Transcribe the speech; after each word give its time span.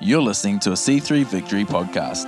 You're 0.00 0.22
listening 0.22 0.60
to 0.60 0.70
a 0.70 0.74
C3 0.74 1.26
Victory 1.26 1.64
podcast. 1.64 2.22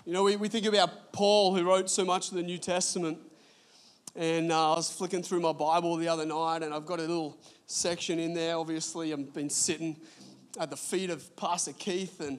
You 0.06 0.12
know, 0.12 0.22
we, 0.22 0.36
we 0.36 0.48
think 0.48 0.66
about 0.66 1.12
Paul, 1.12 1.56
who 1.56 1.64
wrote 1.64 1.90
so 1.90 2.04
much 2.04 2.28
of 2.28 2.36
the 2.36 2.44
New 2.44 2.58
Testament. 2.58 3.18
And 4.16 4.52
uh, 4.52 4.74
I 4.74 4.76
was 4.76 4.92
flicking 4.92 5.24
through 5.24 5.40
my 5.40 5.52
Bible 5.52 5.96
the 5.96 6.06
other 6.06 6.24
night, 6.24 6.62
and 6.62 6.72
I've 6.72 6.86
got 6.86 7.00
a 7.00 7.02
little 7.02 7.36
section 7.66 8.20
in 8.20 8.32
there. 8.32 8.56
Obviously, 8.56 9.12
I've 9.12 9.34
been 9.34 9.50
sitting 9.50 9.96
at 10.60 10.70
the 10.70 10.76
feet 10.76 11.10
of 11.10 11.34
Pastor 11.34 11.72
Keith, 11.72 12.20
and 12.20 12.38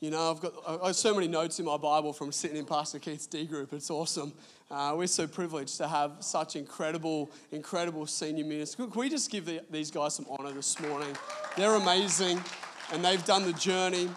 you 0.00 0.10
know, 0.10 0.32
I've 0.32 0.40
got 0.40 0.52
I 0.82 0.88
have 0.88 0.96
so 0.96 1.14
many 1.14 1.28
notes 1.28 1.60
in 1.60 1.64
my 1.64 1.76
Bible 1.76 2.12
from 2.12 2.32
sitting 2.32 2.56
in 2.56 2.64
Pastor 2.64 2.98
Keith's 2.98 3.26
D 3.26 3.44
group. 3.46 3.72
It's 3.72 3.88
awesome. 3.88 4.32
Uh, 4.68 4.94
we're 4.96 5.06
so 5.06 5.28
privileged 5.28 5.76
to 5.76 5.86
have 5.86 6.16
such 6.18 6.56
incredible, 6.56 7.30
incredible 7.52 8.04
senior 8.06 8.44
ministers. 8.44 8.74
Can 8.90 9.00
we 9.00 9.08
just 9.08 9.30
give 9.30 9.46
the, 9.46 9.60
these 9.70 9.92
guys 9.92 10.16
some 10.16 10.26
honor 10.28 10.50
this 10.50 10.80
morning? 10.80 11.16
They're 11.56 11.76
amazing, 11.76 12.42
and 12.92 13.04
they've 13.04 13.24
done 13.24 13.44
the 13.44 13.52
journey. 13.52 14.08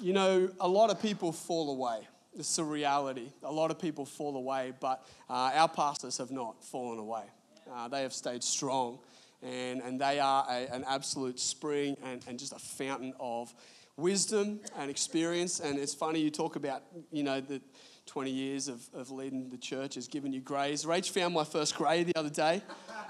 You 0.00 0.14
know, 0.14 0.50
a 0.58 0.66
lot 0.66 0.90
of 0.90 1.00
people 1.00 1.30
fall 1.30 1.70
away. 1.70 2.08
It's 2.38 2.58
a 2.58 2.64
reality. 2.64 3.28
A 3.42 3.52
lot 3.52 3.70
of 3.70 3.78
people 3.78 4.06
fall 4.06 4.36
away, 4.36 4.72
but 4.80 5.04
uh, 5.28 5.50
our 5.54 5.68
pastors 5.68 6.18
have 6.18 6.30
not 6.30 6.64
fallen 6.64 6.98
away. 6.98 7.24
Uh, 7.70 7.88
they 7.88 8.02
have 8.02 8.12
stayed 8.12 8.42
strong, 8.42 8.98
and, 9.42 9.80
and 9.82 10.00
they 10.00 10.20
are 10.20 10.46
a, 10.48 10.72
an 10.72 10.84
absolute 10.88 11.38
spring 11.40 11.96
and, 12.04 12.24
and 12.28 12.38
just 12.38 12.52
a 12.52 12.58
fountain 12.58 13.12
of 13.18 13.52
wisdom 13.96 14.60
and 14.78 14.90
experience. 14.90 15.60
And 15.60 15.78
it's 15.78 15.94
funny 15.94 16.20
you 16.20 16.30
talk 16.30 16.56
about, 16.56 16.82
you 17.10 17.22
know, 17.22 17.40
the 17.40 17.60
20 18.06 18.30
years 18.30 18.68
of, 18.68 18.82
of 18.92 19.10
leading 19.10 19.48
the 19.50 19.58
church 19.58 19.94
has 19.94 20.08
given 20.08 20.32
you 20.32 20.40
grace. 20.40 20.84
Rach 20.84 21.10
found 21.10 21.34
my 21.34 21.44
first 21.44 21.76
grey 21.76 22.02
the 22.02 22.16
other 22.16 22.30
day. 22.30 22.62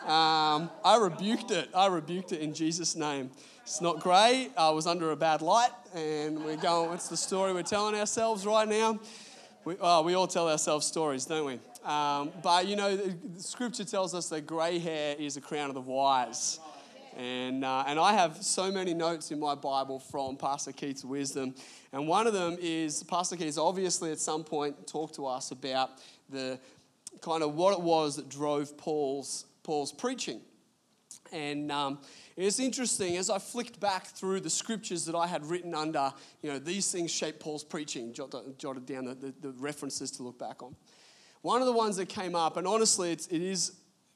Um, 0.02 0.70
I 0.84 0.98
rebuked 1.00 1.50
it. 1.50 1.70
I 1.74 1.86
rebuked 1.86 2.32
it 2.32 2.40
in 2.40 2.52
Jesus' 2.52 2.96
name. 2.96 3.30
It's 3.70 3.80
not 3.80 4.00
great. 4.00 4.50
I 4.56 4.70
was 4.70 4.88
under 4.88 5.12
a 5.12 5.16
bad 5.16 5.42
light, 5.42 5.70
and 5.94 6.44
we're 6.44 6.56
going, 6.56 6.90
what's 6.90 7.06
the 7.06 7.16
story 7.16 7.52
we're 7.52 7.62
telling 7.62 7.94
ourselves 7.94 8.44
right 8.44 8.66
now? 8.66 8.98
We, 9.64 9.76
oh, 9.80 10.02
we 10.02 10.14
all 10.14 10.26
tell 10.26 10.48
ourselves 10.48 10.88
stories, 10.88 11.24
don't 11.24 11.46
we? 11.46 11.60
Um, 11.88 12.32
but 12.42 12.66
you 12.66 12.74
know, 12.74 12.98
scripture 13.38 13.84
tells 13.84 14.12
us 14.12 14.28
that 14.30 14.44
grey 14.44 14.80
hair 14.80 15.14
is 15.16 15.36
a 15.36 15.40
crown 15.40 15.68
of 15.68 15.74
the 15.74 15.80
wise. 15.80 16.58
And, 17.16 17.64
uh, 17.64 17.84
and 17.86 18.00
I 18.00 18.12
have 18.14 18.42
so 18.42 18.72
many 18.72 18.92
notes 18.92 19.30
in 19.30 19.38
my 19.38 19.54
Bible 19.54 20.00
from 20.00 20.36
Pastor 20.36 20.72
Keith's 20.72 21.04
wisdom. 21.04 21.54
And 21.92 22.08
one 22.08 22.26
of 22.26 22.32
them 22.32 22.58
is 22.60 23.04
Pastor 23.04 23.36
Keith's 23.36 23.56
obviously 23.56 24.10
at 24.10 24.18
some 24.18 24.42
point 24.42 24.88
talked 24.88 25.14
to 25.14 25.26
us 25.26 25.52
about 25.52 25.90
the 26.28 26.58
kind 27.20 27.44
of 27.44 27.54
what 27.54 27.74
it 27.74 27.80
was 27.80 28.16
that 28.16 28.28
drove 28.28 28.76
Paul's, 28.76 29.46
Paul's 29.62 29.92
preaching. 29.92 30.40
And 31.32 31.70
um, 31.70 31.98
it's 32.46 32.58
interesting 32.58 33.16
as 33.16 33.28
I 33.28 33.38
flicked 33.38 33.80
back 33.80 34.06
through 34.06 34.40
the 34.40 34.50
scriptures 34.50 35.04
that 35.06 35.14
I 35.14 35.26
had 35.26 35.44
written 35.44 35.74
under, 35.74 36.12
you 36.42 36.50
know, 36.50 36.58
these 36.58 36.90
things 36.90 37.10
shape 37.10 37.40
Paul's 37.40 37.64
preaching, 37.64 38.12
jotted, 38.12 38.86
down 38.86 39.04
the, 39.04 39.14
the, 39.14 39.34
the, 39.40 39.50
references 39.58 40.10
to 40.12 40.22
look 40.22 40.38
back 40.38 40.62
on. 40.62 40.74
One 41.42 41.60
of 41.60 41.66
the 41.66 41.72
ones 41.72 41.96
that 41.96 42.08
came 42.08 42.34
up, 42.34 42.56
and 42.56 42.66
honestly, 42.66 43.12
it's, 43.12 43.26
it 43.26 43.42
is, 43.42 43.72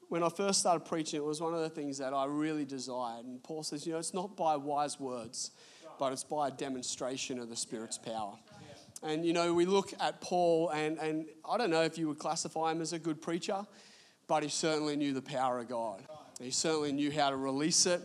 when 0.09 0.23
I 0.23 0.29
first 0.29 0.59
started 0.59 0.85
preaching, 0.85 1.17
it 1.17 1.25
was 1.25 1.41
one 1.41 1.53
of 1.53 1.59
the 1.59 1.69
things 1.69 1.97
that 1.97 2.13
I 2.13 2.25
really 2.25 2.65
desired. 2.65 3.25
And 3.25 3.43
Paul 3.43 3.63
says, 3.63 3.85
you 3.85 3.93
know, 3.93 3.99
it's 3.99 4.13
not 4.13 4.37
by 4.37 4.55
wise 4.55 4.99
words, 4.99 5.51
but 5.99 6.13
it's 6.13 6.23
by 6.23 6.47
a 6.47 6.51
demonstration 6.51 7.39
of 7.39 7.49
the 7.49 7.55
Spirit's 7.55 7.97
power. 7.97 8.35
And, 9.03 9.25
you 9.25 9.33
know, 9.33 9.53
we 9.53 9.65
look 9.65 9.93
at 9.99 10.21
Paul, 10.21 10.69
and, 10.69 10.97
and 10.99 11.25
I 11.47 11.57
don't 11.57 11.69
know 11.69 11.83
if 11.83 11.97
you 11.97 12.07
would 12.07 12.19
classify 12.19 12.71
him 12.71 12.81
as 12.81 12.93
a 12.93 12.99
good 12.99 13.21
preacher, 13.21 13.65
but 14.27 14.41
he 14.41 14.49
certainly 14.49 14.95
knew 14.95 15.13
the 15.13 15.21
power 15.21 15.59
of 15.59 15.67
God. 15.67 16.03
He 16.41 16.51
certainly 16.51 16.91
knew 16.91 17.11
how 17.11 17.29
to 17.29 17.37
release 17.37 17.85
it. 17.85 18.01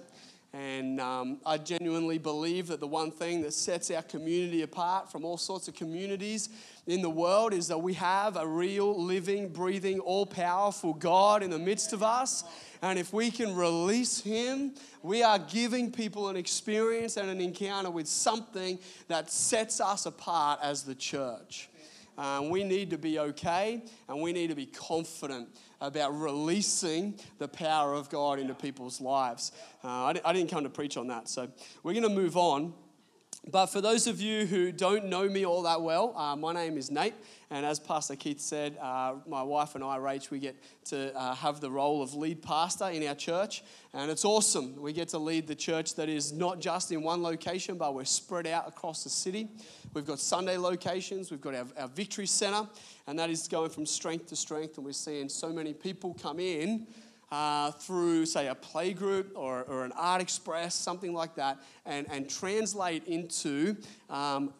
And 0.52 1.00
um, 1.00 1.38
I 1.46 1.58
genuinely 1.58 2.18
believe 2.18 2.66
that 2.68 2.80
the 2.80 2.86
one 2.86 3.12
thing 3.12 3.42
that 3.42 3.52
sets 3.52 3.88
our 3.92 4.02
community 4.02 4.62
apart 4.62 5.10
from 5.10 5.24
all 5.24 5.36
sorts 5.36 5.68
of 5.68 5.74
communities 5.74 6.48
in 6.88 7.02
the 7.02 7.10
world 7.10 7.54
is 7.54 7.68
that 7.68 7.78
we 7.78 7.94
have 7.94 8.36
a 8.36 8.44
real, 8.44 9.00
living, 9.00 9.50
breathing, 9.50 10.00
all 10.00 10.26
powerful 10.26 10.92
God 10.92 11.44
in 11.44 11.50
the 11.50 11.58
midst 11.58 11.92
of 11.92 12.02
us. 12.02 12.42
And 12.82 12.98
if 12.98 13.12
we 13.12 13.30
can 13.30 13.54
release 13.54 14.20
Him, 14.20 14.74
we 15.02 15.22
are 15.22 15.38
giving 15.38 15.92
people 15.92 16.28
an 16.28 16.36
experience 16.36 17.16
and 17.16 17.30
an 17.30 17.40
encounter 17.40 17.90
with 17.90 18.08
something 18.08 18.80
that 19.06 19.30
sets 19.30 19.80
us 19.80 20.04
apart 20.04 20.58
as 20.62 20.82
the 20.82 20.96
church. 20.96 21.68
Um, 22.18 22.50
we 22.50 22.64
need 22.64 22.90
to 22.90 22.98
be 22.98 23.18
okay 23.18 23.82
and 24.08 24.20
we 24.20 24.32
need 24.32 24.48
to 24.48 24.56
be 24.56 24.66
confident 24.66 25.48
about 25.80 26.18
releasing 26.18 27.14
the 27.38 27.48
power 27.48 27.94
of 27.94 28.10
God 28.10 28.38
into 28.38 28.54
people's 28.54 29.00
lives. 29.00 29.52
Uh, 29.82 29.88
I, 29.88 30.20
I 30.24 30.32
didn't 30.32 30.50
come 30.50 30.64
to 30.64 30.70
preach 30.70 30.96
on 30.96 31.08
that, 31.08 31.28
so 31.28 31.48
we're 31.82 31.92
going 31.94 32.02
to 32.02 32.08
move 32.08 32.36
on. 32.36 32.74
But 33.48 33.66
for 33.66 33.80
those 33.80 34.06
of 34.06 34.20
you 34.20 34.44
who 34.44 34.70
don't 34.70 35.06
know 35.06 35.26
me 35.26 35.46
all 35.46 35.62
that 35.62 35.80
well, 35.80 36.14
uh, 36.14 36.36
my 36.36 36.52
name 36.52 36.76
is 36.76 36.90
Nate. 36.90 37.14
And 37.48 37.64
as 37.64 37.80
Pastor 37.80 38.14
Keith 38.14 38.38
said, 38.38 38.76
uh, 38.80 39.14
my 39.26 39.42
wife 39.42 39.74
and 39.74 39.82
I, 39.82 39.98
Rach, 39.98 40.30
we 40.30 40.38
get 40.38 40.56
to 40.86 41.16
uh, 41.16 41.34
have 41.34 41.60
the 41.60 41.70
role 41.70 42.02
of 42.02 42.14
lead 42.14 42.42
pastor 42.42 42.90
in 42.90 43.04
our 43.08 43.14
church. 43.14 43.64
And 43.94 44.10
it's 44.10 44.26
awesome. 44.26 44.76
We 44.76 44.92
get 44.92 45.08
to 45.08 45.18
lead 45.18 45.46
the 45.46 45.54
church 45.54 45.94
that 45.94 46.08
is 46.08 46.32
not 46.32 46.60
just 46.60 46.92
in 46.92 47.02
one 47.02 47.22
location, 47.22 47.76
but 47.76 47.94
we're 47.94 48.04
spread 48.04 48.46
out 48.46 48.68
across 48.68 49.04
the 49.04 49.10
city. 49.10 49.48
We've 49.94 50.06
got 50.06 50.20
Sunday 50.20 50.58
locations, 50.58 51.30
we've 51.30 51.40
got 51.40 51.54
our, 51.54 51.66
our 51.78 51.88
Victory 51.88 52.26
Center, 52.26 52.68
and 53.06 53.18
that 53.18 53.30
is 53.30 53.48
going 53.48 53.70
from 53.70 53.86
strength 53.86 54.26
to 54.26 54.36
strength. 54.36 54.76
And 54.76 54.84
we're 54.84 54.92
seeing 54.92 55.28
so 55.28 55.48
many 55.48 55.72
people 55.72 56.14
come 56.22 56.38
in 56.38 56.86
uh, 57.30 57.70
through, 57.72 58.26
say, 58.26 58.48
a 58.48 58.54
playgroup 58.54 59.28
or, 59.34 59.62
or 59.64 59.84
an 59.84 59.92
art 59.96 60.20
express, 60.20 60.74
something 60.74 61.12
like 61.12 61.34
that, 61.36 61.58
and, 61.86 62.06
and 62.10 62.28
translate 62.28 63.04
into 63.06 63.76
um, 64.08 64.52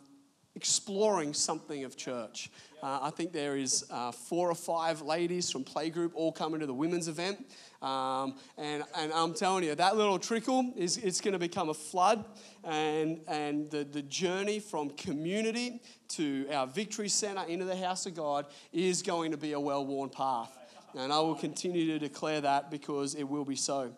exploring 0.55 1.35
something 1.35 1.85
of 1.85 1.97
church. 1.97 2.51
Uh, 2.83 2.99
I 3.03 3.11
think 3.11 3.33
there 3.33 3.57
is 3.57 3.85
uh, 3.91 4.11
four 4.11 4.51
or 4.51 4.55
five 4.55 5.03
ladies 5.03 5.51
from 5.51 5.65
playgroup 5.65 6.13
all 6.15 6.33
coming 6.33 6.61
to 6.61 6.67
the 6.67 6.75
women's 6.75 7.09
event. 7.09 7.47
Um, 7.83 8.37
and, 8.57 8.85
and 8.97 9.13
I'm 9.13 9.35
telling 9.35 9.65
you, 9.65 9.75
that 9.75 9.97
little 9.97 10.19
trickle 10.19 10.73
is 10.77 10.97
it's 10.97 11.21
going 11.21 11.33
to 11.33 11.39
become 11.39 11.69
a 11.69 11.75
flood. 11.75 12.25
And, 12.65 13.21
and 13.29 13.71
the, 13.71 13.85
the 13.85 14.03
journey 14.03 14.61
from 14.61 14.91
community 14.91 15.81
to 16.11 16.49
our 16.53 16.67
victory 16.67 17.09
center 17.09 17.43
into 17.49 17.65
the 17.65 17.77
house 17.77 18.07
of 18.07 18.15
God 18.15 18.47
is 18.73 19.03
going 19.03 19.31
to 19.31 19.37
be 19.37 19.53
a 19.53 19.61
well 19.61 19.85
worn 19.85 20.09
path. 20.09 20.60
And 20.97 21.13
I 21.13 21.21
will 21.21 21.35
continue 21.35 21.87
to 21.87 21.99
declare 21.99 22.41
that 22.41 22.71
because 22.71 23.15
it 23.15 23.25
will 23.25 23.45
be 23.45 23.57
so. 23.57 23.93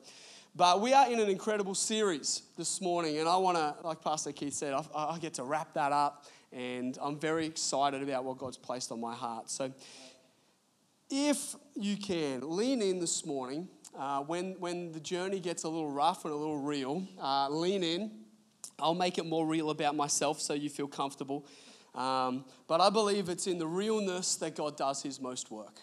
But 0.54 0.80
we 0.80 0.92
are 0.92 1.10
in 1.10 1.18
an 1.18 1.30
incredible 1.30 1.74
series 1.74 2.42
this 2.58 2.80
morning, 2.80 3.18
and 3.18 3.28
I 3.28 3.36
want 3.36 3.56
to, 3.56 3.74
like 3.82 4.02
Pastor 4.02 4.32
Keith 4.32 4.52
said, 4.52 4.74
I, 4.74 4.84
I, 4.94 5.18
get 5.18 5.34
to 5.34 5.44
wrap 5.44 5.72
that 5.74 5.92
up, 5.92 6.26
and 6.52 6.98
I'm 7.00 7.18
very 7.18 7.46
excited 7.46 8.02
about 8.02 8.24
what 8.24 8.36
God's 8.36 8.58
placed 8.58 8.92
on 8.92 9.00
my 9.00 9.14
heart. 9.14 9.48
So, 9.48 9.72
if 11.08 11.56
you 11.74 11.96
can, 11.96 12.40
lean 12.42 12.82
in 12.82 13.00
this 13.00 13.24
morning. 13.24 13.68
Uh, 13.98 14.20
when, 14.20 14.56
when 14.58 14.90
the 14.92 15.00
journey 15.00 15.38
gets 15.38 15.64
a 15.64 15.68
little 15.68 15.90
rough 15.90 16.24
and 16.24 16.32
a 16.32 16.36
little 16.36 16.58
real, 16.58 17.06
uh, 17.20 17.48
lean 17.50 17.82
in. 17.82 18.10
I'll 18.78 18.94
make 18.94 19.18
it 19.18 19.26
more 19.26 19.46
real 19.46 19.70
about 19.70 19.94
myself 19.94 20.40
so 20.40 20.54
you 20.54 20.70
feel 20.70 20.88
comfortable. 20.88 21.46
Um, 21.94 22.46
but 22.66 22.80
I 22.80 22.88
believe 22.88 23.28
it's 23.28 23.46
in 23.46 23.58
the 23.58 23.66
realness 23.66 24.36
that 24.36 24.56
God 24.56 24.76
does 24.76 25.02
his 25.02 25.20
most 25.20 25.50
work. 25.50 25.80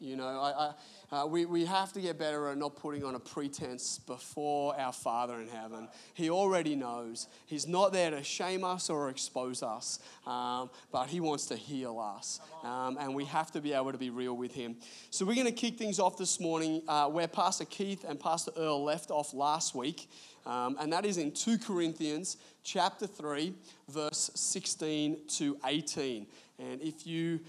You 0.00 0.16
know, 0.16 0.40
I, 0.40 0.72
I, 1.12 1.22
uh, 1.22 1.26
we, 1.26 1.44
we 1.44 1.66
have 1.66 1.92
to 1.92 2.00
get 2.00 2.18
better 2.18 2.48
at 2.48 2.56
not 2.56 2.74
putting 2.74 3.04
on 3.04 3.16
a 3.16 3.18
pretense 3.18 3.98
before 3.98 4.74
our 4.80 4.94
Father 4.94 5.34
in 5.40 5.48
heaven. 5.48 5.88
He 6.14 6.30
already 6.30 6.74
knows. 6.74 7.28
He's 7.44 7.68
not 7.68 7.92
there 7.92 8.10
to 8.10 8.22
shame 8.22 8.64
us 8.64 8.88
or 8.88 9.10
expose 9.10 9.62
us, 9.62 9.98
um, 10.26 10.70
but 10.90 11.08
He 11.08 11.20
wants 11.20 11.46
to 11.46 11.56
heal 11.56 11.98
us. 11.98 12.40
Um, 12.62 12.96
and 12.98 13.14
we 13.14 13.26
have 13.26 13.50
to 13.52 13.60
be 13.60 13.74
able 13.74 13.92
to 13.92 13.98
be 13.98 14.08
real 14.08 14.34
with 14.34 14.54
Him. 14.54 14.76
So 15.10 15.26
we're 15.26 15.34
going 15.34 15.46
to 15.46 15.52
kick 15.52 15.76
things 15.76 16.00
off 16.00 16.16
this 16.16 16.40
morning 16.40 16.80
uh, 16.88 17.08
where 17.08 17.28
Pastor 17.28 17.66
Keith 17.66 18.04
and 18.08 18.18
Pastor 18.18 18.52
Earl 18.56 18.82
left 18.82 19.10
off 19.10 19.34
last 19.34 19.74
week. 19.74 20.08
Um, 20.46 20.76
and 20.80 20.90
that 20.94 21.04
is 21.04 21.18
in 21.18 21.32
2 21.32 21.58
Corinthians 21.58 22.38
chapter 22.64 23.06
3, 23.06 23.52
verse 23.90 24.30
16 24.34 25.18
to 25.28 25.58
18. 25.66 26.26
And 26.58 26.80
if 26.80 27.06
you 27.06 27.40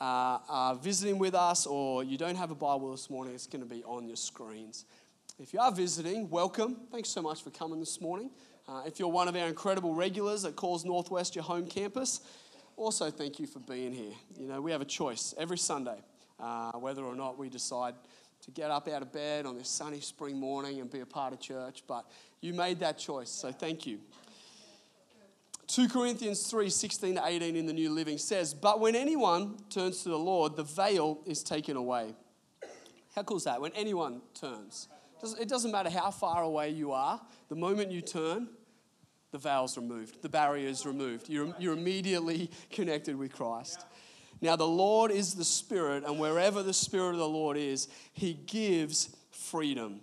uh, 0.00 0.38
are 0.48 0.74
visiting 0.74 1.18
with 1.18 1.34
us 1.34 1.66
or 1.66 2.02
you 2.02 2.16
don't 2.16 2.36
have 2.36 2.50
a 2.50 2.54
Bible 2.54 2.90
this 2.90 3.10
morning, 3.10 3.34
it's 3.34 3.46
going 3.46 3.62
to 3.62 3.68
be 3.68 3.82
on 3.84 4.06
your 4.06 4.16
screens. 4.16 4.84
If 5.38 5.52
you 5.52 5.60
are 5.60 5.72
visiting, 5.72 6.28
welcome. 6.30 6.76
Thanks 6.90 7.08
so 7.08 7.22
much 7.22 7.42
for 7.42 7.50
coming 7.50 7.80
this 7.80 8.00
morning. 8.00 8.30
Uh, 8.68 8.82
if 8.86 8.98
you're 8.98 9.08
one 9.08 9.28
of 9.28 9.36
our 9.36 9.46
incredible 9.46 9.94
regulars 9.94 10.44
at 10.44 10.56
Calls 10.56 10.84
Northwest, 10.84 11.34
your 11.34 11.44
home 11.44 11.66
campus, 11.66 12.20
also 12.76 13.10
thank 13.10 13.38
you 13.38 13.46
for 13.46 13.58
being 13.60 13.92
here. 13.92 14.12
You 14.38 14.48
know, 14.48 14.60
we 14.60 14.70
have 14.72 14.80
a 14.80 14.86
choice 14.86 15.34
every 15.38 15.58
Sunday 15.58 15.98
uh, 16.42 16.72
whether 16.72 17.02
or 17.02 17.14
not 17.14 17.38
we 17.38 17.48
decide 17.48 17.94
to 18.42 18.50
get 18.50 18.70
up 18.70 18.88
out 18.88 19.02
of 19.02 19.12
bed 19.12 19.44
on 19.44 19.58
this 19.58 19.68
sunny 19.68 20.00
spring 20.00 20.38
morning 20.38 20.80
and 20.80 20.90
be 20.90 21.00
a 21.00 21.06
part 21.06 21.32
of 21.32 21.40
church, 21.40 21.82
but 21.86 22.06
you 22.40 22.54
made 22.54 22.80
that 22.80 22.98
choice, 22.98 23.30
so 23.30 23.52
thank 23.52 23.86
you. 23.86 23.98
2 25.70 25.88
Corinthians 25.88 26.50
3 26.50 26.68
16 26.68 27.14
to 27.14 27.22
18 27.24 27.54
in 27.54 27.64
the 27.64 27.72
New 27.72 27.90
Living 27.90 28.18
says, 28.18 28.54
But 28.54 28.80
when 28.80 28.96
anyone 28.96 29.56
turns 29.68 30.02
to 30.02 30.08
the 30.08 30.18
Lord, 30.18 30.56
the 30.56 30.64
veil 30.64 31.20
is 31.26 31.44
taken 31.44 31.76
away. 31.76 32.12
How 33.14 33.22
cool 33.22 33.36
is 33.36 33.44
that? 33.44 33.60
When 33.60 33.70
anyone 33.76 34.20
turns, 34.34 34.88
it 35.40 35.48
doesn't 35.48 35.70
matter 35.70 35.88
how 35.88 36.10
far 36.10 36.42
away 36.42 36.70
you 36.70 36.90
are, 36.90 37.20
the 37.48 37.54
moment 37.54 37.92
you 37.92 38.00
turn, 38.00 38.48
the 39.30 39.38
veil's 39.38 39.76
removed, 39.76 40.22
the 40.22 40.28
barrier 40.28 40.66
is 40.66 40.84
removed. 40.84 41.28
You're, 41.28 41.54
you're 41.60 41.74
immediately 41.74 42.50
connected 42.70 43.14
with 43.14 43.32
Christ. 43.32 43.86
Now, 44.40 44.56
the 44.56 44.66
Lord 44.66 45.12
is 45.12 45.34
the 45.34 45.44
Spirit, 45.44 46.02
and 46.04 46.18
wherever 46.18 46.64
the 46.64 46.72
Spirit 46.72 47.12
of 47.12 47.18
the 47.18 47.28
Lord 47.28 47.56
is, 47.56 47.86
He 48.12 48.32
gives 48.32 49.14
freedom. 49.30 50.00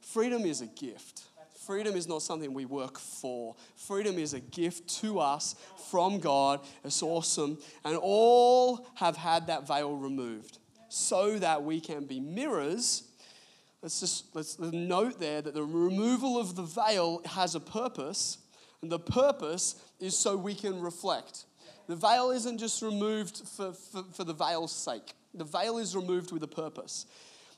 Freedom 0.00 0.42
is 0.42 0.60
a 0.60 0.66
gift. 0.66 1.22
Freedom 1.66 1.96
is 1.96 2.06
not 2.06 2.20
something 2.20 2.52
we 2.52 2.66
work 2.66 2.98
for. 2.98 3.56
Freedom 3.76 4.18
is 4.18 4.34
a 4.34 4.40
gift 4.40 4.86
to 5.00 5.18
us 5.18 5.56
from 5.90 6.20
God. 6.20 6.60
It's 6.84 7.02
awesome. 7.02 7.58
And 7.84 7.96
all 7.96 8.86
have 8.96 9.16
had 9.16 9.46
that 9.46 9.66
veil 9.66 9.96
removed 9.96 10.58
so 10.88 11.38
that 11.38 11.62
we 11.62 11.80
can 11.80 12.04
be 12.04 12.20
mirrors. 12.20 13.04
Let's 13.82 14.00
just 14.00 14.34
let's 14.34 14.58
note 14.58 15.18
there 15.18 15.40
that 15.40 15.54
the 15.54 15.64
removal 15.64 16.38
of 16.38 16.54
the 16.54 16.62
veil 16.62 17.22
has 17.24 17.54
a 17.54 17.60
purpose, 17.60 18.38
and 18.82 18.92
the 18.92 18.98
purpose 18.98 19.76
is 20.00 20.16
so 20.16 20.36
we 20.36 20.54
can 20.54 20.80
reflect. 20.80 21.46
The 21.86 21.96
veil 21.96 22.30
isn't 22.30 22.58
just 22.58 22.82
removed 22.82 23.38
for, 23.38 23.72
for, 23.72 24.04
for 24.12 24.24
the 24.24 24.34
veil's 24.34 24.72
sake, 24.72 25.14
the 25.32 25.44
veil 25.44 25.78
is 25.78 25.96
removed 25.96 26.30
with 26.30 26.42
a 26.42 26.48
purpose 26.48 27.06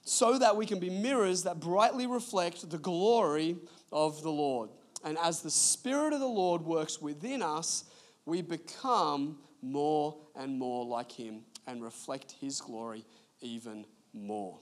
so 0.09 0.39
that 0.39 0.57
we 0.57 0.65
can 0.65 0.79
be 0.79 0.89
mirrors 0.89 1.43
that 1.43 1.59
brightly 1.59 2.07
reflect 2.07 2.71
the 2.71 2.79
glory 2.79 3.57
of 3.93 4.23
the 4.23 4.31
Lord. 4.31 4.71
And 5.05 5.19
as 5.19 5.43
the 5.43 5.51
Spirit 5.51 6.13
of 6.13 6.21
the 6.21 6.27
Lord 6.27 6.63
works 6.63 7.01
within 7.01 7.43
us, 7.43 7.85
we 8.25 8.43
become 8.43 9.39
more 9.63 10.17
and 10.35 10.59
more 10.59 10.85
like 10.85 11.13
Him 11.13 11.43
and 11.67 11.83
reflect 11.83 12.35
His 12.41 12.61
glory 12.61 13.05
even 13.41 13.85
more. 14.13 14.59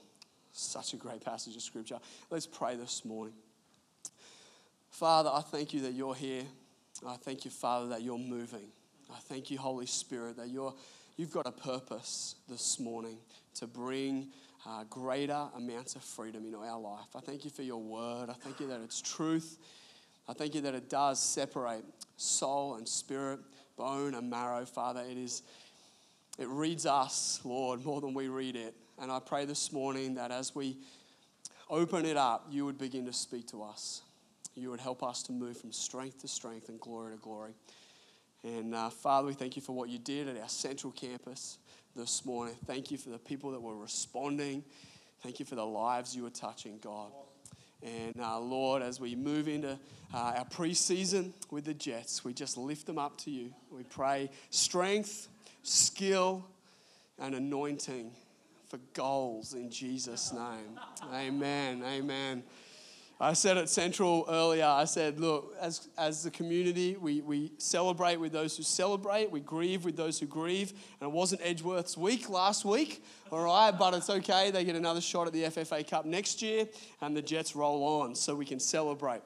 Such 0.51 0.93
a 0.93 0.97
great 0.97 1.23
passage 1.23 1.55
of 1.55 1.61
Scripture. 1.61 1.99
Let's 2.29 2.47
pray 2.47 2.75
this 2.75 3.03
morning. 3.03 3.33
Father, 4.89 5.29
I 5.33 5.41
thank 5.41 5.73
you 5.73 5.81
that 5.81 5.93
you're 5.93 6.15
here. 6.15 6.43
I 7.05 7.17
thank 7.17 7.43
you, 7.43 7.51
Father, 7.51 7.87
that 7.89 8.01
you're 8.01 8.17
moving. 8.17 8.67
I 9.11 9.17
thank 9.19 9.51
you, 9.51 9.57
Holy 9.57 9.85
Spirit, 9.85 10.37
that 10.37 10.49
you're, 10.49 10.73
you've 11.17 11.31
got 11.31 11.45
a 11.45 11.51
purpose 11.51 12.35
this 12.47 12.79
morning 12.79 13.17
to 13.55 13.67
bring 13.67 14.29
uh, 14.67 14.83
greater 14.89 15.47
amounts 15.55 15.95
of 15.95 16.03
freedom 16.03 16.45
in 16.45 16.55
our 16.55 16.79
life. 16.79 17.07
I 17.15 17.19
thank 17.19 17.45
you 17.45 17.51
for 17.51 17.61
your 17.61 17.81
word. 17.81 18.29
I 18.29 18.33
thank 18.33 18.59
you 18.59 18.67
that 18.67 18.81
it's 18.81 19.01
truth. 19.01 19.57
I 20.27 20.33
thank 20.33 20.55
you 20.55 20.61
that 20.61 20.73
it 20.73 20.89
does 20.89 21.19
separate 21.19 21.85
soul 22.17 22.75
and 22.75 22.87
spirit, 22.87 23.39
bone 23.77 24.15
and 24.15 24.29
marrow, 24.29 24.65
Father. 24.65 25.01
It 25.01 25.17
is 25.17 25.43
it 26.37 26.49
reads 26.49 26.85
us, 26.85 27.39
Lord, 27.45 27.85
more 27.85 28.01
than 28.01 28.13
we 28.13 28.27
read 28.27 28.57
it. 28.57 28.75
And 28.99 29.09
I 29.09 29.19
pray 29.19 29.45
this 29.45 29.71
morning 29.71 30.15
that 30.15 30.31
as 30.31 30.53
we 30.53 30.77
open 31.69 32.05
it 32.05 32.17
up, 32.17 32.47
you 32.49 32.65
would 32.65 32.77
begin 32.77 33.05
to 33.05 33.13
speak 33.13 33.47
to 33.49 33.63
us. 33.63 34.01
You 34.53 34.69
would 34.69 34.81
help 34.81 35.01
us 35.01 35.23
to 35.23 35.31
move 35.31 35.57
from 35.57 35.71
strength 35.71 36.21
to 36.21 36.27
strength 36.27 36.67
and 36.67 36.79
glory 36.79 37.13
to 37.13 37.21
glory. 37.21 37.53
And 38.43 38.75
uh, 38.75 38.89
Father, 38.89 39.27
we 39.27 39.33
thank 39.33 39.55
you 39.55 39.61
for 39.61 39.71
what 39.71 39.89
you 39.89 39.97
did 39.97 40.27
at 40.27 40.37
our 40.37 40.49
central 40.49 40.91
campus 40.91 41.57
this 41.95 42.25
morning. 42.25 42.55
Thank 42.65 42.91
you 42.91 42.97
for 42.97 43.09
the 43.09 43.17
people 43.17 43.51
that 43.51 43.61
were 43.61 43.75
responding. 43.75 44.63
Thank 45.23 45.39
you 45.39 45.45
for 45.45 45.55
the 45.55 45.65
lives 45.65 46.15
you 46.15 46.23
were 46.23 46.29
touching, 46.29 46.77
God. 46.81 47.11
And 47.81 48.19
uh, 48.21 48.39
Lord, 48.39 48.81
as 48.81 48.99
we 48.99 49.15
move 49.15 49.47
into 49.47 49.77
uh, 50.13 50.33
our 50.37 50.45
preseason 50.45 51.31
with 51.51 51.65
the 51.65 51.73
Jets, 51.73 52.25
we 52.25 52.33
just 52.33 52.57
lift 52.57 52.85
them 52.85 52.97
up 52.97 53.17
to 53.19 53.31
you. 53.31 53.53
We 53.71 53.83
pray 53.83 54.29
strength, 54.49 55.29
skill, 55.63 56.45
and 57.17 57.33
anointing 57.33 58.11
for 58.67 58.79
goals 58.93 59.53
in 59.53 59.69
Jesus' 59.69 60.33
name. 60.33 60.79
Amen. 61.13 61.83
Amen. 61.85 62.43
I 63.19 63.31
said 63.31 63.57
at 63.57 63.69
Central 63.69 64.25
earlier, 64.27 64.65
I 64.65 64.83
said, 64.83 65.21
look, 65.21 65.55
as, 65.61 65.87
as 65.97 66.25
a 66.25 66.31
community, 66.31 66.97
we, 66.99 67.21
we 67.21 67.53
celebrate 67.57 68.17
with 68.17 68.33
those 68.33 68.57
who 68.57 68.63
celebrate, 68.63 69.31
we 69.31 69.39
grieve 69.39 69.85
with 69.85 69.95
those 69.95 70.19
who 70.19 70.25
grieve. 70.25 70.71
And 70.99 71.09
it 71.09 71.13
wasn't 71.13 71.39
Edgeworth's 71.41 71.97
week 71.97 72.29
last 72.29 72.65
week, 72.65 73.01
all 73.31 73.45
right, 73.45 73.71
but 73.71 73.93
it's 73.93 74.09
okay. 74.09 74.51
They 74.51 74.65
get 74.65 74.75
another 74.75 74.99
shot 74.99 75.27
at 75.27 75.33
the 75.33 75.43
FFA 75.43 75.87
Cup 75.87 76.05
next 76.05 76.41
year, 76.41 76.67
and 76.99 77.15
the 77.15 77.21
Jets 77.21 77.55
roll 77.55 78.01
on 78.01 78.15
so 78.15 78.35
we 78.35 78.45
can 78.45 78.59
celebrate. 78.59 79.21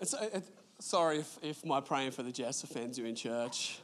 It's, 0.00 0.14
it, 0.14 0.42
sorry 0.80 1.18
if, 1.18 1.38
if 1.42 1.64
my 1.64 1.80
praying 1.80 2.10
for 2.10 2.24
the 2.24 2.32
Jets 2.32 2.64
offends 2.64 2.98
you 2.98 3.04
in 3.04 3.14
church. 3.14 3.78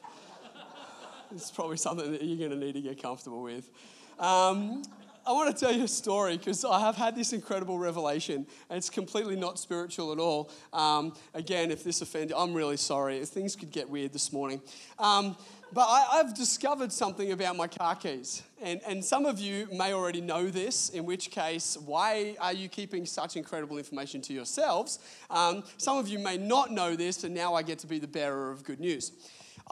it's 1.30 1.52
probably 1.52 1.76
something 1.76 2.10
that 2.10 2.22
you're 2.22 2.48
going 2.48 2.58
to 2.58 2.66
need 2.66 2.72
to 2.72 2.82
get 2.82 3.00
comfortable 3.00 3.42
with. 3.42 3.70
Um, 4.18 4.82
I 5.26 5.32
want 5.32 5.54
to 5.54 5.64
tell 5.64 5.72
you 5.74 5.84
a 5.84 5.88
story 5.88 6.38
because 6.38 6.64
I 6.64 6.80
have 6.80 6.96
had 6.96 7.14
this 7.14 7.32
incredible 7.32 7.78
revelation, 7.78 8.46
and 8.68 8.76
it's 8.76 8.88
completely 8.88 9.36
not 9.36 9.58
spiritual 9.58 10.12
at 10.12 10.18
all. 10.18 10.50
Um, 10.72 11.14
again, 11.34 11.70
if 11.70 11.84
this 11.84 12.00
offended, 12.00 12.34
I'm 12.36 12.54
really 12.54 12.78
sorry. 12.78 13.24
Things 13.26 13.54
could 13.54 13.70
get 13.70 13.88
weird 13.88 14.12
this 14.12 14.32
morning. 14.32 14.62
Um, 14.98 15.36
but 15.72 15.86
I, 15.86 16.16
have 16.16 16.34
discovered 16.34 16.92
something 16.92 17.30
about 17.32 17.56
my 17.56 17.68
car 17.68 17.94
keys. 17.94 18.42
And, 18.60 18.80
and 18.86 19.04
some 19.04 19.24
of 19.24 19.38
you 19.38 19.68
may 19.72 19.92
already 19.92 20.20
know 20.20 20.48
this, 20.48 20.88
in 20.88 21.04
which 21.04 21.30
case, 21.30 21.76
why 21.76 22.36
are 22.40 22.52
you 22.52 22.68
keeping 22.68 23.06
such 23.06 23.36
incredible 23.36 23.78
information 23.78 24.20
to 24.22 24.32
yourselves? 24.32 24.98
Um, 25.28 25.62
some 25.76 25.96
of 25.98 26.08
you 26.08 26.18
may 26.18 26.38
not 26.38 26.72
know 26.72 26.96
this, 26.96 27.22
and 27.24 27.34
now 27.34 27.54
I 27.54 27.62
get 27.62 27.78
to 27.80 27.86
be 27.86 27.98
the 27.98 28.08
bearer 28.08 28.50
of 28.50 28.64
good 28.64 28.80
news. 28.80 29.12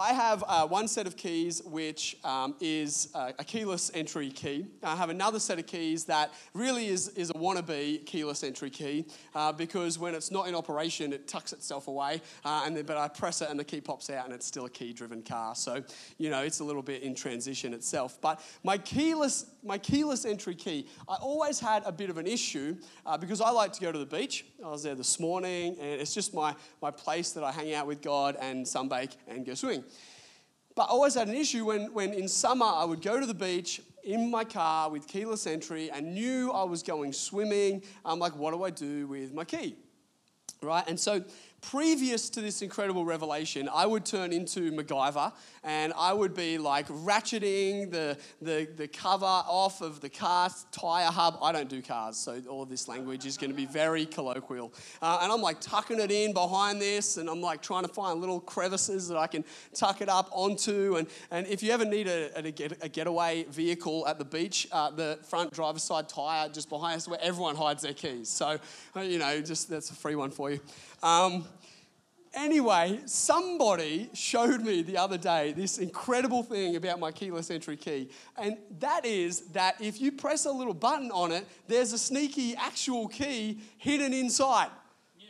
I 0.00 0.12
have 0.12 0.44
uh, 0.46 0.64
one 0.64 0.86
set 0.86 1.08
of 1.08 1.16
keys 1.16 1.60
which 1.64 2.18
um, 2.22 2.54
is 2.60 3.08
uh, 3.16 3.32
a 3.36 3.42
keyless 3.42 3.90
entry 3.92 4.30
key. 4.30 4.64
I 4.84 4.94
have 4.94 5.10
another 5.10 5.40
set 5.40 5.58
of 5.58 5.66
keys 5.66 6.04
that 6.04 6.32
really 6.54 6.86
is, 6.86 7.08
is 7.16 7.30
a 7.30 7.32
wannabe 7.32 8.06
keyless 8.06 8.44
entry 8.44 8.70
key 8.70 9.06
uh, 9.34 9.50
because 9.50 9.98
when 9.98 10.14
it's 10.14 10.30
not 10.30 10.46
in 10.46 10.54
operation, 10.54 11.12
it 11.12 11.26
tucks 11.26 11.52
itself 11.52 11.88
away. 11.88 12.22
Uh, 12.44 12.62
and 12.64 12.76
then, 12.76 12.84
but 12.84 12.96
I 12.96 13.08
press 13.08 13.42
it 13.42 13.50
and 13.50 13.58
the 13.58 13.64
key 13.64 13.80
pops 13.80 14.08
out 14.08 14.24
and 14.24 14.32
it's 14.32 14.46
still 14.46 14.66
a 14.66 14.70
key 14.70 14.92
driven 14.92 15.20
car. 15.20 15.56
So, 15.56 15.82
you 16.16 16.30
know, 16.30 16.42
it's 16.42 16.60
a 16.60 16.64
little 16.64 16.82
bit 16.82 17.02
in 17.02 17.16
transition 17.16 17.74
itself. 17.74 18.20
But 18.20 18.40
my 18.62 18.78
keyless, 18.78 19.46
my 19.64 19.78
keyless 19.78 20.24
entry 20.24 20.54
key, 20.54 20.86
I 21.08 21.16
always 21.16 21.58
had 21.58 21.82
a 21.84 21.90
bit 21.90 22.08
of 22.08 22.18
an 22.18 22.28
issue 22.28 22.76
uh, 23.04 23.18
because 23.18 23.40
I 23.40 23.50
like 23.50 23.72
to 23.72 23.80
go 23.80 23.90
to 23.90 23.98
the 23.98 24.06
beach. 24.06 24.46
I 24.64 24.68
was 24.68 24.84
there 24.84 24.94
this 24.94 25.18
morning 25.18 25.76
and 25.80 26.00
it's 26.00 26.14
just 26.14 26.34
my, 26.34 26.54
my 26.80 26.92
place 26.92 27.32
that 27.32 27.42
I 27.42 27.50
hang 27.50 27.74
out 27.74 27.88
with 27.88 28.00
God 28.00 28.36
and 28.40 28.64
sunbake 28.64 29.16
and 29.26 29.44
go 29.44 29.54
swimming. 29.54 29.82
But 30.74 30.84
I 30.84 30.86
always 30.86 31.14
had 31.14 31.28
an 31.28 31.34
issue 31.34 31.64
when, 31.64 31.92
when 31.92 32.12
in 32.12 32.28
summer 32.28 32.66
I 32.66 32.84
would 32.84 33.02
go 33.02 33.18
to 33.18 33.26
the 33.26 33.34
beach 33.34 33.80
in 34.04 34.30
my 34.30 34.44
car 34.44 34.88
with 34.90 35.08
keyless 35.08 35.46
entry 35.46 35.90
and 35.90 36.14
knew 36.14 36.52
I 36.52 36.62
was 36.64 36.82
going 36.82 37.12
swimming. 37.12 37.82
I'm 38.04 38.18
like, 38.18 38.36
what 38.36 38.52
do 38.54 38.62
I 38.62 38.70
do 38.70 39.06
with 39.06 39.34
my 39.34 39.44
key? 39.44 39.76
Right? 40.62 40.84
And 40.86 40.98
so 40.98 41.24
previous 41.60 42.30
to 42.30 42.40
this 42.40 42.62
incredible 42.62 43.04
revelation, 43.04 43.68
I 43.72 43.86
would 43.86 44.04
turn 44.04 44.32
into 44.32 44.70
MacGyver 44.72 45.32
and 45.64 45.92
I 45.96 46.12
would 46.12 46.34
be 46.34 46.56
like 46.58 46.86
ratcheting 46.88 47.90
the, 47.90 48.16
the, 48.40 48.68
the 48.76 48.88
cover 48.88 49.24
off 49.26 49.80
of 49.80 50.00
the 50.00 50.08
car 50.08 50.50
tire 50.70 51.10
hub. 51.10 51.38
I 51.42 51.52
don't 51.52 51.68
do 51.68 51.82
cars, 51.82 52.16
so 52.16 52.40
all 52.48 52.62
of 52.62 52.68
this 52.68 52.88
language 52.88 53.26
is 53.26 53.36
going 53.36 53.50
to 53.50 53.56
be 53.56 53.66
very 53.66 54.06
colloquial. 54.06 54.72
Uh, 55.02 55.20
and 55.22 55.32
I'm 55.32 55.42
like 55.42 55.60
tucking 55.60 56.00
it 56.00 56.10
in 56.10 56.32
behind 56.32 56.80
this 56.80 57.16
and 57.16 57.28
I'm 57.28 57.40
like 57.40 57.60
trying 57.60 57.82
to 57.82 57.92
find 57.92 58.20
little 58.20 58.40
crevices 58.40 59.08
that 59.08 59.16
I 59.16 59.26
can 59.26 59.44
tuck 59.74 60.00
it 60.00 60.08
up 60.08 60.28
onto. 60.32 60.96
And, 60.96 61.08
and 61.30 61.46
if 61.46 61.62
you 61.62 61.72
ever 61.72 61.84
need 61.84 62.06
a, 62.08 62.36
a, 62.38 62.50
get, 62.50 62.82
a 62.82 62.88
getaway 62.88 63.44
vehicle 63.44 64.06
at 64.06 64.18
the 64.18 64.24
beach, 64.24 64.68
uh, 64.72 64.90
the 64.90 65.18
front 65.28 65.52
driver's 65.52 65.82
side 65.82 66.08
tire 66.08 66.48
just 66.48 66.68
behind 66.68 66.96
us 66.96 67.08
where 67.08 67.20
everyone 67.20 67.56
hides 67.56 67.82
their 67.82 67.94
keys. 67.94 68.28
So, 68.28 68.58
uh, 68.96 69.00
you 69.00 69.18
know, 69.18 69.40
just 69.40 69.68
that's 69.68 69.90
a 69.90 69.94
free 69.94 70.14
one 70.14 70.30
for 70.30 70.50
you. 70.50 70.60
Um, 71.02 71.44
anyway, 72.34 73.00
somebody 73.06 74.10
showed 74.14 74.60
me 74.60 74.82
the 74.82 74.96
other 74.96 75.18
day 75.18 75.52
this 75.52 75.78
incredible 75.78 76.42
thing 76.42 76.76
about 76.76 76.98
my 76.98 77.12
keyless 77.12 77.50
entry 77.50 77.76
key. 77.76 78.10
And 78.36 78.56
that 78.80 79.04
is 79.04 79.48
that 79.52 79.80
if 79.80 80.00
you 80.00 80.12
press 80.12 80.44
a 80.44 80.52
little 80.52 80.74
button 80.74 81.10
on 81.10 81.32
it, 81.32 81.46
there's 81.66 81.92
a 81.92 81.98
sneaky 81.98 82.54
actual 82.56 83.08
key 83.08 83.60
hidden 83.78 84.12
inside. 84.12 84.70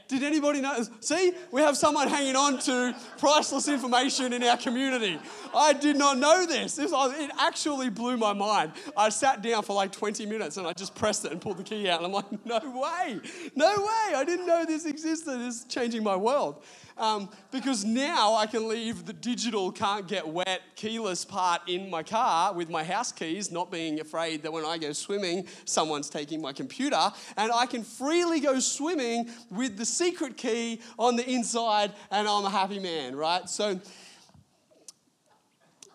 Did 0.09 0.23
anybody 0.23 0.62
know? 0.62 0.83
See, 1.00 1.33
we 1.53 1.61
have 1.61 1.77
someone 1.77 2.09
hanging 2.09 2.35
on 2.35 2.59
to 2.61 2.97
priceless 3.19 3.69
information 3.69 4.33
in 4.33 4.43
our 4.43 4.57
community. 4.57 5.19
I 5.55 5.75
did 5.75 5.97
not 5.97 6.17
know 6.17 6.47
this. 6.47 6.77
this 6.77 6.93
it 6.95 7.31
actually 7.38 7.91
blew 7.91 8.17
my 8.17 8.33
mind. 8.33 8.73
I 8.97 9.11
sat 9.11 9.43
down 9.43 9.62
for 9.65 9.75
like 9.75 9.93
20 9.93 10.25
minutes 10.25 10.57
and 10.57 10.67
I 10.67 10.73
just 10.73 10.95
pressed 10.95 11.27
it 11.27 11.33
and 11.33 11.41
pulled 11.43 11.59
the 11.59 11.62
key 11.62 11.91
out. 11.91 12.03
And 12.03 12.07
I'm 12.07 12.12
like, 12.12 12.47
no 12.47 12.59
way, 12.59 13.21
no 13.55 13.69
way. 13.69 14.15
I 14.17 14.25
didn't 14.27 14.47
know 14.47 14.65
this 14.65 14.87
existed. 14.87 15.41
This 15.41 15.61
is 15.61 15.65
changing 15.65 16.03
my 16.03 16.17
world. 16.17 16.62
Um, 16.99 17.28
because 17.50 17.85
now 17.85 18.35
I 18.35 18.47
can 18.47 18.69
leave 18.69 19.07
the 19.07 19.12
digital 19.12 19.71
can't 19.71 20.07
get 20.09 20.26
wet 20.26 20.62
keyless 20.75 21.25
part 21.25 21.62
in 21.69 21.88
my 21.88 22.02
car 22.02 22.52
with 22.52 22.69
my 22.69 22.83
house 22.83 23.12
keys, 23.12 23.52
not 23.52 23.71
being 23.71 24.00
afraid 24.00 24.43
that 24.43 24.52
when 24.52 24.64
I 24.64 24.78
go 24.78 24.93
swimming, 24.93 25.47
someone's 25.64 26.11
taking 26.11 26.43
my 26.43 26.52
computer. 26.52 27.12
And 27.37 27.52
I 27.52 27.67
can 27.67 27.85
freely 27.85 28.40
go 28.40 28.59
swimming 28.59 29.31
with 29.50 29.76
the 29.76 29.85
secret 29.87 30.37
key 30.37 30.81
on 30.99 31.17
the 31.17 31.28
inside, 31.28 31.93
and 32.11 32.26
I'm 32.26 32.45
a 32.45 32.50
happy 32.50 32.78
man, 32.78 33.14
right? 33.14 33.49
So 33.49 33.81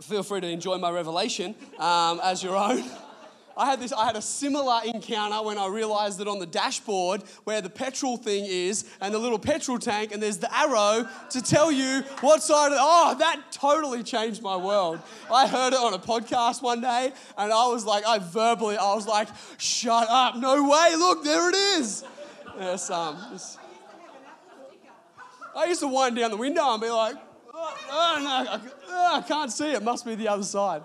feel 0.02 0.24
free 0.24 0.42
to 0.42 0.48
enjoy 0.48 0.78
my 0.78 0.92
revelation 0.92 1.56
um, 1.80 2.20
as 2.24 2.44
your 2.44 2.56
own. 2.56 2.84
I 3.56 3.68
had 3.68 3.80
this, 3.80 3.94
I 3.94 4.06
had 4.06 4.16
a 4.16 4.22
similar 4.22 4.82
encounter 4.84 5.44
when 5.44 5.58
I 5.58 5.68
realized 5.68 6.18
that 6.20 6.28
on 6.28 6.40
the 6.40 6.46
dashboard 6.46 7.24
where 7.44 7.62
the 7.62 7.70
petrol 7.70 8.18
thing 8.18 8.46
is 8.48 8.86
and 9.00 9.14
the 9.14 9.20
little 9.20 9.38
petrol 9.38 9.78
tank 9.78 10.12
and 10.12 10.22
there's 10.22 10.38
the 10.38 10.56
arrow 10.56 11.08
to 11.30 11.42
tell 11.42 11.72
you 11.72 12.02
what 12.22 12.42
side 12.42 12.72
of, 12.72 12.78
oh, 12.82 13.16
that 13.20 13.52
totally 13.52 14.02
changed 14.02 14.42
my 14.42 14.58
world. 14.58 15.00
I 15.32 15.48
heard 15.48 15.74
it 15.74 15.80
on 15.80 15.94
a 15.94 16.00
podcast 16.00 16.64
one 16.64 16.82
day 16.82 17.14
and 17.38 17.54
I 17.54 17.68
was 17.68 17.86
like, 17.86 18.06
I 18.08 18.18
verbally, 18.18 18.78
I 18.78 18.96
was 18.96 19.06
like, 19.06 19.28
shut 19.58 20.08
up, 20.10 20.36
no 20.36 20.64
way, 20.68 20.96
look, 20.96 21.24
there 21.24 21.50
it 21.50 21.56
is. 21.56 22.04
Yes, 22.58 22.90
um, 22.90 23.18
I 25.56 25.66
used 25.66 25.82
to 25.82 25.88
wind 25.88 26.16
down 26.16 26.32
the 26.32 26.38
window 26.38 26.72
and 26.72 26.82
be 26.82 26.90
like, 26.90 27.16
oh, 27.54 27.78
oh 27.92 28.20
no, 28.20 28.52
I, 28.52 28.60
oh, 28.90 29.18
I 29.18 29.22
can't 29.22 29.52
see 29.52 29.72
it, 29.72 29.84
must 29.84 30.06
be 30.06 30.16
the 30.16 30.28
other 30.28 30.44
side. 30.44 30.82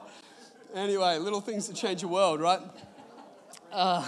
Anyway, 0.74 1.16
little 1.16 1.40
things 1.40 1.66
that 1.66 1.74
change 1.74 2.02
your 2.02 2.10
world, 2.10 2.40
right? 2.42 2.60
Uh, 3.72 4.06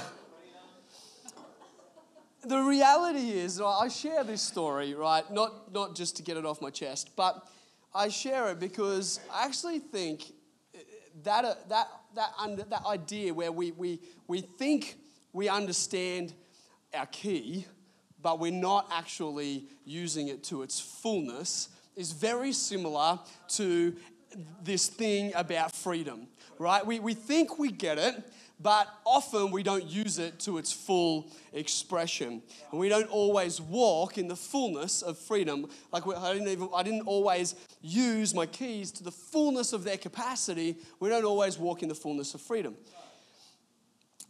the 2.45 2.59
reality 2.59 3.31
is, 3.31 3.59
I 3.63 3.89
share 3.89 4.25
this 4.25 4.43
story, 4.43 4.95
right? 4.95 5.29
Not, 5.31 5.73
not 5.73 5.97
just 5.97 6.17
to 6.17 6.23
get 6.23 6.37
it 6.37 6.45
off 6.45 6.61
my 6.61 6.69
chest, 6.69 7.17
but 7.17 7.47
I 7.95 8.09
share 8.09 8.51
it 8.51 8.61
because 8.61 9.21
I 9.33 9.47
actually 9.47 9.79
think 9.79 10.33
that, 11.23 11.47
uh, 11.47 11.55
that, 11.71 11.89
that, 12.15 12.33
under, 12.39 12.65
that 12.65 12.85
idea 12.85 13.33
where 13.33 13.53
we, 13.53 13.73
we, 13.73 13.99
we 14.29 14.43
think 14.43 14.97
we 15.33 15.49
understand 15.49 16.35
our 16.93 17.07
key, 17.07 17.65
but 18.21 18.39
we're 18.39 18.53
not 18.53 18.87
actually 18.93 19.65
using 19.87 20.29
it 20.29 20.45
to 20.45 20.63
its 20.63 20.79
fullness, 20.79 21.71
is 21.97 22.13
very 22.13 22.53
similar 22.53 23.19
to 23.49 23.97
this 24.63 24.89
thing 24.89 25.33
about 25.35 25.73
freedom 25.73 26.29
right? 26.61 26.87
We, 26.87 27.01
we 27.01 27.15
think 27.15 27.59
we 27.59 27.73
get 27.73 27.97
it, 27.97 28.23
but 28.61 28.87
often 29.07 29.51
we 29.51 29.63
don't 29.63 29.87
use 29.87 30.19
it 30.19 30.39
to 30.41 30.59
its 30.59 30.71
full 30.71 31.33
expression. 31.55 32.43
And 32.71 32.79
we 32.79 32.91
don't 32.91 33.09
always 33.09 33.63
walk 33.63 34.19
in 34.19 34.29
the 34.29 34.37
fullness 34.37 35.01
of 35.01 35.19
freedom. 35.19 35.71
Like 35.91 36.07
I 36.07 36.35
didn't, 36.35 36.49
even, 36.49 36.69
I 36.77 36.83
didn't 36.83 37.07
always 37.07 37.55
use 37.81 38.35
my 38.35 38.45
keys 38.45 38.93
to 38.93 39.03
the 39.03 39.11
fullness 39.11 39.73
of 39.73 39.85
their 39.85 39.97
capacity. 39.97 40.77
We 41.01 41.09
don't 41.09 41.25
always 41.25 41.59
walk 41.59 41.83
in 41.83 41.89
the 41.89 41.95
fullness 41.95 42.35
of 42.35 42.43
freedom. 42.43 42.77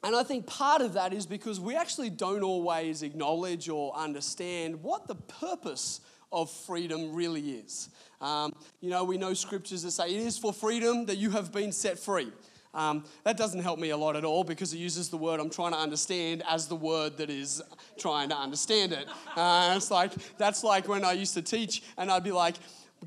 And 0.05 0.15
I 0.15 0.23
think 0.23 0.47
part 0.47 0.83
of 0.83 0.93
that 0.95 1.13
is 1.13 1.27
because 1.27 1.59
we 1.59 1.75
actually 1.75 2.11
don't 2.11 2.45
always 2.45 3.03
acknowledge 3.03 3.69
or 3.69 3.95
understand 3.97 4.83
what 4.83 5.09
the 5.09 5.17
purpose 5.17 6.01
of 6.33 6.51
freedom 6.51 7.15
really 7.15 7.51
is. 7.53 7.89
Um, 8.21 8.53
you 8.81 8.91
know, 8.91 9.05
we 9.05 9.19
know 9.19 9.35
scriptures 9.35 9.83
that 9.83 9.93
say 9.93 10.11
it 10.11 10.21
is 10.21 10.39
for 10.39 10.53
freedom 10.53 11.07
that 11.07 11.17
you 11.17 11.31
have 11.31 11.53
been 11.53 11.73
set 11.73 11.99
free. 11.99 12.31
Um, 12.73 13.05
that 13.25 13.37
doesn't 13.37 13.63
help 13.63 13.81
me 13.81 13.91
a 13.91 13.97
lot 13.97 14.15
at 14.15 14.25
all 14.25 14.45
because 14.45 14.73
it 14.73 14.79
uses 14.79 15.09
the 15.09 15.17
word 15.17 15.41
I'm 15.41 15.51
trying 15.51 15.73
to 15.73 15.79
understand 15.79 16.45
as 16.49 16.69
the 16.69 16.77
word 16.77 17.17
that 17.17 17.29
is 17.29 17.61
trying 17.99 18.29
to 18.29 18.37
understand 18.37 18.93
it. 18.93 19.09
Uh, 19.35 19.75
it's 19.77 19.91
like 19.91 20.13
that's 20.39 20.63
like 20.63 20.87
when 20.87 21.05
I 21.05 21.13
used 21.13 21.35
to 21.35 21.43
teach 21.43 21.83
and 21.99 22.13
I'd 22.13 22.23
be 22.23 22.31
like, 22.31 22.55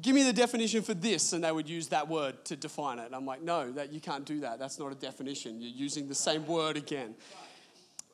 "Give 0.01 0.13
me 0.13 0.23
the 0.23 0.33
definition 0.33 0.81
for 0.81 0.93
this," 0.93 1.31
and 1.31 1.45
they 1.45 1.51
would 1.51 1.69
use 1.69 1.87
that 1.89 2.09
word 2.09 2.43
to 2.45 2.57
define 2.57 2.99
it. 2.99 3.11
I'm 3.13 3.25
like, 3.25 3.41
"No, 3.41 3.71
that 3.71 3.93
you 3.93 4.01
can't 4.01 4.25
do 4.25 4.41
that. 4.41 4.59
That's 4.59 4.79
not 4.79 4.91
a 4.91 4.95
definition. 4.95 5.61
You're 5.61 5.71
using 5.71 6.09
the 6.09 6.15
same 6.15 6.45
word 6.45 6.75
again." 6.75 7.15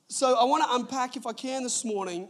So 0.07 0.35
I 0.35 0.43
want 0.43 0.63
to 0.63 0.75
unpack, 0.75 1.15
if 1.17 1.25
I 1.25 1.33
can, 1.33 1.63
this 1.63 1.83
morning 1.83 2.29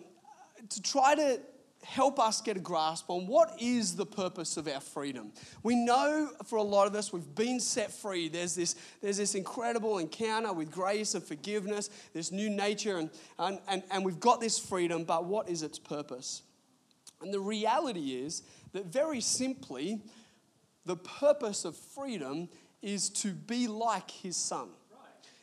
to 0.69 0.81
try 0.81 1.15
to 1.15 1.39
help 1.83 2.19
us 2.19 2.41
get 2.41 2.57
a 2.57 2.59
grasp 2.59 3.09
on 3.09 3.25
what 3.25 3.55
is 3.59 3.95
the 3.95 4.05
purpose 4.05 4.57
of 4.57 4.67
our 4.67 4.81
freedom. 4.81 5.31
We 5.63 5.75
know 5.75 6.29
for 6.45 6.57
a 6.57 6.63
lot 6.63 6.88
of 6.88 6.95
us, 6.95 7.13
we've 7.13 7.36
been 7.36 7.59
set 7.59 7.91
free. 7.91 8.27
There's 8.27 8.55
this, 8.55 8.75
there's 9.01 9.17
this 9.17 9.36
incredible 9.36 9.98
encounter 9.98 10.53
with 10.53 10.71
grace 10.71 11.15
and 11.15 11.24
forgiveness, 11.24 11.89
this 12.13 12.31
new 12.31 12.50
nature, 12.50 12.98
and, 12.98 13.09
and, 13.38 13.59
and, 13.67 13.83
and 13.91 14.05
we've 14.05 14.19
got 14.19 14.41
this 14.41 14.59
freedom, 14.59 15.03
but 15.03 15.25
what 15.25 15.50
is 15.50 15.63
its 15.63 15.79
purpose? 15.79 16.41
And 17.21 17.33
the 17.33 17.39
reality 17.39 18.12
is 18.12 18.43
that 18.74 18.86
very 18.86 19.21
simply, 19.21 20.01
the 20.86 20.98
purpose 20.98 21.65
of 21.65 21.75
freedom 21.75 22.50
is 22.81 23.09
to 23.09 23.31
be 23.31 23.67
like 23.67 24.09
his 24.09 24.38
son. 24.38 24.69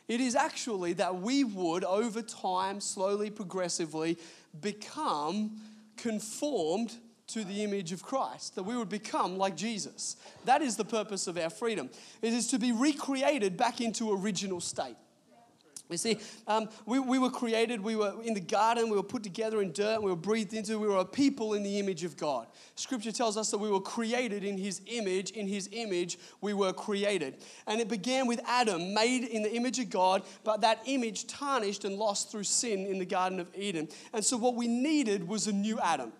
It 0.07 0.21
is 0.21 0.35
actually 0.35 0.93
that 0.93 1.21
we 1.21 1.43
would, 1.43 1.83
over 1.83 2.21
time, 2.21 2.79
slowly, 2.79 3.29
progressively, 3.29 4.17
become 4.61 5.59
conformed 5.97 6.95
to 7.27 7.43
the 7.43 7.63
image 7.63 7.91
of 7.91 8.01
Christ, 8.01 8.55
that 8.55 8.63
we 8.63 8.77
would 8.77 8.89
become 8.89 9.37
like 9.37 9.57
Jesus. 9.57 10.15
That 10.45 10.61
is 10.61 10.77
the 10.77 10.85
purpose 10.85 11.27
of 11.27 11.37
our 11.37 11.49
freedom. 11.49 11.89
It 12.21 12.33
is 12.33 12.47
to 12.47 12.59
be 12.59 12.71
recreated 12.71 13.57
back 13.57 13.81
into 13.81 14.13
original 14.13 14.61
state. 14.61 14.95
You 15.89 15.97
see, 15.97 16.19
um, 16.47 16.67
we, 16.85 16.99
we 16.99 17.17
were 17.17 17.29
created, 17.29 17.81
we 17.81 17.95
were 17.95 18.21
in 18.21 18.33
the 18.33 18.41
garden, 18.41 18.89
we 18.89 18.97
were 18.97 19.03
put 19.03 19.23
together 19.23 19.61
in 19.61 19.71
dirt, 19.71 20.01
we 20.01 20.11
were 20.11 20.17
breathed 20.17 20.53
into, 20.53 20.77
we 20.77 20.87
were 20.87 20.97
a 20.97 21.05
people 21.05 21.53
in 21.53 21.63
the 21.63 21.79
image 21.79 22.03
of 22.03 22.17
God. 22.17 22.47
Scripture 22.75 23.13
tells 23.13 23.37
us 23.37 23.51
that 23.51 23.57
we 23.57 23.69
were 23.69 23.79
created 23.79 24.43
in 24.43 24.57
His 24.57 24.81
image, 24.87 25.31
in 25.31 25.47
His 25.47 25.69
image 25.71 26.19
we 26.41 26.53
were 26.53 26.73
created. 26.73 27.37
And 27.67 27.79
it 27.79 27.87
began 27.87 28.27
with 28.27 28.41
Adam, 28.45 28.93
made 28.93 29.23
in 29.23 29.43
the 29.43 29.53
image 29.53 29.79
of 29.79 29.89
God, 29.89 30.23
but 30.43 30.59
that 30.61 30.81
image 30.85 31.25
tarnished 31.27 31.85
and 31.85 31.95
lost 31.95 32.31
through 32.31 32.43
sin 32.43 32.85
in 32.85 32.99
the 32.99 33.05
Garden 33.05 33.39
of 33.39 33.49
Eden. 33.55 33.87
And 34.13 34.25
so 34.25 34.35
what 34.35 34.55
we 34.55 34.67
needed 34.67 35.25
was 35.25 35.47
a 35.47 35.53
new 35.53 35.79
Adam 35.79 36.11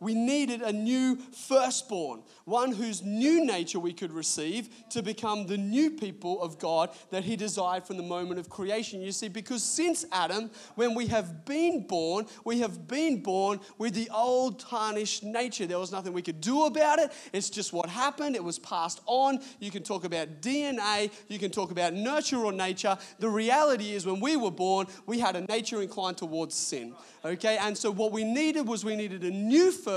we 0.00 0.14
needed 0.14 0.62
a 0.62 0.72
new 0.72 1.16
firstborn, 1.16 2.22
one 2.46 2.72
whose 2.72 3.02
new 3.02 3.44
nature 3.44 3.78
we 3.78 3.92
could 3.92 4.12
receive 4.12 4.70
to 4.88 5.02
become 5.02 5.46
the 5.46 5.58
new 5.58 5.90
people 5.90 6.40
of 6.40 6.58
God 6.58 6.90
that 7.10 7.22
He 7.22 7.36
desired 7.36 7.86
from 7.86 7.98
the 7.98 8.02
moment 8.02 8.40
of 8.40 8.48
creation. 8.48 9.02
You 9.02 9.12
see, 9.12 9.28
because 9.28 9.62
since 9.62 10.06
Adam, 10.10 10.50
when 10.74 10.94
we 10.94 11.06
have 11.08 11.44
been 11.44 11.86
born, 11.86 12.26
we 12.44 12.60
have 12.60 12.88
been 12.88 13.22
born 13.22 13.60
with 13.76 13.92
the 13.92 14.08
old 14.10 14.58
tarnished 14.58 15.22
nature. 15.22 15.66
There 15.66 15.78
was 15.78 15.92
nothing 15.92 16.14
we 16.14 16.22
could 16.22 16.40
do 16.40 16.64
about 16.64 16.98
it. 16.98 17.12
It's 17.34 17.50
just 17.50 17.74
what 17.74 17.90
happened. 17.90 18.36
It 18.36 18.44
was 18.44 18.58
passed 18.58 19.02
on. 19.04 19.40
You 19.58 19.70
can 19.70 19.82
talk 19.82 20.04
about 20.04 20.40
DNA, 20.40 21.12
you 21.28 21.38
can 21.38 21.50
talk 21.50 21.70
about 21.70 21.92
nurture 21.92 22.42
or 22.42 22.52
nature. 22.52 22.96
The 23.18 23.28
reality 23.28 23.92
is, 23.92 24.06
when 24.06 24.20
we 24.20 24.36
were 24.36 24.50
born, 24.50 24.86
we 25.04 25.18
had 25.18 25.36
a 25.36 25.42
nature 25.42 25.82
inclined 25.82 26.16
towards 26.16 26.54
sin. 26.54 26.94
Okay, 27.22 27.58
and 27.58 27.76
so 27.76 27.90
what 27.90 28.12
we 28.12 28.24
needed 28.24 28.66
was 28.66 28.82
we 28.82 28.96
needed 28.96 29.24
a 29.24 29.30
new 29.30 29.70
firstborn 29.70 29.89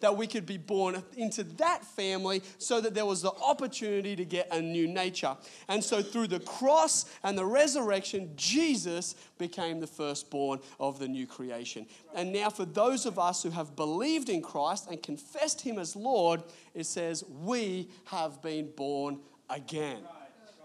that 0.00 0.16
we 0.16 0.26
could 0.26 0.46
be 0.46 0.56
born 0.56 1.02
into 1.16 1.44
that 1.44 1.84
family 1.84 2.42
so 2.58 2.80
that 2.80 2.94
there 2.94 3.06
was 3.06 3.22
the 3.22 3.32
opportunity 3.32 4.16
to 4.16 4.24
get 4.24 4.48
a 4.52 4.60
new 4.60 4.86
nature. 4.86 5.36
And 5.68 5.82
so 5.82 6.02
through 6.02 6.28
the 6.28 6.40
cross 6.40 7.06
and 7.22 7.36
the 7.36 7.44
resurrection, 7.44 8.32
Jesus 8.36 9.14
became 9.38 9.80
the 9.80 9.86
firstborn 9.86 10.60
of 10.78 10.98
the 10.98 11.08
new 11.08 11.26
creation. 11.26 11.86
And 12.14 12.32
now, 12.32 12.50
for 12.50 12.64
those 12.64 13.06
of 13.06 13.18
us 13.18 13.42
who 13.42 13.50
have 13.50 13.76
believed 13.76 14.28
in 14.28 14.42
Christ 14.42 14.88
and 14.90 15.02
confessed 15.02 15.60
Him 15.60 15.78
as 15.78 15.94
Lord, 15.96 16.42
it 16.74 16.86
says, 16.86 17.24
We 17.28 17.88
have 18.06 18.42
been 18.42 18.70
born 18.76 19.20
again. 19.50 20.02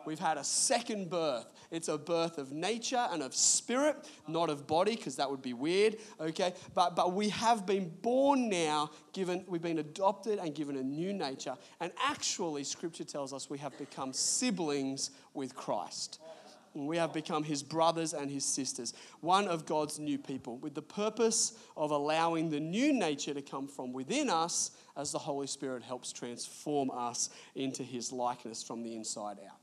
We've 0.05 0.19
had 0.19 0.37
a 0.37 0.43
second 0.43 1.09
birth. 1.09 1.45
It's 1.73 1.87
a 1.87 1.97
birth 1.97 2.37
of 2.37 2.51
nature 2.51 3.07
and 3.11 3.23
of 3.23 3.33
spirit, 3.33 3.97
not 4.27 4.51
of 4.51 4.67
body, 4.67 4.95
because 4.95 5.15
that 5.15 5.29
would 5.29 5.41
be 5.41 5.53
weird, 5.53 5.97
okay? 6.21 6.53
But, 6.75 6.95
but 6.95 7.13
we 7.13 7.29
have 7.29 7.65
been 7.65 7.89
born 8.03 8.47
now, 8.47 8.91
given, 9.11 9.43
we've 9.47 9.63
been 9.63 9.79
adopted 9.79 10.37
and 10.37 10.53
given 10.53 10.77
a 10.77 10.83
new 10.83 11.13
nature. 11.13 11.55
And 11.79 11.91
actually, 11.99 12.63
scripture 12.63 13.03
tells 13.03 13.33
us 13.33 13.49
we 13.49 13.57
have 13.57 13.75
become 13.79 14.13
siblings 14.13 15.09
with 15.33 15.55
Christ. 15.55 16.19
We 16.75 16.97
have 16.97 17.11
become 17.11 17.43
his 17.43 17.63
brothers 17.63 18.13
and 18.13 18.29
his 18.29 18.45
sisters, 18.45 18.93
one 19.21 19.47
of 19.47 19.65
God's 19.65 19.97
new 19.97 20.19
people, 20.19 20.57
with 20.57 20.75
the 20.75 20.81
purpose 20.83 21.53
of 21.75 21.89
allowing 21.89 22.51
the 22.51 22.59
new 22.59 22.93
nature 22.93 23.33
to 23.33 23.41
come 23.41 23.67
from 23.67 23.93
within 23.93 24.29
us 24.29 24.71
as 24.95 25.11
the 25.11 25.19
Holy 25.19 25.47
Spirit 25.47 25.81
helps 25.81 26.13
transform 26.13 26.91
us 26.91 27.31
into 27.55 27.81
his 27.81 28.11
likeness 28.11 28.61
from 28.61 28.83
the 28.83 28.95
inside 28.95 29.39
out. 29.43 29.62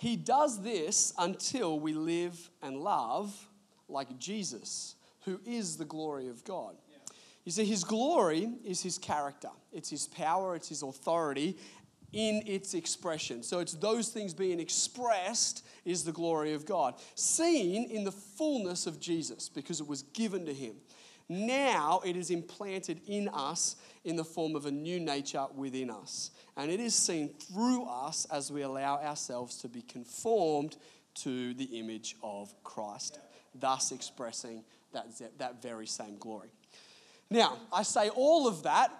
He 0.00 0.16
does 0.16 0.62
this 0.62 1.12
until 1.18 1.78
we 1.78 1.92
live 1.92 2.48
and 2.62 2.78
love 2.78 3.46
like 3.86 4.18
Jesus, 4.18 4.94
who 5.26 5.38
is 5.44 5.76
the 5.76 5.84
glory 5.84 6.28
of 6.28 6.42
God. 6.42 6.74
You 7.44 7.52
see, 7.52 7.66
his 7.66 7.84
glory 7.84 8.50
is 8.64 8.82
his 8.82 8.96
character, 8.96 9.50
it's 9.70 9.90
his 9.90 10.06
power, 10.06 10.56
it's 10.56 10.70
his 10.70 10.82
authority 10.82 11.58
in 12.14 12.42
its 12.46 12.72
expression. 12.72 13.42
So 13.42 13.58
it's 13.58 13.74
those 13.74 14.08
things 14.08 14.32
being 14.32 14.58
expressed 14.58 15.66
is 15.84 16.02
the 16.02 16.12
glory 16.12 16.54
of 16.54 16.64
God, 16.64 16.94
seen 17.14 17.90
in 17.90 18.04
the 18.04 18.12
fullness 18.12 18.86
of 18.86 19.00
Jesus 19.00 19.50
because 19.50 19.82
it 19.82 19.86
was 19.86 20.04
given 20.14 20.46
to 20.46 20.54
him. 20.54 20.76
Now 21.30 22.02
it 22.04 22.16
is 22.16 22.30
implanted 22.30 23.02
in 23.06 23.28
us 23.28 23.76
in 24.02 24.16
the 24.16 24.24
form 24.24 24.56
of 24.56 24.66
a 24.66 24.70
new 24.72 24.98
nature 24.98 25.46
within 25.54 25.88
us. 25.88 26.32
And 26.56 26.72
it 26.72 26.80
is 26.80 26.92
seen 26.92 27.28
through 27.28 27.84
us 27.84 28.26
as 28.32 28.50
we 28.50 28.62
allow 28.62 28.96
ourselves 28.96 29.56
to 29.58 29.68
be 29.68 29.82
conformed 29.82 30.76
to 31.22 31.54
the 31.54 31.78
image 31.78 32.16
of 32.20 32.52
Christ, 32.64 33.20
thus 33.54 33.92
expressing 33.92 34.64
that, 34.92 35.06
that 35.38 35.62
very 35.62 35.86
same 35.86 36.18
glory. 36.18 36.48
Now, 37.30 37.58
I 37.72 37.84
say 37.84 38.08
all 38.08 38.48
of 38.48 38.64
that 38.64 38.90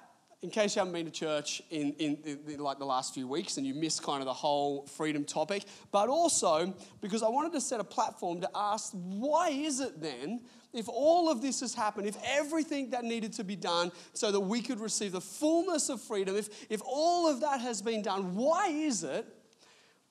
in 0.42 0.50
case 0.50 0.74
you 0.74 0.80
haven't 0.80 0.94
been 0.94 1.04
to 1.06 1.10
church 1.10 1.60
in, 1.70 1.92
in, 1.98 2.38
in, 2.46 2.58
like 2.60 2.78
the 2.78 2.86
last 2.86 3.12
few 3.12 3.28
weeks 3.28 3.58
and 3.58 3.66
you 3.66 3.74
missed 3.74 4.02
kind 4.02 4.20
of 4.20 4.26
the 4.26 4.32
whole 4.32 4.86
freedom 4.86 5.24
topic, 5.24 5.64
but 5.90 6.08
also 6.08 6.72
because 7.00 7.22
I 7.22 7.28
wanted 7.28 7.52
to 7.52 7.60
set 7.60 7.80
a 7.80 7.84
platform 7.84 8.40
to 8.40 8.50
ask 8.54 8.92
why 8.92 9.50
is 9.50 9.80
it 9.80 10.00
then, 10.00 10.40
if 10.72 10.88
all 10.88 11.30
of 11.30 11.42
this 11.42 11.60
has 11.60 11.74
happened, 11.74 12.06
if 12.06 12.16
everything 12.24 12.90
that 12.90 13.04
needed 13.04 13.32
to 13.34 13.44
be 13.44 13.56
done 13.56 13.90
so 14.12 14.30
that 14.30 14.40
we 14.40 14.62
could 14.62 14.80
receive 14.80 15.12
the 15.12 15.20
fullness 15.20 15.88
of 15.88 16.00
freedom, 16.00 16.36
if, 16.36 16.70
if 16.70 16.80
all 16.84 17.28
of 17.28 17.40
that 17.40 17.60
has 17.60 17.82
been 17.82 18.02
done, 18.02 18.36
why 18.36 18.68
is 18.68 19.02
it 19.02 19.26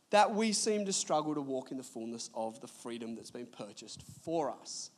that 0.09 0.33
we 0.33 0.51
seem 0.51 0.85
to 0.85 0.93
struggle 0.93 1.33
to 1.35 1.41
walk 1.41 1.71
in 1.71 1.77
the 1.77 1.83
fullness 1.83 2.29
of 2.33 2.59
the 2.61 2.67
freedom 2.67 3.15
that's 3.15 3.31
been 3.31 3.45
purchased 3.45 4.03
for 4.23 4.51
us? 4.51 4.91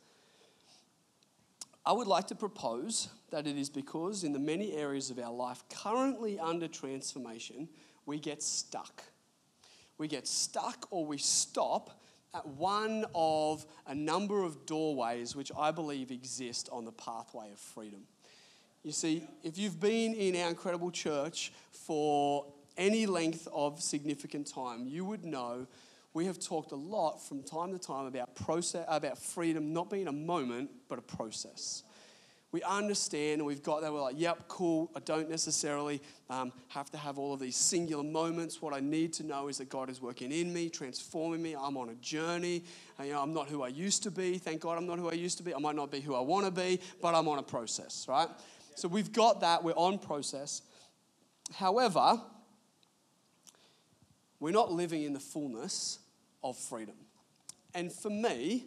I 1.84 1.92
would 1.92 2.06
like 2.06 2.28
to 2.28 2.34
propose 2.34 3.08
that 3.30 3.46
it 3.46 3.56
is 3.56 3.68
because 3.68 4.22
in 4.22 4.32
the 4.32 4.38
many 4.38 4.72
areas 4.72 5.10
of 5.10 5.18
our 5.18 5.32
life 5.32 5.64
currently 5.68 6.38
under 6.38 6.68
transformation, 6.68 7.68
we 8.06 8.18
get 8.18 8.42
stuck. 8.42 9.02
We 9.98 10.08
get 10.08 10.26
stuck 10.26 10.86
or 10.90 11.04
we 11.04 11.18
stop 11.18 12.01
at 12.34 12.46
one 12.46 13.04
of 13.14 13.66
a 13.86 13.94
number 13.94 14.42
of 14.42 14.64
doorways 14.64 15.36
which 15.36 15.52
I 15.56 15.70
believe 15.70 16.10
exist 16.10 16.68
on 16.72 16.84
the 16.84 16.92
pathway 16.92 17.52
of 17.52 17.58
freedom. 17.58 18.02
You 18.82 18.92
see, 18.92 19.24
if 19.44 19.58
you've 19.58 19.78
been 19.78 20.14
in 20.14 20.34
our 20.36 20.48
incredible 20.48 20.90
church 20.90 21.52
for 21.70 22.46
any 22.76 23.06
length 23.06 23.46
of 23.52 23.80
significant 23.80 24.46
time, 24.46 24.86
you 24.86 25.04
would 25.04 25.24
know 25.24 25.66
we 26.14 26.26
have 26.26 26.38
talked 26.38 26.72
a 26.72 26.76
lot 26.76 27.18
from 27.18 27.42
time 27.42 27.72
to 27.72 27.78
time 27.78 28.06
about 28.06 28.34
process, 28.34 28.84
about 28.88 29.18
freedom 29.18 29.72
not 29.72 29.88
being 29.88 30.08
a 30.08 30.12
moment, 30.12 30.70
but 30.88 30.98
a 30.98 31.02
process. 31.02 31.84
We 32.52 32.62
understand 32.62 33.40
and 33.40 33.46
we've 33.46 33.62
got 33.62 33.80
that. 33.80 33.90
We're 33.90 34.02
like, 34.02 34.18
yep, 34.18 34.46
cool. 34.46 34.90
I 34.94 35.00
don't 35.00 35.30
necessarily 35.30 36.02
um, 36.28 36.52
have 36.68 36.90
to 36.90 36.98
have 36.98 37.18
all 37.18 37.32
of 37.32 37.40
these 37.40 37.56
singular 37.56 38.04
moments. 38.04 38.60
What 38.60 38.74
I 38.74 38.80
need 38.80 39.14
to 39.14 39.24
know 39.24 39.48
is 39.48 39.56
that 39.58 39.70
God 39.70 39.88
is 39.88 40.02
working 40.02 40.30
in 40.30 40.52
me, 40.52 40.68
transforming 40.68 41.42
me. 41.42 41.56
I'm 41.58 41.78
on 41.78 41.88
a 41.88 41.94
journey. 41.94 42.64
Uh, 43.00 43.04
you 43.04 43.12
know, 43.14 43.22
I'm 43.22 43.32
not 43.32 43.48
who 43.48 43.62
I 43.62 43.68
used 43.68 44.02
to 44.02 44.10
be. 44.10 44.36
Thank 44.36 44.60
God 44.60 44.76
I'm 44.76 44.86
not 44.86 44.98
who 44.98 45.08
I 45.08 45.14
used 45.14 45.38
to 45.38 45.42
be. 45.42 45.54
I 45.54 45.58
might 45.58 45.76
not 45.76 45.90
be 45.90 46.00
who 46.00 46.14
I 46.14 46.20
want 46.20 46.44
to 46.44 46.52
be, 46.52 46.78
but 47.00 47.14
I'm 47.14 47.26
on 47.26 47.38
a 47.38 47.42
process, 47.42 48.04
right? 48.06 48.28
So 48.74 48.86
we've 48.86 49.12
got 49.12 49.40
that. 49.40 49.64
We're 49.64 49.72
on 49.72 49.98
process. 49.98 50.60
However, 51.54 52.20
we're 54.40 54.50
not 54.50 54.70
living 54.70 55.04
in 55.04 55.14
the 55.14 55.20
fullness 55.20 56.00
of 56.44 56.58
freedom. 56.58 56.96
And 57.74 57.90
for 57.90 58.10
me, 58.10 58.66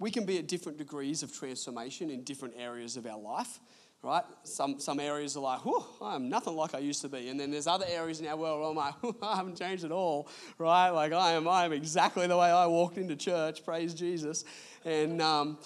we 0.00 0.10
can 0.10 0.24
be 0.24 0.38
at 0.38 0.48
different 0.48 0.78
degrees 0.78 1.22
of 1.22 1.32
transformation 1.32 2.10
in 2.10 2.24
different 2.24 2.54
areas 2.56 2.96
of 2.96 3.06
our 3.06 3.18
life, 3.18 3.60
right? 4.02 4.24
Some, 4.44 4.80
some 4.80 4.98
areas 4.98 5.36
are 5.36 5.40
like, 5.40 5.64
whew, 5.64 5.84
I'm 6.00 6.30
nothing 6.30 6.56
like 6.56 6.74
I 6.74 6.78
used 6.78 7.02
to 7.02 7.08
be. 7.08 7.28
And 7.28 7.38
then 7.38 7.50
there's 7.50 7.66
other 7.66 7.84
areas 7.86 8.18
in 8.18 8.26
our 8.26 8.36
world 8.36 8.60
where 8.60 8.70
I'm 8.70 8.76
like, 9.04 9.14
I 9.22 9.36
haven't 9.36 9.58
changed 9.58 9.84
at 9.84 9.92
all, 9.92 10.26
right? 10.58 10.88
Like 10.88 11.12
I 11.12 11.32
am, 11.32 11.46
I 11.46 11.66
am 11.66 11.72
exactly 11.72 12.26
the 12.26 12.36
way 12.36 12.50
I 12.50 12.66
walked 12.66 12.96
into 12.96 13.14
church, 13.14 13.62
praise 13.62 13.92
Jesus. 13.92 14.44
And 14.86 15.20
um, 15.20 15.58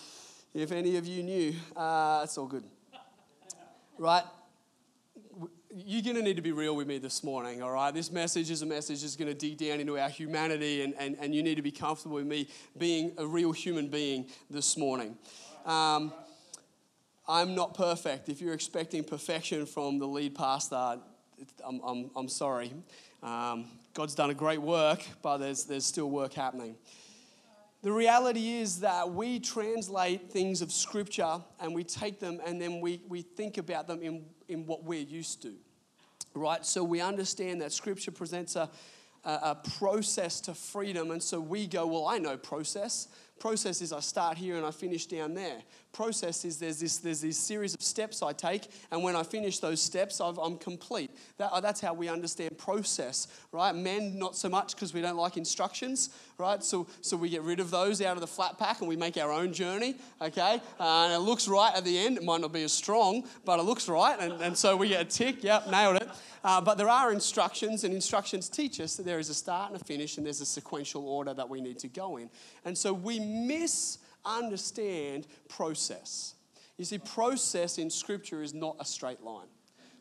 if 0.52 0.72
any 0.72 0.96
of 0.96 1.06
you 1.06 1.22
knew, 1.22 1.54
uh, 1.76 2.22
it's 2.24 2.36
all 2.36 2.46
good, 2.46 2.64
right? 3.98 4.24
You're 5.76 6.02
going 6.02 6.14
to 6.14 6.22
need 6.22 6.36
to 6.36 6.42
be 6.42 6.52
real 6.52 6.76
with 6.76 6.86
me 6.86 6.98
this 6.98 7.24
morning, 7.24 7.60
all 7.60 7.72
right? 7.72 7.92
This 7.92 8.12
message 8.12 8.48
is 8.48 8.62
a 8.62 8.66
message 8.66 9.02
that's 9.02 9.16
going 9.16 9.28
to 9.28 9.34
dig 9.34 9.58
down 9.58 9.80
into 9.80 9.98
our 9.98 10.08
humanity, 10.08 10.82
and, 10.82 10.94
and, 10.98 11.16
and 11.20 11.34
you 11.34 11.42
need 11.42 11.56
to 11.56 11.62
be 11.62 11.72
comfortable 11.72 12.14
with 12.14 12.26
me 12.26 12.48
being 12.78 13.12
a 13.18 13.26
real 13.26 13.50
human 13.50 13.88
being 13.88 14.26
this 14.48 14.76
morning. 14.76 15.16
Um, 15.66 16.12
I'm 17.26 17.56
not 17.56 17.74
perfect. 17.74 18.28
If 18.28 18.40
you're 18.40 18.54
expecting 18.54 19.02
perfection 19.02 19.66
from 19.66 19.98
the 19.98 20.06
lead 20.06 20.36
pastor, 20.36 21.00
I'm, 21.66 21.80
I'm, 21.84 22.10
I'm 22.14 22.28
sorry. 22.28 22.72
Um, 23.20 23.64
God's 23.94 24.14
done 24.14 24.30
a 24.30 24.34
great 24.34 24.62
work, 24.62 25.02
but 25.22 25.38
there's, 25.38 25.64
there's 25.64 25.86
still 25.86 26.08
work 26.08 26.34
happening. 26.34 26.76
The 27.82 27.92
reality 27.92 28.54
is 28.54 28.80
that 28.80 29.10
we 29.10 29.40
translate 29.40 30.30
things 30.30 30.62
of 30.62 30.70
Scripture 30.70 31.40
and 31.60 31.74
we 31.74 31.82
take 31.82 32.20
them 32.20 32.40
and 32.46 32.60
then 32.60 32.80
we, 32.80 33.00
we 33.08 33.22
think 33.22 33.58
about 33.58 33.88
them 33.88 34.00
in, 34.02 34.24
in 34.48 34.66
what 34.66 34.84
we're 34.84 35.00
used 35.00 35.42
to 35.42 35.54
right? 36.34 36.64
So 36.64 36.84
we 36.84 37.00
understand 37.00 37.60
that 37.62 37.72
Scripture 37.72 38.10
presents 38.10 38.56
a, 38.56 38.70
a, 39.24 39.56
process 39.78 40.40
to 40.42 40.54
freedom, 40.54 41.10
and 41.10 41.22
so 41.22 41.40
we 41.40 41.66
go, 41.66 41.86
well, 41.86 42.06
I 42.06 42.18
know 42.18 42.36
process. 42.36 43.08
Process 43.44 43.82
is 43.82 43.92
I 43.92 44.00
start 44.00 44.38
here 44.38 44.56
and 44.56 44.64
I 44.64 44.70
finish 44.70 45.04
down 45.04 45.34
there. 45.34 45.58
Process 45.92 46.46
is 46.46 46.58
there's 46.58 46.80
this, 46.80 46.96
there's 46.96 47.20
this 47.20 47.36
series 47.36 47.74
of 47.74 47.82
steps 47.82 48.22
I 48.22 48.32
take, 48.32 48.70
and 48.90 49.02
when 49.02 49.14
I 49.14 49.22
finish 49.22 49.58
those 49.58 49.82
steps, 49.82 50.18
i 50.18 50.30
am 50.30 50.56
complete. 50.56 51.10
That, 51.36 51.52
uh, 51.52 51.60
that's 51.60 51.78
how 51.78 51.92
we 51.92 52.08
understand 52.08 52.56
process, 52.56 53.28
right? 53.52 53.74
Men, 53.74 54.18
not 54.18 54.34
so 54.34 54.48
much 54.48 54.74
because 54.74 54.94
we 54.94 55.02
don't 55.02 55.18
like 55.18 55.36
instructions, 55.36 56.08
right? 56.38 56.64
So, 56.64 56.86
so 57.02 57.18
we 57.18 57.28
get 57.28 57.42
rid 57.42 57.60
of 57.60 57.70
those 57.70 58.00
out 58.00 58.16
of 58.16 58.22
the 58.22 58.26
flat 58.26 58.58
pack 58.58 58.80
and 58.80 58.88
we 58.88 58.96
make 58.96 59.18
our 59.18 59.30
own 59.30 59.52
journey, 59.52 59.96
okay? 60.22 60.62
Uh, 60.80 61.04
and 61.04 61.12
it 61.12 61.18
looks 61.18 61.46
right 61.46 61.74
at 61.76 61.84
the 61.84 61.98
end. 61.98 62.16
It 62.16 62.24
might 62.24 62.40
not 62.40 62.52
be 62.54 62.62
as 62.62 62.72
strong, 62.72 63.28
but 63.44 63.60
it 63.60 63.64
looks 63.64 63.90
right, 63.90 64.18
and, 64.18 64.40
and 64.40 64.56
so 64.56 64.74
we 64.74 64.88
get 64.88 65.02
a 65.02 65.04
tick, 65.04 65.44
yep, 65.44 65.68
nailed 65.70 65.96
it. 65.96 66.08
Uh, 66.44 66.60
but 66.60 66.76
there 66.76 66.90
are 66.90 67.10
instructions, 67.10 67.84
and 67.84 67.94
instructions 67.94 68.50
teach 68.50 68.78
us 68.78 68.96
that 68.96 69.06
there 69.06 69.18
is 69.18 69.30
a 69.30 69.34
start 69.34 69.70
and 69.70 69.80
a 69.80 69.84
finish, 69.84 70.18
and 70.18 70.26
there's 70.26 70.42
a 70.42 70.46
sequential 70.46 71.08
order 71.08 71.32
that 71.32 71.48
we 71.48 71.60
need 71.60 71.78
to 71.78 71.88
go 71.88 72.18
in. 72.18 72.28
And 72.64 72.76
so 72.76 72.92
we 72.92 73.20
misunderstand 73.20 75.26
process. 75.48 76.34
You 76.78 76.84
see, 76.84 76.98
process 76.98 77.78
in 77.78 77.90
Scripture 77.90 78.42
is 78.42 78.54
not 78.54 78.76
a 78.80 78.84
straight 78.84 79.22
line. 79.22 79.46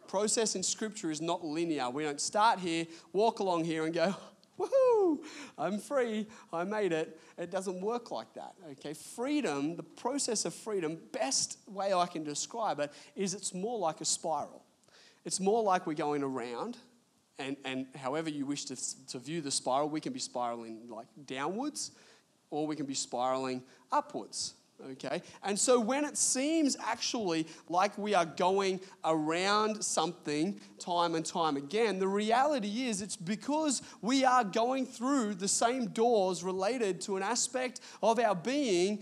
Process 0.07 0.55
in 0.55 0.63
Scripture 0.63 1.11
is 1.11 1.21
not 1.21 1.43
linear. 1.43 1.89
We 1.89 2.03
don't 2.03 2.21
start 2.21 2.59
here, 2.59 2.85
walk 3.13 3.39
along 3.39 3.65
here, 3.65 3.85
and 3.85 3.93
go, 3.93 4.15
woohoo, 4.59 5.19
I'm 5.57 5.79
free, 5.79 6.27
I 6.51 6.63
made 6.63 6.91
it. 6.91 7.19
It 7.37 7.51
doesn't 7.51 7.81
work 7.81 8.11
like 8.11 8.33
that, 8.35 8.53
okay? 8.71 8.93
Freedom, 8.93 9.75
the 9.75 9.83
process 9.83 10.45
of 10.45 10.53
freedom, 10.53 10.97
best 11.11 11.57
way 11.67 11.93
I 11.93 12.05
can 12.05 12.23
describe 12.23 12.79
it 12.79 12.91
is 13.15 13.33
it's 13.33 13.53
more 13.53 13.79
like 13.79 14.01
a 14.01 14.05
spiral. 14.05 14.63
It's 15.25 15.39
more 15.39 15.63
like 15.63 15.87
we're 15.87 15.93
going 15.93 16.21
around, 16.21 16.77
and, 17.39 17.55
and 17.65 17.87
however 17.95 18.29
you 18.29 18.45
wish 18.45 18.65
to, 18.65 19.07
to 19.07 19.19
view 19.19 19.41
the 19.41 19.51
spiral, 19.51 19.89
we 19.89 20.01
can 20.01 20.13
be 20.13 20.19
spiraling 20.19 20.81
like 20.89 21.07
downwards, 21.25 21.91
or 22.53 22.67
we 22.67 22.75
can 22.75 22.85
be 22.85 22.93
spiraling 22.93 23.63
upwards. 23.91 24.53
Okay? 24.91 25.21
And 25.43 25.57
so 25.57 25.79
when 25.79 26.05
it 26.05 26.17
seems 26.17 26.77
actually 26.79 27.47
like 27.67 27.97
we 27.97 28.13
are 28.13 28.25
going 28.25 28.79
around 29.03 29.83
something 29.83 30.59
time 30.77 31.15
and 31.15 31.25
time 31.25 31.57
again, 31.57 31.99
the 31.99 32.07
reality 32.07 32.85
is 32.85 33.01
it's 33.01 33.15
because 33.15 33.81
we 34.01 34.23
are 34.23 34.43
going 34.43 34.85
through 34.85 35.35
the 35.35 35.47
same 35.47 35.87
doors 35.87 36.43
related 36.43 37.01
to 37.01 37.17
an 37.17 37.23
aspect 37.23 37.79
of 38.03 38.19
our 38.19 38.35
being 38.35 38.99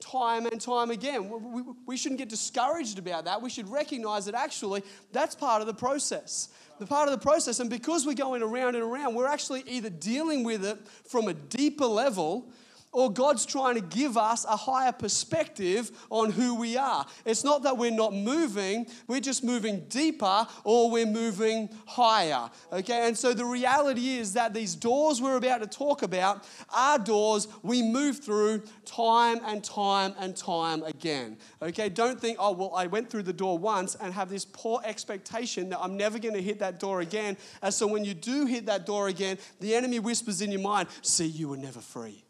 time 0.00 0.46
and 0.46 0.58
time 0.58 0.90
again. 0.90 1.28
We, 1.28 1.62
we 1.86 1.96
shouldn't 1.98 2.18
get 2.18 2.30
discouraged 2.30 2.98
about 2.98 3.26
that. 3.26 3.42
We 3.42 3.50
should 3.50 3.68
recognize 3.68 4.24
that 4.24 4.34
actually 4.34 4.82
that's 5.12 5.34
part 5.34 5.60
of 5.60 5.66
the 5.66 5.74
process. 5.74 6.48
The 6.78 6.86
part 6.86 7.08
of 7.08 7.12
the 7.12 7.22
process. 7.22 7.60
And 7.60 7.68
because 7.68 8.06
we're 8.06 8.14
going 8.14 8.42
around 8.42 8.74
and 8.74 8.82
around, 8.82 9.14
we're 9.14 9.26
actually 9.26 9.64
either 9.66 9.90
dealing 9.90 10.44
with 10.44 10.64
it 10.64 10.78
from 11.04 11.28
a 11.28 11.34
deeper 11.34 11.84
level 11.84 12.48
or 12.92 13.12
God's 13.12 13.46
trying 13.46 13.76
to 13.76 13.80
give 13.80 14.16
us 14.16 14.44
a 14.44 14.56
higher 14.56 14.92
perspective 14.92 15.90
on 16.10 16.30
who 16.30 16.54
we 16.54 16.76
are. 16.76 17.06
It's 17.24 17.44
not 17.44 17.62
that 17.62 17.76
we're 17.76 17.90
not 17.90 18.12
moving, 18.12 18.86
we're 19.06 19.20
just 19.20 19.44
moving 19.44 19.84
deeper 19.88 20.46
or 20.64 20.90
we're 20.90 21.06
moving 21.06 21.68
higher. 21.86 22.50
Okay, 22.72 23.06
and 23.06 23.16
so 23.16 23.32
the 23.32 23.44
reality 23.44 24.18
is 24.18 24.32
that 24.34 24.54
these 24.54 24.74
doors 24.74 25.20
we're 25.20 25.36
about 25.36 25.60
to 25.60 25.66
talk 25.66 26.02
about 26.02 26.44
are 26.74 26.98
doors 26.98 27.48
we 27.62 27.82
move 27.82 28.18
through 28.18 28.62
time 28.84 29.40
and 29.44 29.62
time 29.62 30.14
and 30.18 30.36
time 30.36 30.82
again. 30.82 31.36
Okay, 31.62 31.88
don't 31.88 32.20
think, 32.20 32.38
oh, 32.40 32.52
well, 32.52 32.74
I 32.74 32.86
went 32.86 33.10
through 33.10 33.22
the 33.24 33.32
door 33.32 33.58
once 33.58 33.94
and 33.94 34.12
have 34.12 34.28
this 34.28 34.44
poor 34.44 34.80
expectation 34.84 35.68
that 35.70 35.80
I'm 35.80 35.96
never 35.96 36.18
going 36.18 36.34
to 36.34 36.42
hit 36.42 36.58
that 36.58 36.80
door 36.80 37.00
again. 37.00 37.36
And 37.62 37.72
so 37.72 37.86
when 37.86 38.04
you 38.04 38.14
do 38.14 38.46
hit 38.46 38.66
that 38.66 38.86
door 38.86 39.08
again, 39.08 39.38
the 39.60 39.74
enemy 39.74 39.98
whispers 39.98 40.40
in 40.40 40.50
your 40.50 40.60
mind, 40.60 40.88
see, 41.02 41.26
you 41.26 41.48
were 41.48 41.56
never 41.56 41.80
free 41.80 42.24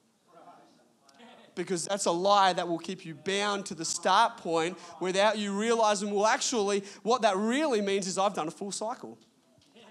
because 1.54 1.86
that's 1.86 2.06
a 2.06 2.10
lie 2.10 2.52
that 2.52 2.66
will 2.66 2.78
keep 2.78 3.04
you 3.04 3.14
bound 3.14 3.66
to 3.66 3.74
the 3.74 3.84
start 3.84 4.36
point 4.36 4.78
without 5.00 5.38
you 5.38 5.52
realizing, 5.58 6.12
well, 6.12 6.26
actually, 6.26 6.84
what 7.02 7.22
that 7.22 7.36
really 7.36 7.80
means 7.80 8.06
is 8.06 8.18
I've 8.18 8.34
done 8.34 8.48
a 8.48 8.52
full 8.52 8.72
cycle. 8.72 9.18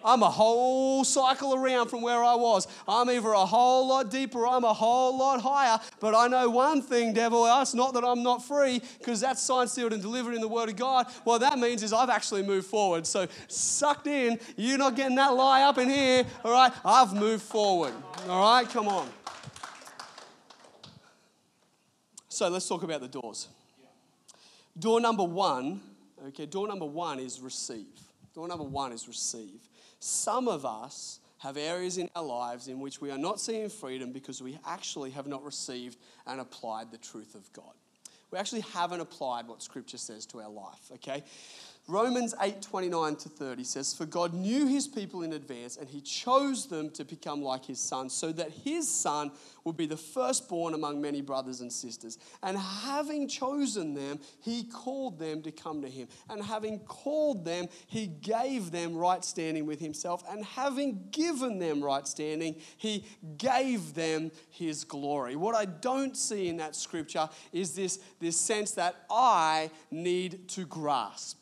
I'm 0.04 0.24
a 0.24 0.30
whole 0.30 1.04
cycle 1.04 1.54
around 1.54 1.90
from 1.90 2.02
where 2.02 2.24
I 2.24 2.36
was. 2.36 2.68
I'm 2.88 3.10
either 3.10 3.32
a 3.32 3.46
whole 3.46 3.88
lot 3.88 4.10
deeper 4.10 4.48
I'm 4.48 4.64
a 4.64 4.74
whole 4.74 5.18
lot 5.18 5.42
higher. 5.42 5.80
But 6.00 6.16
I 6.16 6.28
know 6.28 6.50
one 6.50 6.82
thing, 6.82 7.14
devil, 7.14 7.46
it's 7.62 7.74
not 7.74 7.94
that 7.94 8.04
I'm 8.04 8.24
not 8.24 8.44
free, 8.46 8.82
because 8.98 9.20
that's 9.20 9.42
signed, 9.42 9.70
sealed, 9.70 9.94
and 9.94 10.02
delivered 10.02 10.36
in 10.36 10.42
the 10.42 10.48
Word 10.48 10.70
of 10.70 10.76
God. 10.76 11.08
What 11.24 11.40
that 11.40 11.60
means 11.60 11.84
is 11.84 11.92
I've 11.92 12.10
actually 12.10 12.44
moved 12.44 12.68
forward. 12.68 13.06
So 13.06 13.28
sucked 13.48 14.08
in, 14.08 14.40
you're 14.56 14.78
not 14.78 14.96
getting 14.96 15.16
that 15.18 15.34
lie 15.34 15.64
up 15.64 15.78
in 15.78 15.90
here, 15.90 16.26
all 16.44 16.52
right? 16.52 16.72
I've 16.86 17.14
moved 17.14 17.44
forward, 17.44 17.94
all 18.28 18.42
right? 18.42 18.70
Come 18.70 18.88
on. 18.88 19.10
So 22.40 22.48
let's 22.48 22.70
talk 22.70 22.84
about 22.84 23.02
the 23.02 23.10
doors. 23.10 23.50
Door 24.80 25.02
number 25.02 25.26
one, 25.26 25.82
okay, 26.28 26.46
door 26.46 26.70
number 26.70 26.86
one 26.86 27.20
is 27.20 27.42
receive. 27.42 28.00
Door 28.34 28.48
number 28.48 28.64
one 28.64 28.94
is 28.94 29.10
receive. 29.10 29.60
Some 30.00 30.48
of 30.48 30.66
us 30.66 31.20
have 31.40 31.58
areas 31.58 31.98
in 31.98 32.10
our 32.16 32.24
lives 32.24 32.70
in 32.70 32.80
which 32.80 33.02
we 33.02 33.12
are 33.12 33.18
not 33.18 33.42
seeing 33.42 33.68
freedom 33.68 34.14
because 34.14 34.42
we 34.42 34.58
actually 34.66 35.10
have 35.10 35.28
not 35.28 35.44
received 35.44 35.98
and 36.28 36.40
applied 36.40 36.92
the 36.92 36.98
truth 36.98 37.36
of 37.36 37.52
God. 37.52 37.74
We 38.32 38.40
actually 38.40 38.62
haven't 38.62 39.02
applied 39.02 39.46
what 39.46 39.62
Scripture 39.62 39.98
says 39.98 40.26
to 40.28 40.40
our 40.40 40.50
life, 40.50 40.92
okay? 40.94 41.26
Romans 41.90 42.36
8 42.40 42.62
29 42.62 43.16
to 43.16 43.30
30 43.30 43.64
says, 43.64 43.96
For 43.96 44.06
God 44.06 44.36
knew 44.36 44.68
his 44.68 44.88
people 44.88 45.24
in 45.24 45.34
advance, 45.34 45.76
and 45.76 45.90
he 45.90 46.02
chose 46.02 46.68
them 46.68 46.92
to 46.92 47.04
become 47.04 47.42
like 47.42 47.66
his 47.66 47.80
son, 47.80 48.12
so 48.12 48.32
that 48.34 48.52
his 48.52 48.88
son 48.88 49.32
would 49.64 49.76
be 49.76 49.88
the 49.88 49.98
firstborn 49.98 50.76
among 50.76 51.02
many 51.02 51.22
brothers 51.22 51.62
and 51.62 51.74
sisters. 51.74 52.20
And 52.44 52.60
having 52.60 53.28
chosen 53.28 53.96
them, 53.96 54.20
he 54.40 54.66
called 54.66 55.18
them 55.18 55.42
to 55.42 55.52
come 55.52 55.82
to 55.82 55.90
him. 55.90 56.08
And 56.30 56.44
having 56.44 56.78
called 56.82 57.44
them, 57.44 57.68
he 57.88 58.06
gave 58.06 58.70
them 58.70 58.96
right 58.96 59.26
standing 59.26 59.66
with 59.66 59.80
himself. 59.80 60.24
And 60.30 60.46
having 60.46 61.08
given 61.10 61.58
them 61.58 61.84
right 61.84 62.08
standing, 62.08 62.58
he 62.78 63.04
gave 63.38 63.96
them 63.96 64.32
his 64.52 64.84
glory. 64.84 65.36
What 65.36 65.56
I 65.56 65.66
don't 65.66 66.16
see 66.16 66.50
in 66.50 66.58
that 66.58 66.76
scripture 66.76 67.30
is 67.52 67.74
this, 67.74 68.00
this 68.20 68.38
sense 68.38 68.72
that 68.74 69.06
I 69.10 69.72
need 69.90 70.48
to 70.50 70.66
grasp. 70.68 71.39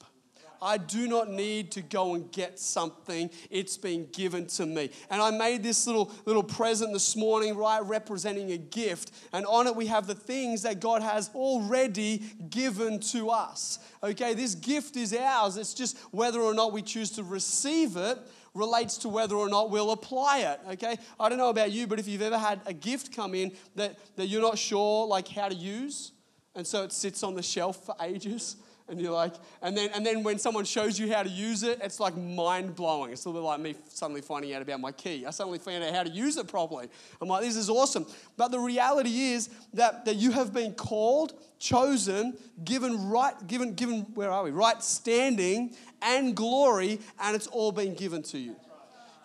I 0.62 0.78
do 0.78 1.08
not 1.08 1.30
need 1.30 1.72
to 1.74 1.82
go 1.82 2.16
and 2.16 2.32
get 2.32 2.60
something. 2.60 3.30
It's 3.50 3.78
been 3.78 4.08
given 4.12 4.48
to 4.48 4.66
me. 4.66 4.90
And 5.10 5.22
I 5.22 5.32
made 5.32 5.64
this 5.64 5.88
little, 5.88 6.12
little 6.26 6.44
present 6.44 6.94
this 6.94 7.16
morning, 7.16 7.56
right, 7.56 7.84
representing 7.84 8.52
a 8.52 8.58
gift. 8.58 9.12
And 9.34 9.46
on 9.46 9.68
it, 9.68 9.76
we 9.76 9.88
have 9.88 10.08
the 10.08 10.16
things 10.16 10.64
that 10.64 10.80
God 10.80 11.02
has 11.02 11.30
already 11.36 12.24
given 12.50 13.00
to 13.12 13.30
us. 13.30 13.80
Okay, 14.04 14.34
this 14.34 14.56
gift 14.56 14.96
is 14.96 15.14
ours. 15.14 15.58
It's 15.58 15.74
just 15.74 15.98
whether 16.12 16.42
or 16.42 16.54
not 16.54 16.74
we 16.74 16.82
choose 16.82 17.12
to 17.12 17.24
receive 17.24 17.98
it 17.98 18.20
relates 18.54 18.98
to 18.98 19.10
whether 19.10 19.36
or 19.36 19.50
not 19.50 19.70
we'll 19.70 19.92
apply 19.92 20.40
it 20.40 20.60
okay 20.72 20.98
i 21.20 21.30
don't 21.30 21.38
know 21.38 21.50
about 21.50 21.72
you 21.72 21.86
but 21.86 22.00
if 22.00 22.08
you've 22.08 22.24
ever 22.24 22.40
had 22.40 22.60
a 22.66 22.74
gift 22.74 23.16
come 23.16 23.36
in 23.36 23.52
that, 23.76 23.98
that 24.16 24.26
you're 24.28 24.42
not 24.42 24.58
sure 24.58 25.06
like 25.06 25.28
how 25.28 25.48
to 25.48 25.54
use 25.54 26.12
and 26.56 26.66
so 26.66 26.84
it 26.84 26.92
sits 26.92 27.22
on 27.22 27.36
the 27.36 27.44
shelf 27.44 27.86
for 27.86 27.96
ages 28.02 28.56
and 28.90 29.02
you're 29.02 29.12
like, 29.12 29.34
and 29.62 29.76
then 29.76 29.90
and 29.94 30.06
then 30.06 30.24
when 30.24 30.40
someone 30.40 30.64
shows 30.64 30.98
you 30.98 31.12
how 31.12 31.24
to 31.24 31.30
use 31.30 31.64
it, 31.64 31.80
it's 31.84 32.00
like 32.00 32.16
mind 32.16 32.76
blowing. 32.76 33.12
It's 33.12 33.26
a 33.26 33.30
little 33.30 33.42
bit 33.42 33.46
like 33.46 33.60
me 33.60 33.76
suddenly 33.90 34.22
finding 34.22 34.54
out 34.54 34.62
about 34.62 34.80
my 34.80 34.92
key. 34.92 35.26
I 35.26 35.32
suddenly 35.32 35.60
found 35.60 35.84
out 35.84 35.94
how 35.94 36.04
to 36.04 36.10
use 36.10 36.38
it 36.38 36.48
properly. 36.48 36.88
I'm 37.22 37.28
like, 37.28 37.44
this 37.44 37.56
is 37.56 37.70
awesome. 37.70 38.06
But 38.38 38.50
the 38.50 38.60
reality 38.60 39.32
is 39.32 39.50
that, 39.74 40.06
that 40.06 40.16
you 40.16 40.32
have 40.32 40.54
been 40.54 40.74
called, 40.74 41.34
chosen, 41.60 42.38
given 42.64 43.10
right, 43.10 43.36
given, 43.48 43.74
given, 43.74 44.02
where 44.14 44.32
are 44.32 44.44
we? 44.44 44.52
Right 44.52 44.82
standing 44.82 45.76
and 46.02 46.36
glory, 46.36 47.00
and 47.20 47.36
it's 47.36 47.48
all 47.48 47.72
been 47.72 47.94
given 47.94 48.24
to 48.24 48.38
you. 48.38 48.56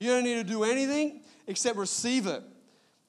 You 0.00 0.10
don't 0.10 0.24
need 0.24 0.34
to 0.34 0.44
do 0.44 0.64
anything 0.64 1.20
except 1.46 1.76
receive 1.76 2.26
it 2.26 2.42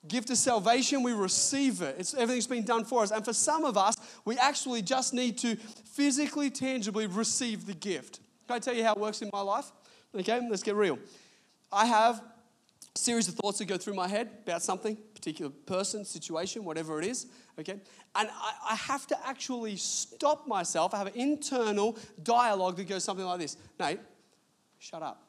gift 0.07 0.29
of 0.29 0.37
salvation, 0.37 1.03
we 1.03 1.13
receive 1.13 1.81
it. 1.81 1.95
It's, 1.99 2.13
everything's 2.13 2.47
been 2.47 2.65
done 2.65 2.85
for 2.85 3.03
us. 3.03 3.11
And 3.11 3.23
for 3.23 3.33
some 3.33 3.65
of 3.65 3.77
us, 3.77 3.95
we 4.25 4.37
actually 4.37 4.81
just 4.81 5.13
need 5.13 5.37
to 5.39 5.55
physically, 5.55 6.49
tangibly 6.49 7.07
receive 7.07 7.65
the 7.65 7.73
gift. 7.73 8.19
Can 8.47 8.57
I 8.57 8.59
tell 8.59 8.73
you 8.73 8.83
how 8.83 8.93
it 8.93 8.99
works 8.99 9.21
in 9.21 9.29
my 9.31 9.41
life? 9.41 9.71
Okay, 10.15 10.41
let's 10.49 10.63
get 10.63 10.75
real. 10.75 10.99
I 11.71 11.85
have 11.85 12.21
a 12.95 12.99
series 12.99 13.27
of 13.27 13.35
thoughts 13.35 13.59
that 13.59 13.65
go 13.65 13.77
through 13.77 13.95
my 13.95 14.07
head 14.07 14.29
about 14.43 14.61
something, 14.61 14.97
particular 15.15 15.51
person, 15.65 16.05
situation, 16.05 16.65
whatever 16.65 16.99
it 16.99 17.07
is. 17.07 17.27
Okay, 17.59 17.79
and 18.15 18.29
I, 18.31 18.53
I 18.71 18.75
have 18.75 19.07
to 19.07 19.27
actually 19.27 19.77
stop 19.77 20.47
myself. 20.47 20.93
I 20.93 20.97
have 20.97 21.07
an 21.07 21.15
internal 21.15 21.97
dialogue 22.21 22.77
that 22.77 22.87
goes 22.87 23.03
something 23.03 23.25
like 23.25 23.39
this 23.39 23.57
Nate, 23.79 23.99
shut 24.79 25.01
up. 25.01 25.23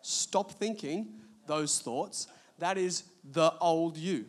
Stop 0.00 0.52
thinking 0.52 1.08
those 1.46 1.78
thoughts 1.78 2.26
that 2.62 2.78
is 2.78 3.02
the 3.24 3.52
old 3.60 3.96
you. 3.96 4.24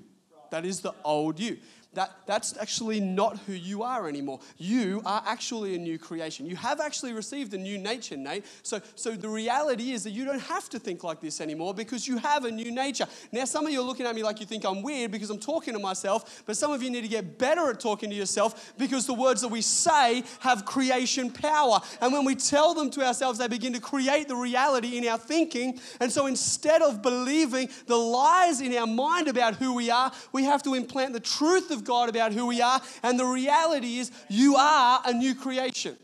That 0.50 0.66
is 0.66 0.82
the 0.82 0.94
old 1.04 1.40
you 1.40 1.58
that, 1.94 2.12
that's 2.26 2.58
actually 2.58 3.00
not 3.00 3.38
who 3.40 3.54
you 3.54 3.84
are 3.84 4.08
anymore. 4.08 4.40
You 4.58 5.02
are 5.06 5.24
actually 5.26 5.76
a 5.76 5.78
new 5.78 6.00
creation. 6.00 6.46
You 6.46 6.56
have 6.56 6.80
actually 6.80 7.14
received 7.14 7.54
a 7.54 7.58
new 7.58 7.78
nature, 7.78 8.18
Nate. 8.18 8.46
So, 8.64 8.82
so 8.96 9.12
the 9.12 9.30
reality 9.30 9.92
is 9.92 10.04
that 10.04 10.12
you 10.12 10.26
don't 10.26 10.42
have 10.42 10.70
to 10.70 10.80
think 10.80 11.04
like 11.04 11.22
this 11.22 11.40
anymore 11.40 11.74
because 11.74 12.08
you 12.08 12.18
have 12.18 12.46
a 12.46 12.52
new 12.52 12.72
nature. 12.72 13.06
Now, 13.32 13.46
some 13.46 13.66
of 13.66 13.72
you 13.72 13.80
are 13.80 13.86
looking 13.86 14.06
at 14.06 14.16
me 14.16 14.24
like 14.24 14.40
you 14.40 14.46
think 14.46 14.66
I'm 14.66 14.82
weird 14.82 15.12
because 15.12 15.30
I'm 15.30 15.40
talking 15.40 15.74
to 15.74 15.80
myself, 15.80 16.44
but 16.46 16.58
some 16.58 16.72
of 16.72 16.82
you 16.82 16.90
need 16.90 17.02
to 17.02 17.08
get 17.08 17.38
better 17.38 17.70
at 17.70 17.80
talking 17.80 18.10
to 18.10 18.16
yourself 18.16 18.74
because 18.78 19.06
the 19.06 19.14
words 19.14 19.42
that 19.42 19.50
we 19.50 19.62
say 19.62 20.24
have 20.40 20.66
creation 20.66 21.30
power. 21.30 21.80
And 22.02 22.12
when 22.12 22.26
we 22.26 22.36
tell 22.36 22.74
them 22.74 22.90
to 22.92 23.06
ourselves, 23.06 23.40
they 23.40 23.48
begin 23.48 23.74
to 23.74 23.80
create 23.80 24.28
the 24.28 24.36
reality 24.36 24.98
in 24.98 25.08
our 25.08 25.18
thinking. 25.18 25.80
And 26.00 26.12
so 26.12 26.26
instead 26.26 26.82
of 26.82 27.02
believing 27.02 27.70
the 27.86 27.98
lies 27.98 28.62
in 28.62 28.76
our 28.76 28.88
mind 28.88 29.28
about 29.28 29.56
who 29.56 29.74
we 29.74 29.90
are, 29.90 30.12
we 30.32 30.44
have 30.44 30.64
to 30.64 30.74
implant 30.74 31.14
the 31.14 31.20
truth 31.20 31.72
of 31.72 31.83
God 31.84 32.10
about 32.10 32.34
who 32.34 32.48
we 32.48 32.62
are. 32.62 32.82
And 33.04 33.20
the 33.20 33.26
reality 33.26 34.00
is, 34.00 34.12
you 34.30 34.56
are 34.56 35.02
a 35.06 35.14
new 35.14 35.36
creation. 35.36 35.98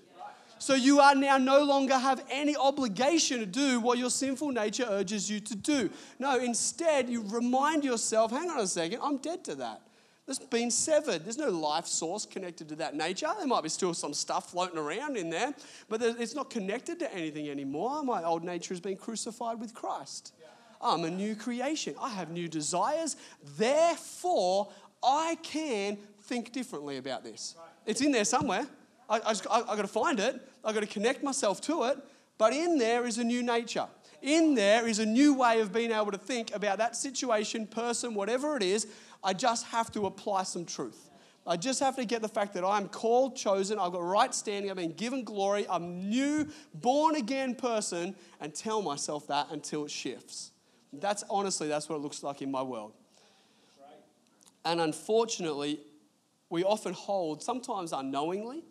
So 0.59 0.75
you 0.75 0.99
are 0.99 1.15
now 1.15 1.37
no 1.37 1.63
longer 1.63 1.97
have 1.97 2.23
any 2.29 2.55
obligation 2.55 3.39
to 3.39 3.45
do 3.45 3.79
what 3.79 3.97
your 3.97 4.09
sinful 4.09 4.51
nature 4.51 4.85
urges 4.89 5.29
you 5.31 5.39
to 5.39 5.55
do. 5.55 5.89
No, 6.19 6.37
instead, 6.37 7.09
you 7.09 7.23
remind 7.27 7.85
yourself 7.85 8.31
hang 8.31 8.49
on 8.49 8.59
a 8.59 8.67
second, 8.67 8.99
I'm 9.01 9.17
dead 9.17 9.45
to 9.45 9.55
that. 9.55 9.81
It's 10.27 10.37
been 10.37 10.69
severed. 10.69 11.23
There's 11.23 11.39
no 11.39 11.49
life 11.49 11.87
source 11.87 12.25
connected 12.25 12.69
to 12.69 12.75
that 12.75 12.93
nature. 12.93 13.27
There 13.35 13.47
might 13.47 13.63
be 13.63 13.69
still 13.69 13.95
some 13.95 14.13
stuff 14.13 14.51
floating 14.51 14.77
around 14.77 15.17
in 15.17 15.31
there, 15.31 15.55
but 15.87 16.03
it's 16.03 16.35
not 16.35 16.51
connected 16.51 16.99
to 16.99 17.11
anything 17.11 17.49
anymore. 17.49 18.03
My 18.03 18.23
old 18.23 18.43
nature 18.43 18.73
has 18.73 18.79
been 18.79 18.95
crucified 18.95 19.59
with 19.59 19.73
Christ. 19.73 20.33
I'm 20.81 21.03
a 21.03 21.09
new 21.09 21.35
creation. 21.35 21.95
I 21.99 22.09
have 22.09 22.29
new 22.29 22.47
desires. 22.47 23.15
Therefore, 23.57 24.69
I 25.03 25.37
can 25.41 25.97
think 26.23 26.51
differently 26.51 26.97
about 26.97 27.23
this. 27.23 27.55
It's 27.85 28.01
in 28.01 28.11
there 28.11 28.25
somewhere. 28.25 28.67
I, 29.09 29.17
I, 29.19 29.31
I, 29.49 29.61
I 29.61 29.75
got 29.75 29.81
to 29.81 29.87
find 29.87 30.19
it. 30.19 30.47
I 30.63 30.73
got 30.73 30.81
to 30.81 30.87
connect 30.87 31.23
myself 31.23 31.61
to 31.61 31.83
it. 31.85 31.97
But 32.37 32.53
in 32.53 32.77
there 32.77 33.05
is 33.05 33.17
a 33.17 33.23
new 33.23 33.43
nature. 33.43 33.87
In 34.21 34.53
there 34.53 34.87
is 34.87 34.99
a 34.99 35.05
new 35.05 35.33
way 35.33 35.61
of 35.61 35.73
being 35.73 35.91
able 35.91 36.11
to 36.11 36.17
think 36.17 36.53
about 36.53 36.77
that 36.77 36.95
situation, 36.95 37.67
person, 37.67 38.13
whatever 38.13 38.55
it 38.57 38.63
is. 38.63 38.87
I 39.23 39.33
just 39.33 39.65
have 39.67 39.91
to 39.93 40.05
apply 40.05 40.43
some 40.43 40.65
truth. 40.65 41.09
I 41.47 41.57
just 41.57 41.79
have 41.79 41.95
to 41.95 42.05
get 42.05 42.21
the 42.21 42.27
fact 42.27 42.53
that 42.53 42.63
I'm 42.63 42.87
called, 42.87 43.35
chosen, 43.35 43.79
I've 43.79 43.93
got 43.93 44.03
right 44.03 44.33
standing, 44.35 44.69
I've 44.69 44.77
been 44.77 44.93
given 44.93 45.23
glory, 45.23 45.65
I'm 45.67 46.07
new, 46.07 46.47
born 46.75 47.15
again 47.15 47.55
person, 47.55 48.15
and 48.39 48.53
tell 48.53 48.83
myself 48.83 49.27
that 49.27 49.47
until 49.49 49.85
it 49.85 49.91
shifts. 49.91 50.51
That's 50.93 51.23
honestly, 51.29 51.67
that's 51.67 51.89
what 51.89 51.95
it 51.95 52.01
looks 52.01 52.21
like 52.23 52.43
in 52.43 52.51
my 52.51 52.61
world. 52.61 52.93
And 54.65 54.81
unfortunately, 54.81 55.79
we 56.49 56.63
often 56.63 56.93
hold, 56.93 57.43
sometimes 57.43 57.93
unknowingly, 57.93 58.63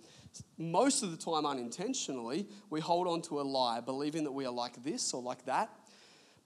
most 0.57 1.03
of 1.03 1.11
the 1.11 1.17
time 1.17 1.47
unintentionally, 1.47 2.49
we 2.71 2.81
hold 2.81 3.09
on 3.09 3.23
to 3.23 3.41
a 3.41 3.43
lie, 3.43 3.81
believing 3.81 4.25
that 4.25 4.33
we 4.33 4.45
are 4.45 4.53
like 4.53 4.83
this 4.85 5.15
or 5.15 5.23
like 5.23 5.45
that, 5.47 5.71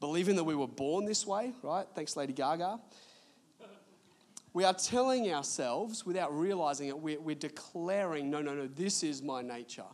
believing 0.01 0.37
that 0.37 0.45
we 0.45 0.55
were 0.55 0.69
born 0.69 1.05
this 1.05 1.27
way, 1.27 1.53
right? 1.63 1.87
Thanks, 1.95 2.17
Lady 2.17 2.33
Gaga. 2.33 2.81
We 4.55 4.65
are 4.65 4.75
telling 4.75 5.33
ourselves, 5.33 6.05
without 6.05 6.37
realizing 6.39 6.89
it, 6.89 6.99
we're, 6.99 7.19
we're 7.19 7.35
declaring, 7.35 8.31
no, 8.31 8.43
no, 8.43 8.55
no, 8.55 8.67
this 8.67 9.03
is 9.03 9.23
my 9.23 9.41
nature, 9.41 9.85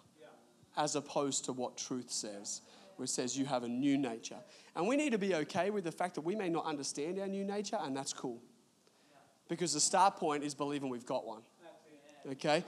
as 0.76 0.96
opposed 0.96 1.44
to 1.44 1.52
what 1.52 1.76
truth 1.76 2.10
says, 2.10 2.62
it 3.00 3.08
says 3.08 3.38
you 3.38 3.46
have 3.46 3.62
a 3.62 3.68
new 3.68 3.96
nature. 3.96 4.38
And 4.74 4.88
we 4.88 4.96
need 4.96 5.12
to 5.12 5.18
be 5.18 5.36
okay 5.36 5.70
with 5.70 5.84
the 5.84 5.92
fact 5.92 6.16
that 6.16 6.22
we 6.22 6.34
may 6.34 6.48
not 6.48 6.66
understand 6.66 7.20
our 7.20 7.28
new 7.28 7.44
nature, 7.44 7.78
and 7.80 7.96
that's 7.96 8.12
cool 8.12 8.42
because 9.48 9.72
the 9.72 9.80
start 9.80 10.16
point 10.16 10.44
is 10.44 10.54
believing 10.54 10.88
we've 10.88 11.06
got 11.06 11.26
one. 11.26 11.42
Okay? 12.30 12.64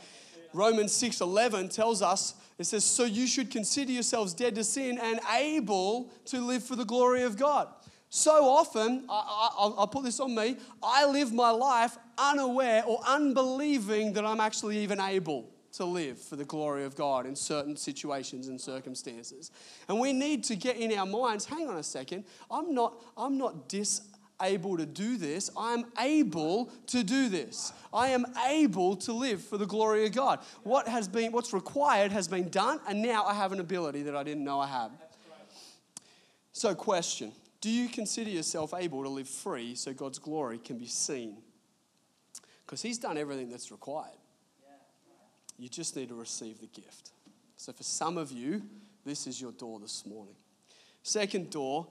Romans 0.53 0.93
6:11 0.93 1.73
tells 1.73 2.03
us 2.03 2.35
it 2.59 2.65
says 2.65 2.85
so 2.85 3.05
you 3.05 3.27
should 3.27 3.51
consider 3.51 3.93
yourselves 3.93 4.35
dead 4.35 4.55
to 4.57 4.65
sin 4.65 4.99
and 4.99 5.21
able 5.33 6.11
to 6.27 6.41
live 6.41 6.65
for 6.65 6.77
the 6.77 6.85
glory 6.85 7.23
of 7.23 7.37
God. 7.37 7.69
So 8.13 8.49
often, 8.49 9.05
I, 9.09 9.73
will 9.79 9.87
put 9.87 10.03
this 10.03 10.19
on 10.19 10.35
me, 10.35 10.57
I 10.83 11.07
live 11.07 11.33
my 11.33 11.51
life 11.51 11.97
unaware 12.19 12.83
or 12.85 13.01
unbelieving 13.07 14.15
that 14.15 14.27
I'm 14.27 14.41
actually 14.41 14.79
even 14.79 15.01
able 15.01 15.49
to 15.73 15.85
live 15.85 16.21
for 16.21 16.35
the 16.35 16.45
glory 16.45 16.85
of 16.85 16.97
God 16.97 17.25
in 17.25 17.37
certain 17.37 17.77
situations 17.77 18.49
and 18.49 18.61
circumstances. 18.61 19.53
And 19.89 20.01
we 20.01 20.13
need 20.13 20.43
to 20.45 20.57
get 20.57 20.77
in 20.77 20.93
our 20.99 21.07
minds, 21.07 21.45
hang 21.45 21.69
on 21.69 21.77
a 21.77 21.85
second, 21.85 22.25
I'm 22.51 22.75
not, 22.75 23.01
I'm 23.17 23.39
not 23.39 23.69
disable 24.41 24.77
to 24.77 24.87
do 24.87 25.17
this. 25.17 25.51
I'm 25.57 25.85
able 25.99 26.71
to 26.89 27.03
do 27.03 27.29
this. 27.29 27.73
I 27.93 28.09
am 28.09 28.27
able 28.49 28.97
to 28.97 29.13
live 29.13 29.43
for 29.43 29.59
the 29.59 29.67
glory 29.67 30.07
of 30.07 30.13
God. 30.13 30.41
What 30.63 30.89
has 30.89 31.09
been, 31.09 31.33
what's 31.33 31.53
required 31.53 32.13
has 32.13 32.29
been 32.29 32.49
done, 32.49 32.81
and 32.89 33.03
now 33.03 33.25
I 33.25 33.35
have 33.35 33.53
an 33.53 33.61
ability 33.61 34.03
that 34.03 34.17
I 34.17 34.23
didn't 34.23 34.45
know 34.45 34.61
I 34.61 34.67
had. 34.67 34.91
So, 36.53 36.75
question 36.75 37.33
Do 37.61 37.71
you 37.71 37.89
consider 37.89 38.31
yourself 38.31 38.75
able 38.77 39.03
to 39.03 39.09
live 39.09 39.29
free 39.29 39.75
so 39.75 39.93
God's 39.93 40.19
glory 40.19 40.59
can 40.59 40.79
be 40.79 40.87
seen? 40.87 41.37
Because 42.65 42.83
He's 42.83 42.99
done 42.99 43.17
everything 43.19 43.49
that's 43.51 43.71
required. 43.71 44.13
You 45.59 45.69
just 45.69 45.95
need 45.95 46.09
to 46.09 46.15
receive 46.15 46.61
the 46.61 46.67
gift. 46.67 47.11
So, 47.57 47.73
for 47.73 47.83
some 47.83 48.17
of 48.17 48.33
you, 48.33 48.63
this 49.05 49.27
is 49.27 49.41
your 49.41 49.53
door 49.53 49.79
this 49.81 50.07
morning. 50.07 50.35
Second 51.03 51.51
door 51.51 51.87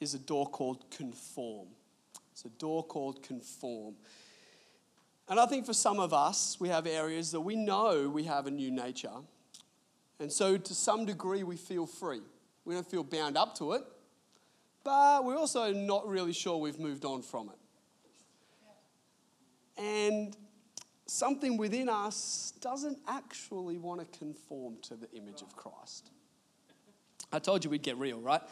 is 0.00 0.14
a 0.14 0.18
door 0.18 0.48
called 0.48 0.84
conform. 0.90 1.68
It's 2.34 2.44
a 2.44 2.48
door 2.48 2.82
called 2.82 3.22
conform. 3.22 3.94
And 5.28 5.38
I 5.38 5.46
think 5.46 5.64
for 5.64 5.72
some 5.72 6.00
of 6.00 6.12
us, 6.12 6.56
we 6.58 6.68
have 6.68 6.84
areas 6.84 7.30
that 7.30 7.40
we 7.40 7.54
know 7.54 8.08
we 8.08 8.24
have 8.24 8.48
a 8.48 8.50
new 8.50 8.72
nature. 8.72 9.12
And 10.18 10.32
so, 10.32 10.56
to 10.56 10.74
some 10.74 11.06
degree, 11.06 11.44
we 11.44 11.56
feel 11.56 11.86
free. 11.86 12.22
We 12.64 12.74
don't 12.74 12.90
feel 12.90 13.04
bound 13.04 13.36
up 13.36 13.56
to 13.58 13.74
it, 13.74 13.84
but 14.82 15.24
we're 15.24 15.36
also 15.36 15.72
not 15.72 16.08
really 16.08 16.32
sure 16.32 16.56
we've 16.56 16.80
moved 16.80 17.04
on 17.04 17.22
from 17.22 17.50
it. 17.50 19.80
And 19.80 20.36
something 21.06 21.56
within 21.56 21.88
us 21.88 22.52
doesn't 22.60 22.98
actually 23.06 23.78
want 23.78 24.00
to 24.00 24.18
conform 24.18 24.78
to 24.82 24.96
the 24.96 25.08
image 25.12 25.40
of 25.40 25.54
Christ. 25.54 26.10
I 27.32 27.38
told 27.38 27.62
you 27.62 27.70
we'd 27.70 27.82
get 27.82 27.96
real, 27.96 28.20
right? 28.20 28.42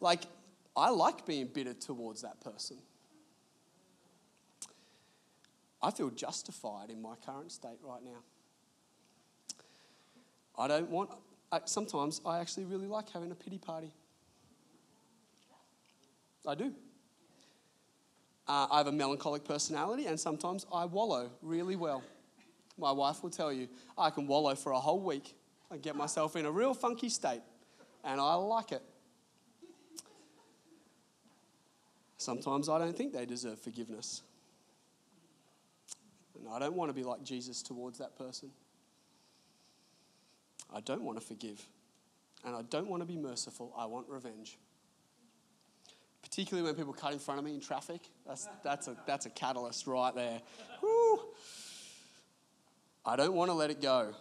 Like, 0.00 0.22
I 0.76 0.90
like 0.90 1.24
being 1.24 1.46
bitter 1.46 1.74
towards 1.74 2.22
that 2.22 2.40
person. 2.40 2.78
I 5.82 5.90
feel 5.90 6.10
justified 6.10 6.90
in 6.90 7.02
my 7.02 7.14
current 7.26 7.50
state 7.50 7.78
right 7.82 8.02
now. 8.04 8.22
I 10.56 10.68
don't 10.68 10.90
want, 10.90 11.10
sometimes 11.64 12.20
I 12.24 12.38
actually 12.38 12.66
really 12.66 12.86
like 12.86 13.10
having 13.10 13.32
a 13.32 13.34
pity 13.34 13.58
party. 13.58 13.90
I 16.46 16.54
do. 16.54 16.72
Uh, 18.46 18.66
I 18.70 18.78
have 18.78 18.86
a 18.86 18.92
melancholic 18.92 19.44
personality, 19.44 20.06
and 20.06 20.18
sometimes 20.18 20.66
I 20.72 20.84
wallow 20.84 21.30
really 21.42 21.76
well. 21.76 22.02
My 22.78 22.92
wife 22.92 23.22
will 23.22 23.30
tell 23.30 23.52
you, 23.52 23.68
I 23.96 24.10
can 24.10 24.26
wallow 24.26 24.54
for 24.54 24.72
a 24.72 24.80
whole 24.80 25.00
week 25.00 25.34
and 25.70 25.80
get 25.80 25.96
myself 25.96 26.36
in 26.36 26.46
a 26.46 26.50
real 26.50 26.74
funky 26.74 27.08
state, 27.08 27.42
and 28.04 28.20
I 28.20 28.34
like 28.34 28.72
it. 28.72 28.82
Sometimes 32.18 32.68
I 32.68 32.78
don't 32.78 32.96
think 32.96 33.12
they 33.12 33.26
deserve 33.26 33.60
forgiveness. 33.60 34.22
I 36.50 36.58
don't 36.58 36.74
want 36.74 36.88
to 36.90 36.94
be 36.94 37.04
like 37.04 37.22
Jesus 37.22 37.62
towards 37.62 37.98
that 37.98 38.16
person. 38.16 38.50
I 40.74 40.80
don't 40.80 41.02
want 41.02 41.20
to 41.20 41.26
forgive. 41.26 41.62
And 42.44 42.56
I 42.56 42.62
don't 42.62 42.88
want 42.88 43.02
to 43.02 43.06
be 43.06 43.16
merciful. 43.16 43.72
I 43.76 43.86
want 43.86 44.08
revenge 44.08 44.58
particularly 46.32 46.66
when 46.66 46.74
people 46.74 46.94
cut 46.94 47.12
in 47.12 47.18
front 47.18 47.38
of 47.38 47.44
me 47.44 47.52
in 47.52 47.60
traffic. 47.60 48.00
That's, 48.26 48.48
that's, 48.64 48.88
a, 48.88 48.96
that's 49.06 49.26
a 49.26 49.30
catalyst 49.30 49.86
right 49.86 50.14
there. 50.14 50.40
Woo. 50.80 51.20
I 53.04 53.16
don't 53.16 53.34
want 53.34 53.50
to 53.50 53.54
let 53.54 53.70
it 53.70 53.82
go. 53.82 54.14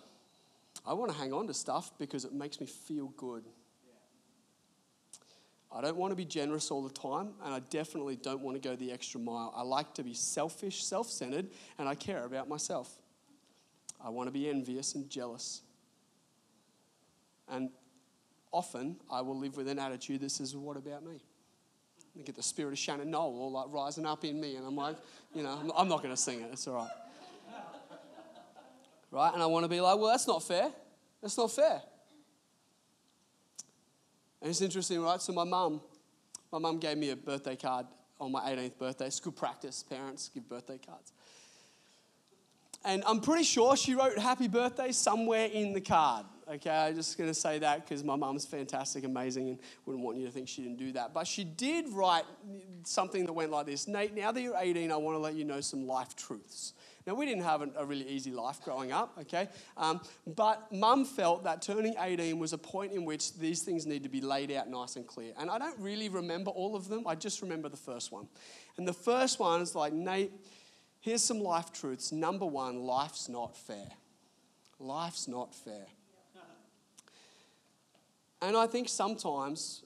I 0.86 0.94
want 0.94 1.10
to 1.10 1.18
hang 1.18 1.32
on 1.32 1.48
to 1.48 1.54
stuff 1.54 1.92
because 1.98 2.26
it 2.26 2.34
makes 2.34 2.60
me 2.60 2.66
feel 2.66 3.14
good. 3.16 3.46
I 5.74 5.82
don't 5.82 5.96
want 5.96 6.12
to 6.12 6.16
be 6.16 6.26
generous 6.26 6.70
all 6.70 6.84
the 6.84 6.94
time, 6.94 7.34
and 7.44 7.54
I 7.54 7.60
definitely 7.60 8.18
don't 8.18 8.42
want 8.42 8.62
to 8.62 8.70
go 8.70 8.76
the 8.76 8.92
extra 8.92 9.20
mile. 9.20 9.54
I 9.56 9.62
like 9.62 9.94
to 9.94 10.04
be 10.04 10.14
selfish, 10.14 10.84
self 10.84 11.10
centered, 11.10 11.48
and 11.78 11.88
I 11.88 11.96
care 11.96 12.26
about 12.26 12.50
myself. 12.50 12.94
I 14.04 14.10
want 14.10 14.28
to 14.28 14.32
be 14.32 14.50
envious 14.50 14.96
and 14.96 15.10
jealous. 15.10 15.62
And 17.48 17.70
often 18.52 18.98
I 19.10 19.22
will 19.22 19.38
live 19.38 19.56
with 19.56 19.68
an 19.70 19.80
attitude 19.80 20.22
that 20.22 20.32
says, 20.32 20.56
What 20.56 20.76
about 20.76 21.06
me? 21.06 21.22
I 22.18 22.24
get 22.24 22.36
the 22.36 22.44
spirit 22.44 22.72
of 22.72 22.78
Shannon 22.78 23.10
Noll 23.10 23.40
all 23.40 23.52
like 23.52 23.68
rising 23.70 24.06
up 24.06 24.26
in 24.26 24.40
me, 24.40 24.58
and 24.58 24.66
I'm 24.66 24.76
like, 24.76 24.98
you 25.34 25.44
know, 25.44 25.72
I'm 25.76 25.88
not 25.88 26.04
going 26.04 26.14
to 26.14 26.22
sing 26.22 26.42
it. 26.42 26.50
It's 26.52 26.68
all 26.68 26.76
right. 26.76 26.90
Right? 29.12 29.34
And 29.34 29.42
I 29.42 29.46
want 29.46 29.64
to 29.64 29.70
be 29.70 29.80
like, 29.80 29.98
well, 29.98 30.08
that's 30.08 30.28
not 30.28 30.44
fair. 30.44 30.72
That's 31.22 31.38
not 31.38 31.52
fair. 31.52 31.82
And 34.42 34.50
it's 34.50 34.62
interesting, 34.62 35.02
right? 35.02 35.22
So 35.22 35.34
my 35.34 35.44
mum, 35.44 35.82
my 36.52 36.60
mum 36.60 36.80
gave 36.80 36.98
me 36.98 37.12
a 37.12 37.16
birthday 37.16 37.56
card 37.56 37.86
on 38.20 38.32
my 38.32 38.42
18th 38.52 38.78
birthday. 38.78 39.08
It's 39.08 39.20
good 39.20 39.36
practice. 39.36 39.84
Parents 39.84 40.30
give 40.34 40.48
birthday 40.50 40.80
cards. 40.84 41.14
And 42.84 43.04
I'm 43.06 43.22
pretty 43.22 43.44
sure 43.44 43.76
she 43.76 43.94
wrote 43.94 44.18
happy 44.18 44.48
birthday 44.48 44.92
somewhere 44.92 45.46
in 45.46 45.74
the 45.74 45.82
card. 45.82 46.26
Okay, 46.52 46.70
I'm 46.70 46.96
just 46.96 47.18
going 47.18 47.30
to 47.30 47.34
say 47.34 47.60
that 47.60 47.86
because 47.86 48.04
my 48.04 48.16
mum's 48.16 48.46
fantastic, 48.46 49.04
amazing, 49.04 49.50
and 49.50 49.60
wouldn't 49.86 50.04
want 50.04 50.18
you 50.18 50.26
to 50.26 50.32
think 50.32 50.48
she 50.48 50.64
didn't 50.64 50.80
do 50.80 50.92
that. 50.94 51.14
But 51.14 51.28
she 51.28 51.44
did 51.44 51.88
write 51.90 52.24
something 52.84 53.26
that 53.26 53.34
went 53.34 53.52
like 53.52 53.68
this 53.68 53.88
Nate, 53.88 54.16
now 54.16 54.32
that 54.32 54.42
you're 54.42 54.58
18, 54.58 54.92
I 54.92 54.98
want 54.98 55.16
to 55.16 55.20
let 55.20 55.36
you 55.36 55.46
know 55.46 55.62
some 55.62 55.86
life 55.86 56.16
truths. 56.16 56.74
Now, 57.06 57.16
we 57.16 57.26
didn't 57.26 57.44
have 57.44 57.68
a 57.76 57.86
really 57.86 58.08
easy 58.08 58.32
life 58.32 58.62
growing 58.64 58.92
up, 58.92 59.18
okay? 59.22 59.50
Um, 59.76 60.02
but 60.28 60.72
mum 60.72 61.06
felt 61.06 61.44
that 61.46 61.62
turning 61.62 61.96
18 62.00 62.38
was 62.38 62.54
a 62.54 62.58
point 62.58 62.92
in 62.92 63.06
which 63.06 63.34
these 63.38 63.64
things 63.64 63.86
need 63.86 64.04
to 64.04 64.10
be 64.10 64.22
laid 64.22 64.52
out 64.52 64.70
nice 64.70 64.96
and 64.96 65.08
clear. 65.08 65.34
And 65.38 65.50
I 65.50 65.58
don't 65.58 65.80
really 65.80 66.10
remember 66.10 66.52
all 66.52 66.76
of 66.76 66.88
them, 66.88 67.08
I 67.08 67.16
just 67.16 67.42
remember 67.42 67.70
the 67.70 67.78
first 67.78 68.12
one. 68.12 68.28
And 68.78 68.88
the 68.88 68.94
first 68.94 69.40
one 69.40 69.62
is 69.62 69.74
like, 69.74 69.94
Nate, 69.94 70.32
here's 71.00 71.24
some 71.24 71.40
life 71.40 71.72
truths. 71.74 72.12
Number 72.12 72.46
one, 72.46 72.82
life's 72.82 73.28
not 73.28 73.58
fair. 73.58 73.90
Life's 74.80 75.28
not 75.28 75.54
fair. 75.54 75.88
And 78.42 78.58
I 78.58 78.66
think 78.66 78.90
sometimes 78.90 79.84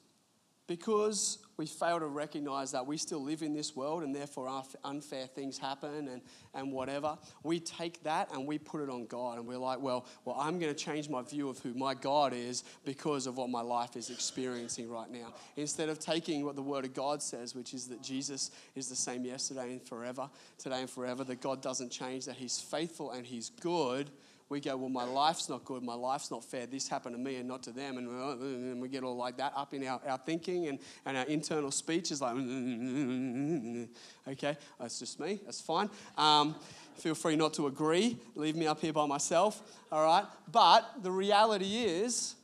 because 0.68 1.40
we 1.58 1.66
fail 1.66 2.00
to 2.00 2.08
recognize 2.08 2.72
that 2.72 2.86
we 2.86 2.98
still 2.98 3.22
live 3.22 3.42
in 3.42 3.54
this 3.54 3.76
world 3.76 4.04
and 4.04 4.14
therefore 4.14 4.64
unfair 4.84 5.28
things 5.28 5.58
happen 5.58 6.08
and, 6.08 6.22
and 6.54 6.72
whatever, 6.72 7.18
we 7.44 7.60
take 7.60 8.04
that 8.04 8.32
and 8.34 8.46
we 8.46 8.58
put 8.58 8.82
it 8.82 8.90
on 8.90 9.06
God 9.06 9.38
and 9.38 9.48
we're 9.48 9.58
like, 9.58 9.80
well, 9.80 10.06
well, 10.26 10.36
I'm 10.40 10.60
going 10.60 10.74
to 10.74 10.80
change 10.80 11.10
my 11.10 11.22
view 11.22 11.50
of 11.50 11.60
who 11.60 11.74
my 11.74 11.94
God 11.94 12.34
is 12.34 12.64
because 12.84 13.28
of 13.28 13.38
what 13.38 13.50
my 13.50 13.62
life 13.62 13.96
is 13.96 14.10
experiencing 14.10 14.90
right 14.90 15.10
now. 15.10 15.34
Instead 15.56 15.90
of 15.90 16.00
taking 16.00 16.44
what 16.44 16.56
the 16.56 16.62
Word 16.62 16.86
of 16.86 16.94
God 16.94 17.22
says, 17.22 17.56
which 17.56 17.74
is 17.74 17.88
that 17.88 18.02
Jesus 18.02 18.52
is 18.76 18.90
the 18.90 18.96
same 18.96 19.24
yesterday 19.24 19.72
and 19.72 19.82
forever, 19.82 20.30
today 20.58 20.82
and 20.82 20.90
forever, 20.90 21.24
that 21.24 21.42
God 21.42 21.62
doesn't 21.62 21.90
change, 21.90 22.26
that 22.26 22.36
He's 22.36 22.60
faithful 22.60 23.12
and 23.12 23.26
He's 23.26 23.50
good 23.62 24.10
we 24.50 24.60
go, 24.60 24.78
well, 24.78 24.90
my 24.90 25.04
life's 25.04 25.50
not 25.50 25.66
good, 25.66 25.82
my 25.82 25.96
life's 25.96 26.30
not 26.30 26.44
fair, 26.44 26.68
this 26.68 26.88
happened 26.88 27.16
to 27.16 27.22
me 27.22 27.38
and 27.38 27.48
not 27.48 27.64
to 27.64 27.72
them. 27.72 27.98
And 27.98 28.82
we 28.82 28.90
get 28.90 29.04
all 29.04 29.18
like 29.18 29.38
that 29.38 29.54
up 29.56 29.74
in 29.74 29.86
our, 29.88 30.00
our 30.08 30.18
thinking 30.20 30.68
and, 30.68 30.80
and 31.06 31.18
our 31.18 31.26
internal 31.26 31.72
speech 31.72 32.12
is 32.12 32.22
like, 32.22 32.36
okay, 34.28 34.58
that's 34.80 35.00
just 35.00 35.20
me, 35.20 35.40
that's 35.46 35.62
fine. 35.62 35.90
Um, 36.18 36.56
feel 36.96 37.16
free 37.16 37.36
not 37.36 37.54
to 37.56 37.68
agree, 37.68 38.18
leave 38.36 38.56
me 38.56 38.68
up 38.68 38.80
here 38.80 38.94
by 38.94 39.08
myself, 39.08 39.62
all 39.92 40.06
right? 40.06 40.26
But 40.52 41.02
the 41.02 41.12
reality 41.12 41.84
is 41.84 42.36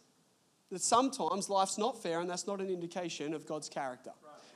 that 0.71 0.81
sometimes 0.81 1.49
life's 1.49 1.77
not 1.77 2.01
fair 2.01 2.19
and 2.19 2.29
that's 2.29 2.47
not 2.47 2.61
an 2.61 2.69
indication 2.69 3.33
of 3.33 3.45
God's 3.45 3.69
character. 3.69 4.11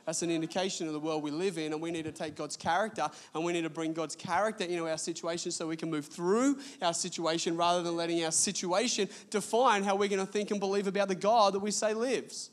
That's 0.06 0.22
an 0.22 0.30
indication 0.30 0.86
of 0.86 0.92
the 0.92 1.00
world 1.00 1.22
we 1.22 1.32
live 1.32 1.58
in, 1.58 1.72
and 1.72 1.82
we 1.82 1.90
need 1.90 2.04
to 2.04 2.12
take 2.12 2.36
God's 2.36 2.56
character 2.56 3.10
and 3.34 3.44
we 3.44 3.52
need 3.52 3.62
to 3.62 3.70
bring 3.70 3.92
God's 3.92 4.14
character 4.14 4.64
into 4.64 4.88
our 4.88 4.98
situation 4.98 5.50
so 5.50 5.66
we 5.66 5.76
can 5.76 5.90
move 5.90 6.06
through 6.06 6.58
our 6.80 6.94
situation 6.94 7.56
rather 7.56 7.82
than 7.82 7.96
letting 7.96 8.24
our 8.24 8.30
situation 8.30 9.08
define 9.30 9.82
how 9.82 9.96
we're 9.96 10.08
going 10.08 10.24
to 10.24 10.32
think 10.32 10.52
and 10.52 10.60
believe 10.60 10.86
about 10.86 11.08
the 11.08 11.14
God 11.16 11.54
that 11.54 11.60
we 11.60 11.72
say 11.72 11.92
lives. 11.92 12.50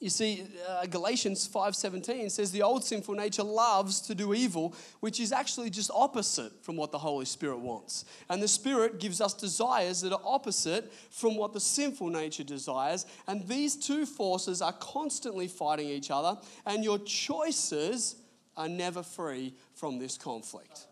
You 0.00 0.10
see, 0.10 0.46
uh, 0.68 0.86
Galatians 0.86 1.48
5:17 1.48 2.30
says 2.30 2.52
the 2.52 2.62
old 2.62 2.84
sinful 2.84 3.16
nature 3.16 3.42
loves 3.42 4.00
to 4.02 4.14
do 4.14 4.32
evil, 4.32 4.72
which 5.00 5.18
is 5.18 5.32
actually 5.32 5.70
just 5.70 5.90
opposite 5.92 6.52
from 6.62 6.76
what 6.76 6.92
the 6.92 6.98
Holy 6.98 7.24
Spirit 7.24 7.58
wants. 7.58 8.04
And 8.28 8.40
the 8.40 8.46
Spirit 8.46 9.00
gives 9.00 9.20
us 9.20 9.34
desires 9.34 10.00
that 10.02 10.12
are 10.12 10.20
opposite 10.24 10.92
from 11.10 11.36
what 11.36 11.52
the 11.52 11.60
sinful 11.60 12.10
nature 12.10 12.44
desires, 12.44 13.06
and 13.26 13.48
these 13.48 13.74
two 13.74 14.06
forces 14.06 14.62
are 14.62 14.72
constantly 14.74 15.48
fighting 15.48 15.88
each 15.88 16.12
other, 16.12 16.40
and 16.64 16.84
your 16.84 17.00
choices 17.00 18.16
are 18.56 18.68
never 18.68 19.02
free 19.02 19.54
from 19.74 19.98
this 19.98 20.16
conflict. 20.16 20.86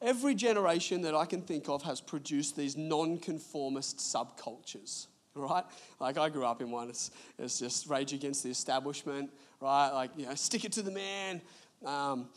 Every 0.00 0.34
generation 0.34 1.02
that 1.02 1.14
I 1.14 1.26
can 1.26 1.42
think 1.42 1.68
of 1.68 1.82
has 1.82 2.00
produced 2.00 2.56
these 2.56 2.76
non-conformist 2.78 3.98
subcultures 3.98 5.06
right? 5.48 5.64
Like 6.00 6.18
I 6.18 6.28
grew 6.28 6.44
up 6.44 6.62
in 6.62 6.70
one. 6.70 6.88
It's, 6.88 7.10
it's 7.38 7.58
just 7.58 7.88
rage 7.88 8.12
against 8.12 8.42
the 8.42 8.50
establishment, 8.50 9.30
right? 9.60 9.90
Like, 9.90 10.10
you 10.16 10.26
know, 10.26 10.34
stick 10.34 10.64
it 10.64 10.72
to 10.72 10.82
the 10.82 10.90
man. 10.90 11.40
Um, 11.84 12.28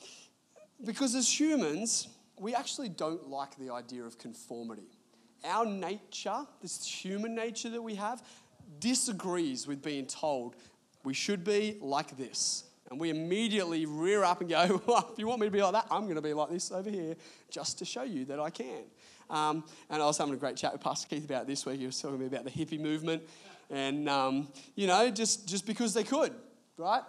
because 0.83 1.15
as 1.15 1.39
humans, 1.39 2.07
we 2.39 2.55
actually 2.55 2.89
don't 2.89 3.29
like 3.29 3.55
the 3.57 3.71
idea 3.71 4.03
of 4.03 4.17
conformity. 4.17 4.89
Our 5.45 5.65
nature, 5.65 6.45
this 6.61 6.85
human 6.85 7.35
nature 7.35 7.69
that 7.69 7.81
we 7.81 7.95
have, 7.95 8.23
disagrees 8.79 9.67
with 9.67 9.81
being 9.81 10.05
told 10.07 10.55
we 11.03 11.13
should 11.13 11.43
be 11.43 11.77
like 11.79 12.17
this. 12.17 12.65
And 12.89 12.99
we 12.99 13.09
immediately 13.09 13.85
rear 13.85 14.23
up 14.23 14.41
and 14.41 14.49
go, 14.49 14.81
well, 14.87 15.09
if 15.11 15.19
you 15.19 15.27
want 15.27 15.41
me 15.41 15.47
to 15.47 15.51
be 15.51 15.61
like 15.61 15.73
that, 15.73 15.87
I'm 15.91 16.03
going 16.03 16.15
to 16.15 16.21
be 16.21 16.33
like 16.33 16.49
this 16.49 16.71
over 16.71 16.89
here 16.89 17.15
just 17.49 17.79
to 17.79 17.85
show 17.85 18.03
you 18.03 18.25
that 18.25 18.39
I 18.39 18.49
can. 18.49 18.83
Um, 19.29 19.63
and 19.89 20.01
I 20.01 20.05
was 20.05 20.17
having 20.17 20.33
a 20.33 20.37
great 20.37 20.55
chat 20.55 20.73
with 20.73 20.81
Pastor 20.81 21.07
Keith 21.07 21.25
about 21.25 21.47
this 21.47 21.65
week. 21.65 21.79
He 21.79 21.85
was 21.85 21.99
telling 22.01 22.19
me 22.19 22.25
about 22.25 22.45
the 22.45 22.51
hippie 22.51 22.79
movement. 22.79 23.23
And, 23.69 24.07
um, 24.07 24.47
you 24.75 24.87
know, 24.87 25.09
just, 25.09 25.47
just 25.47 25.65
because 25.65 25.93
they 25.93 26.03
could, 26.03 26.33
right? 26.77 27.03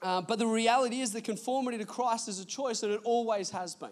Uh, 0.00 0.22
but 0.22 0.38
the 0.38 0.46
reality 0.46 1.00
is 1.00 1.12
that 1.12 1.24
conformity 1.24 1.78
to 1.78 1.84
Christ 1.84 2.28
is 2.28 2.40
a 2.40 2.46
choice, 2.46 2.82
and 2.82 2.92
it 2.92 3.00
always 3.04 3.50
has 3.50 3.74
been. 3.74 3.90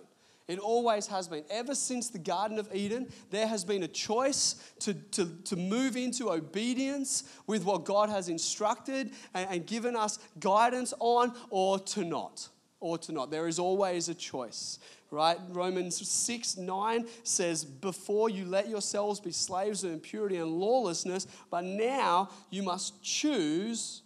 It 0.49 0.61
always 0.61 1.09
has 1.09 1.27
been. 1.27 1.43
Ever 1.51 1.75
since 1.75 2.09
the 2.09 2.21
Garden 2.21 2.59
of 2.59 2.73
Eden, 2.73 3.09
there 3.31 3.49
has 3.49 3.65
been 3.65 3.83
a 3.83 3.89
choice 3.89 4.55
to, 4.79 4.95
to, 4.95 5.27
to 5.45 5.57
move 5.57 5.97
into 5.97 6.31
obedience 6.31 7.25
with 7.49 7.65
what 7.65 7.85
God 7.85 8.09
has 8.11 8.29
instructed 8.29 9.11
and, 9.35 9.51
and 9.51 9.67
given 9.67 9.97
us 9.97 10.21
guidance 10.39 10.95
on, 11.01 11.35
or 11.51 11.81
to 11.81 12.05
not. 12.05 12.49
Or 12.81 12.99
to 12.99 13.13
not. 13.13 13.31
There 13.31 13.49
is 13.49 13.59
always 13.59 14.09
a 14.09 14.15
choice, 14.15 14.79
right? 15.11 15.39
Romans 15.51 16.07
6 16.07 16.59
9 16.59 17.07
says, 17.23 17.65
Before 17.65 18.29
you 18.29 18.45
let 18.45 18.69
yourselves 18.69 19.19
be 19.19 19.33
slaves 19.33 19.83
of 19.83 19.93
impurity 19.93 20.37
and 20.37 20.51
lawlessness, 20.51 21.27
but 21.51 21.65
now 21.65 22.31
you 22.51 22.63
must 22.63 23.03
choose 23.03 24.03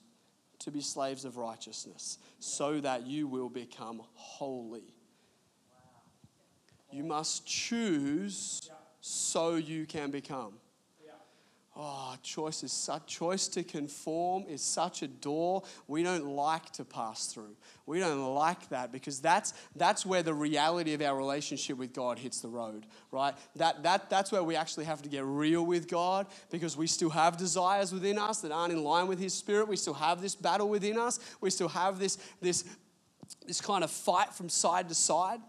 to 0.61 0.71
be 0.71 0.81
slaves 0.81 1.25
of 1.25 1.37
righteousness 1.37 2.19
so 2.39 2.81
that 2.81 3.07
you 3.07 3.27
will 3.27 3.49
become 3.49 4.03
holy. 4.15 4.95
You 6.93 7.05
must 7.05 7.47
choose 7.47 8.71
so 9.01 9.55
you 9.57 9.87
can 9.87 10.11
become. 10.11 10.55
Oh, 11.77 12.17
choice 12.21 12.65
is 12.65 12.73
such 12.73 13.07
choice 13.07 13.47
to 13.49 13.63
conform 13.63 14.45
is 14.49 14.61
such 14.61 15.03
a 15.03 15.09
door 15.09 15.63
we 15.87 16.03
don't 16.03 16.27
like 16.27 16.69
to 16.73 16.85
pass 16.85 17.27
through. 17.27 17.55
We 17.87 18.01
don't 18.01 18.35
like 18.35 18.69
that 18.71 18.91
because 18.91 19.21
that's 19.21 19.55
that's 19.77 20.05
where 20.05 20.25
the 20.25 20.35
reality 20.35 20.95
of 20.95 21.01
our 21.01 21.17
relationship 21.17 21.79
with 21.79 21.93
God 21.93 22.19
hits 22.19 22.41
the 22.41 22.49
road, 22.49 22.87
right? 23.13 23.35
That 23.55 23.85
that 23.85 24.11
that's 24.11 24.33
where 24.33 24.43
we 24.43 24.57
actually 24.57 24.87
have 24.87 25.01
to 25.03 25.09
get 25.09 25.25
real 25.25 25.65
with 25.65 25.89
God 25.89 26.27
because 26.51 26.77
we 26.77 26.89
still 26.89 27.11
have 27.11 27.37
desires 27.37 27.93
within 27.93 28.19
us 28.19 28.41
that 28.41 28.51
aren't 28.51 28.73
in 28.73 28.83
line 28.83 29.07
with 29.07 29.21
his 29.21 29.33
spirit. 29.33 29.69
We 29.69 29.77
still 29.77 29.95
have 29.95 30.21
this 30.21 30.35
battle 30.35 30.69
within 30.69 30.99
us. 30.99 31.21
We 31.41 31.51
still 31.51 31.69
have 31.69 32.01
this 32.01 32.19
this 32.41 32.65
this 33.47 33.61
kind 33.61 33.85
of 33.85 33.93
fight 33.93 34.35
from 34.35 34.49
side 34.49 34.89
to 34.89 34.95
side. 34.95 35.41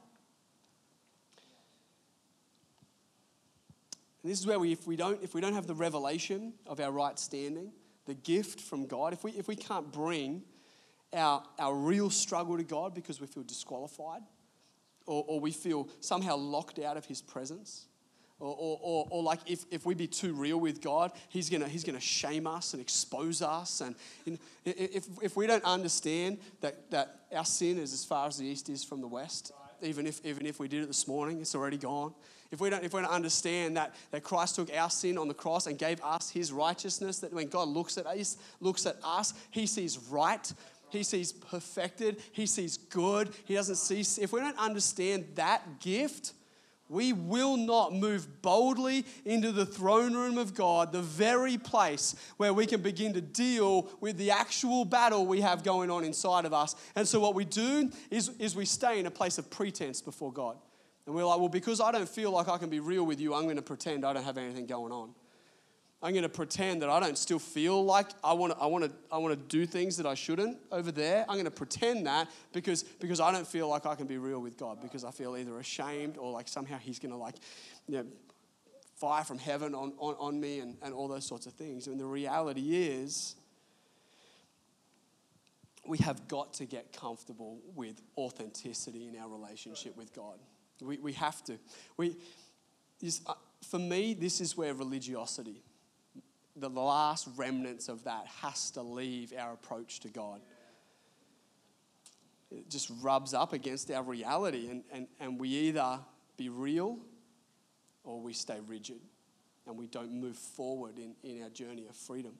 And 4.24 4.32
this 4.32 4.40
is 4.40 4.46
where 4.46 4.60
we, 4.60 4.72
if 4.72 4.86
we 4.86 4.96
don't, 4.96 5.22
if 5.24 5.34
we 5.34 5.42
don't 5.42 5.54
have 5.54 5.68
the 5.68 5.76
revelation 5.76 6.54
of 6.68 6.80
our 6.80 6.92
right 6.92 7.18
standing, 7.18 7.72
the 8.06 8.14
gift 8.14 8.60
from 8.60 8.86
God, 8.86 9.14
if 9.14 9.24
we, 9.24 9.32
if 9.32 9.48
we 9.48 9.56
can't 9.56 9.92
bring 9.92 10.44
our, 11.14 11.44
our 11.60 11.76
real 11.76 12.10
struggle 12.10 12.58
to 12.58 12.64
God 12.64 12.94
because 12.94 13.20
we 13.20 13.28
feel 13.28 13.44
disqualified 13.44 14.22
or, 15.08 15.26
or 15.28 15.40
we 15.40 15.52
feel 15.52 15.90
somehow 16.00 16.36
locked 16.36 16.80
out 16.80 16.98
of 16.98 17.06
His 17.06 17.22
presence, 17.22 17.88
or, 18.40 18.56
or, 18.58 18.80
or, 18.82 19.08
or, 19.12 19.24
like 19.24 19.40
if, 19.46 19.66
if 19.70 19.86
we 19.86 19.94
be 19.94 20.08
too 20.08 20.34
real 20.34 20.60
with 20.60 20.82
God, 20.82 21.12
He's 21.30 21.50
gonna, 21.50 21.68
he's 21.68 21.84
gonna 21.84 22.00
shame 22.00 22.48
us 22.48 22.74
and 22.74 22.82
expose 22.82 23.44
us. 23.44 23.82
And 23.82 23.96
if, 24.66 25.06
if 25.22 25.36
we 25.36 25.46
don't 25.46 25.64
understand 25.64 26.40
that, 26.62 26.90
that 26.90 27.20
our 27.36 27.46
sin 27.46 27.78
is 27.78 27.94
as 27.94 28.04
far 28.04 28.28
as 28.28 28.38
the 28.38 28.46
east 28.46 28.70
is 28.70 28.84
from 28.84 29.02
the 29.02 29.08
west, 29.08 29.52
even 29.84 30.08
if, 30.08 30.26
even 30.26 30.46
if 30.46 30.60
we 30.60 30.68
did 30.68 30.84
it 30.84 30.88
this 30.88 31.08
morning, 31.08 31.40
it's 31.40 31.54
already 31.54 31.78
gone 31.78 32.14
if 32.52 32.60
we 32.60 32.70
don't, 32.70 32.84
if 32.84 32.94
we 32.94 33.02
don't 33.02 33.12
understand 33.12 33.78
that, 33.78 33.96
that 34.12 34.24
Christ 34.24 34.56
took 34.56 34.76
our 34.76 34.90
sin 34.90 35.18
on 35.18 35.28
the 35.28 35.34
cross 35.34 35.68
and 35.68 35.78
gave 35.78 36.02
us 36.04 36.30
his 36.30 36.52
righteousness, 36.52 37.20
that 37.20 37.34
when 37.34 37.48
God 37.48 37.70
looks 37.70 37.98
at 37.98 38.06
us, 38.06 38.38
looks 38.60 38.86
at 38.86 38.98
us, 39.04 39.34
he 39.52 39.66
sees 39.66 39.98
right, 40.10 40.52
he 40.90 41.04
sees 41.04 41.32
perfected, 41.32 42.22
he 42.34 42.46
sees 42.46 42.76
good, 42.76 43.30
he 43.46 43.54
doesn't 43.54 43.78
see. 43.78 44.02
If 44.22 44.34
we 44.34 44.42
don't 44.42 44.58
understand 44.58 45.26
that 45.36 45.80
gift, 45.80 46.34
we 46.90 47.14
will 47.14 47.56
not 47.56 47.94
move 47.94 48.42
boldly 48.42 49.06
into 49.24 49.54
the 49.54 49.66
throne 49.66 50.14
room 50.14 50.38
of 50.38 50.54
God, 50.54 50.92
the 50.92 51.02
very 51.02 51.58
place 51.58 52.16
where 52.36 52.54
we 52.54 52.66
can 52.66 52.82
begin 52.82 53.14
to 53.14 53.22
deal 53.22 53.90
with 54.02 54.18
the 54.18 54.32
actual 54.32 54.84
battle 54.84 55.26
we 55.26 55.40
have 55.40 55.64
going 55.64 55.90
on 55.90 56.04
inside 56.04 56.44
of 56.44 56.54
us. 56.54 56.76
And 56.98 57.08
so, 57.08 57.22
what 57.22 57.34
we 57.34 57.46
do 57.46 57.90
is, 58.10 58.28
is 58.40 58.58
we 58.58 58.66
stay 58.66 59.00
in 59.00 59.06
a 59.06 59.12
place 59.12 59.38
of 59.38 59.50
pretense 59.50 60.02
before 60.02 60.34
God. 60.34 60.58
And 61.06 61.16
we're 61.16 61.26
like, 61.26 61.40
well, 61.40 61.50
because 61.50 61.82
I 61.82 61.92
don't 61.92 62.08
feel 62.08 62.32
like 62.32 62.48
I 62.48 62.58
can 62.58 62.70
be 62.70 62.80
real 62.80 63.06
with 63.06 63.20
you, 63.20 63.34
I'm 63.34 63.44
going 63.44 63.56
to 63.56 63.62
pretend 63.62 64.06
I 64.06 64.14
don't 64.14 64.24
have 64.24 64.38
anything 64.38 64.66
going 64.66 64.92
on. 64.92 65.14
I'm 66.04 66.14
going 66.14 66.24
to 66.24 66.30
pretend 66.30 66.82
that 66.82 66.90
I 66.90 67.00
don't 67.00 67.18
still 67.18 67.38
feel 67.38 67.84
like 67.84 68.08
I 68.24 68.34
want 68.34 68.54
to, 68.54 68.60
I 68.60 68.66
want 68.66 68.86
to, 68.86 68.92
I 69.12 69.20
want 69.20 69.34
to 69.34 69.58
do 69.58 69.68
things 69.68 69.98
that 69.98 70.08
I 70.08 70.16
shouldn't 70.16 70.58
over 70.72 70.92
there. 70.92 71.26
I'm 71.30 71.36
going 71.36 71.46
to 71.46 71.52
pretend 71.52 72.08
that 72.08 72.28
because, 72.54 72.84
because 72.84 73.20
I 73.20 73.32
don't 73.32 73.46
feel 73.46 73.68
like 73.68 73.86
I 73.86 73.94
can 73.94 74.08
be 74.08 74.18
real 74.18 74.40
with 74.40 74.58
God 74.58 74.82
because 74.82 75.04
I 75.04 75.12
feel 75.12 75.38
either 75.38 75.60
ashamed 75.60 76.18
or 76.18 76.32
like 76.32 76.48
somehow 76.48 76.80
He's 76.80 76.98
going 76.98 77.12
to 77.12 77.18
like, 77.18 77.36
you 77.88 77.98
know, 77.98 78.06
fire 78.96 79.24
from 79.24 79.38
heaven 79.38 79.76
on, 79.76 79.94
on, 80.00 80.16
on 80.20 80.40
me 80.40 80.60
and, 80.60 80.76
and 80.82 80.94
all 80.94 81.08
those 81.08 81.26
sorts 81.26 81.46
of 81.46 81.54
things. 81.54 81.86
And 81.86 82.00
the 82.00 82.06
reality 82.06 82.78
is, 82.78 83.36
we 85.86 85.98
have 86.00 86.28
got 86.28 86.54
to 86.54 86.66
get 86.66 86.94
comfortable 86.94 87.60
with 87.76 88.02
authenticity 88.18 89.08
in 89.08 89.18
our 89.18 89.28
relationship 89.28 89.98
with 89.98 90.14
God. 90.14 90.38
We, 90.82 90.98
we 90.98 91.14
have 91.14 91.44
to. 91.46 91.58
We, 91.98 92.18
this, 93.00 93.22
uh, 93.26 93.34
for 93.64 93.80
me, 93.80 94.14
this 94.14 94.42
is 94.42 94.58
where 94.58 94.74
religiosity, 94.74 95.64
the 96.56 96.70
last 96.70 97.28
remnants 97.36 97.88
of 97.88 98.04
that, 98.06 98.26
has 98.42 98.72
to 98.72 98.82
leave 98.82 99.34
our 99.38 99.54
approach 99.54 100.00
to 100.02 100.10
God. 100.10 100.42
It 102.52 102.70
just 102.70 102.92
rubs 103.02 103.34
up 103.34 103.54
against 103.54 103.90
our 103.92 104.04
reality, 104.04 104.70
and, 104.70 104.84
and, 104.92 105.08
and 105.20 105.40
we 105.40 105.50
either 105.50 106.00
be 106.38 106.50
real 106.50 106.98
or 108.04 108.20
we 108.20 108.34
stay 108.34 108.60
rigid 108.68 109.00
and 109.68 109.78
we 109.78 109.88
don't 109.88 110.12
move 110.12 110.36
forward 110.36 110.98
in, 110.98 111.14
in 111.24 111.44
our 111.44 111.50
journey 111.50 111.86
of 111.88 111.96
freedom. 111.96 112.34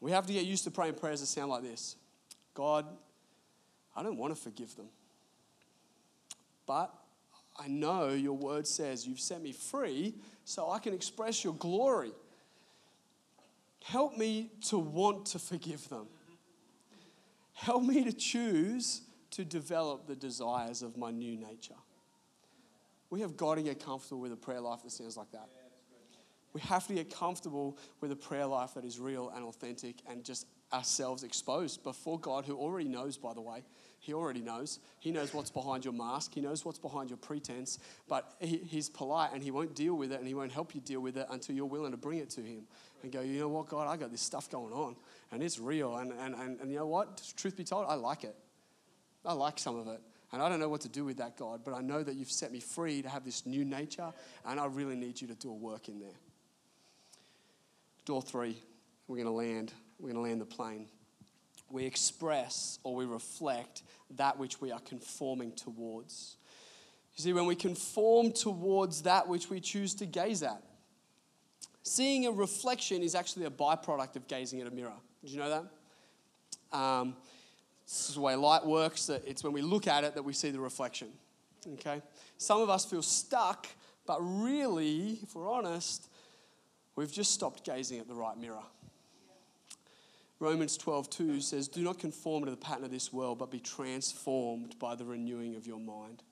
We 0.00 0.12
have 0.12 0.26
to 0.26 0.32
get 0.32 0.44
used 0.44 0.64
to 0.64 0.70
praying 0.70 0.94
prayers 0.94 1.20
that 1.20 1.26
sound 1.26 1.50
like 1.50 1.62
this 1.62 1.96
God, 2.54 2.86
I 3.96 4.02
don't 4.02 4.16
want 4.16 4.34
to 4.34 4.40
forgive 4.40 4.74
them. 4.76 4.88
But 6.66 6.92
I 7.56 7.68
know 7.68 8.10
your 8.10 8.36
word 8.36 8.66
says 8.66 9.06
you've 9.06 9.20
set 9.20 9.42
me 9.42 9.52
free 9.52 10.14
so 10.44 10.70
I 10.70 10.78
can 10.78 10.92
express 10.94 11.44
your 11.44 11.54
glory. 11.54 12.12
Help 13.84 14.16
me 14.16 14.50
to 14.68 14.78
want 14.78 15.26
to 15.26 15.38
forgive 15.38 15.88
them. 15.88 16.06
Help 17.52 17.82
me 17.82 18.02
to 18.04 18.12
choose 18.12 19.02
to 19.30 19.44
develop 19.44 20.06
the 20.06 20.16
desires 20.16 20.82
of 20.82 20.96
my 20.96 21.10
new 21.10 21.36
nature. 21.36 21.74
We 23.10 23.20
have 23.20 23.36
got 23.36 23.56
to 23.56 23.62
get 23.62 23.84
comfortable 23.84 24.20
with 24.20 24.32
a 24.32 24.36
prayer 24.36 24.60
life 24.60 24.82
that 24.82 24.90
sounds 24.90 25.16
like 25.16 25.30
that. 25.32 25.48
We 26.52 26.60
have 26.62 26.86
to 26.86 26.94
get 26.94 27.14
comfortable 27.14 27.78
with 28.00 28.10
a 28.12 28.16
prayer 28.16 28.46
life 28.46 28.74
that 28.74 28.84
is 28.84 28.98
real 28.98 29.30
and 29.34 29.44
authentic 29.44 29.96
and 30.08 30.24
just 30.24 30.46
ourselves 30.72 31.22
exposed 31.22 31.82
before 31.82 32.18
God, 32.18 32.44
who 32.44 32.56
already 32.56 32.88
knows, 32.88 33.16
by 33.16 33.34
the 33.34 33.40
way. 33.40 33.62
He 34.04 34.12
already 34.12 34.42
knows. 34.42 34.80
He 35.00 35.10
knows 35.10 35.32
what's 35.32 35.50
behind 35.50 35.82
your 35.82 35.94
mask. 35.94 36.34
He 36.34 36.42
knows 36.42 36.62
what's 36.62 36.78
behind 36.78 37.08
your 37.08 37.16
pretense. 37.16 37.78
But 38.06 38.34
he, 38.38 38.58
he's 38.58 38.90
polite 38.90 39.30
and 39.32 39.42
he 39.42 39.50
won't 39.50 39.74
deal 39.74 39.94
with 39.94 40.12
it 40.12 40.18
and 40.18 40.28
he 40.28 40.34
won't 40.34 40.52
help 40.52 40.74
you 40.74 40.82
deal 40.82 41.00
with 41.00 41.16
it 41.16 41.26
until 41.30 41.56
you're 41.56 41.64
willing 41.64 41.92
to 41.92 41.96
bring 41.96 42.18
it 42.18 42.28
to 42.30 42.42
him 42.42 42.66
and 43.02 43.10
go, 43.10 43.22
you 43.22 43.38
know 43.38 43.48
what, 43.48 43.66
God, 43.66 43.88
I 43.88 43.96
got 43.96 44.10
this 44.10 44.20
stuff 44.20 44.50
going 44.50 44.74
on 44.74 44.94
and 45.32 45.42
it's 45.42 45.58
real. 45.58 45.96
And, 45.96 46.12
and, 46.12 46.34
and, 46.34 46.60
and 46.60 46.70
you 46.70 46.76
know 46.76 46.86
what? 46.86 47.22
Truth 47.38 47.56
be 47.56 47.64
told, 47.64 47.86
I 47.88 47.94
like 47.94 48.24
it. 48.24 48.36
I 49.24 49.32
like 49.32 49.58
some 49.58 49.78
of 49.78 49.88
it. 49.88 50.02
And 50.32 50.42
I 50.42 50.50
don't 50.50 50.60
know 50.60 50.68
what 50.68 50.82
to 50.82 50.90
do 50.90 51.06
with 51.06 51.16
that, 51.16 51.38
God, 51.38 51.62
but 51.64 51.72
I 51.72 51.80
know 51.80 52.02
that 52.02 52.14
you've 52.14 52.30
set 52.30 52.52
me 52.52 52.60
free 52.60 53.00
to 53.00 53.08
have 53.08 53.24
this 53.24 53.46
new 53.46 53.64
nature 53.64 54.12
and 54.44 54.60
I 54.60 54.66
really 54.66 54.96
need 54.96 55.18
you 55.22 55.28
to 55.28 55.34
do 55.34 55.48
a 55.48 55.54
work 55.54 55.88
in 55.88 55.98
there. 55.98 56.18
Door 58.04 58.20
three, 58.20 58.58
we're 59.08 59.16
going 59.16 59.28
to 59.28 59.32
land. 59.32 59.72
We're 59.98 60.12
going 60.12 60.22
to 60.22 60.28
land 60.28 60.42
the 60.42 60.46
plane 60.46 60.88
we 61.70 61.84
express 61.84 62.78
or 62.84 62.94
we 62.94 63.04
reflect 63.04 63.82
that 64.16 64.38
which 64.38 64.60
we 64.60 64.70
are 64.70 64.80
conforming 64.80 65.52
towards. 65.52 66.36
You 67.16 67.22
see, 67.22 67.32
when 67.32 67.46
we 67.46 67.54
conform 67.54 68.32
towards 68.32 69.02
that 69.02 69.28
which 69.28 69.50
we 69.50 69.60
choose 69.60 69.94
to 69.96 70.06
gaze 70.06 70.42
at, 70.42 70.62
seeing 71.82 72.26
a 72.26 72.32
reflection 72.32 73.02
is 73.02 73.14
actually 73.14 73.46
a 73.46 73.50
byproduct 73.50 74.16
of 74.16 74.26
gazing 74.26 74.60
at 74.60 74.66
a 74.66 74.70
mirror. 74.70 74.92
Did 75.22 75.30
you 75.30 75.38
know 75.38 75.50
that? 75.50 76.76
Um, 76.76 77.16
this 77.86 78.08
is 78.08 78.14
the 78.14 78.20
way 78.20 78.34
light 78.34 78.64
works, 78.64 79.08
it's 79.08 79.44
when 79.44 79.52
we 79.52 79.62
look 79.62 79.86
at 79.86 80.04
it 80.04 80.14
that 80.14 80.22
we 80.22 80.32
see 80.32 80.50
the 80.50 80.60
reflection. 80.60 81.08
Okay? 81.74 82.02
Some 82.38 82.60
of 82.60 82.70
us 82.70 82.84
feel 82.84 83.02
stuck, 83.02 83.66
but 84.06 84.18
really, 84.20 85.18
if 85.22 85.34
we're 85.34 85.50
honest, 85.50 86.08
we've 86.96 87.12
just 87.12 87.32
stopped 87.32 87.64
gazing 87.64 87.98
at 88.00 88.08
the 88.08 88.14
right 88.14 88.36
mirror. 88.36 88.62
Romans 90.40 90.76
12, 90.76 91.10
2 91.10 91.40
says, 91.40 91.68
Do 91.68 91.82
not 91.82 91.98
conform 91.98 92.44
to 92.44 92.50
the 92.50 92.56
pattern 92.56 92.84
of 92.84 92.90
this 92.90 93.12
world, 93.12 93.38
but 93.38 93.50
be 93.50 93.60
transformed 93.60 94.78
by 94.78 94.94
the 94.94 95.04
renewing 95.04 95.54
of 95.56 95.66
your 95.66 95.78
mind. 95.78 96.22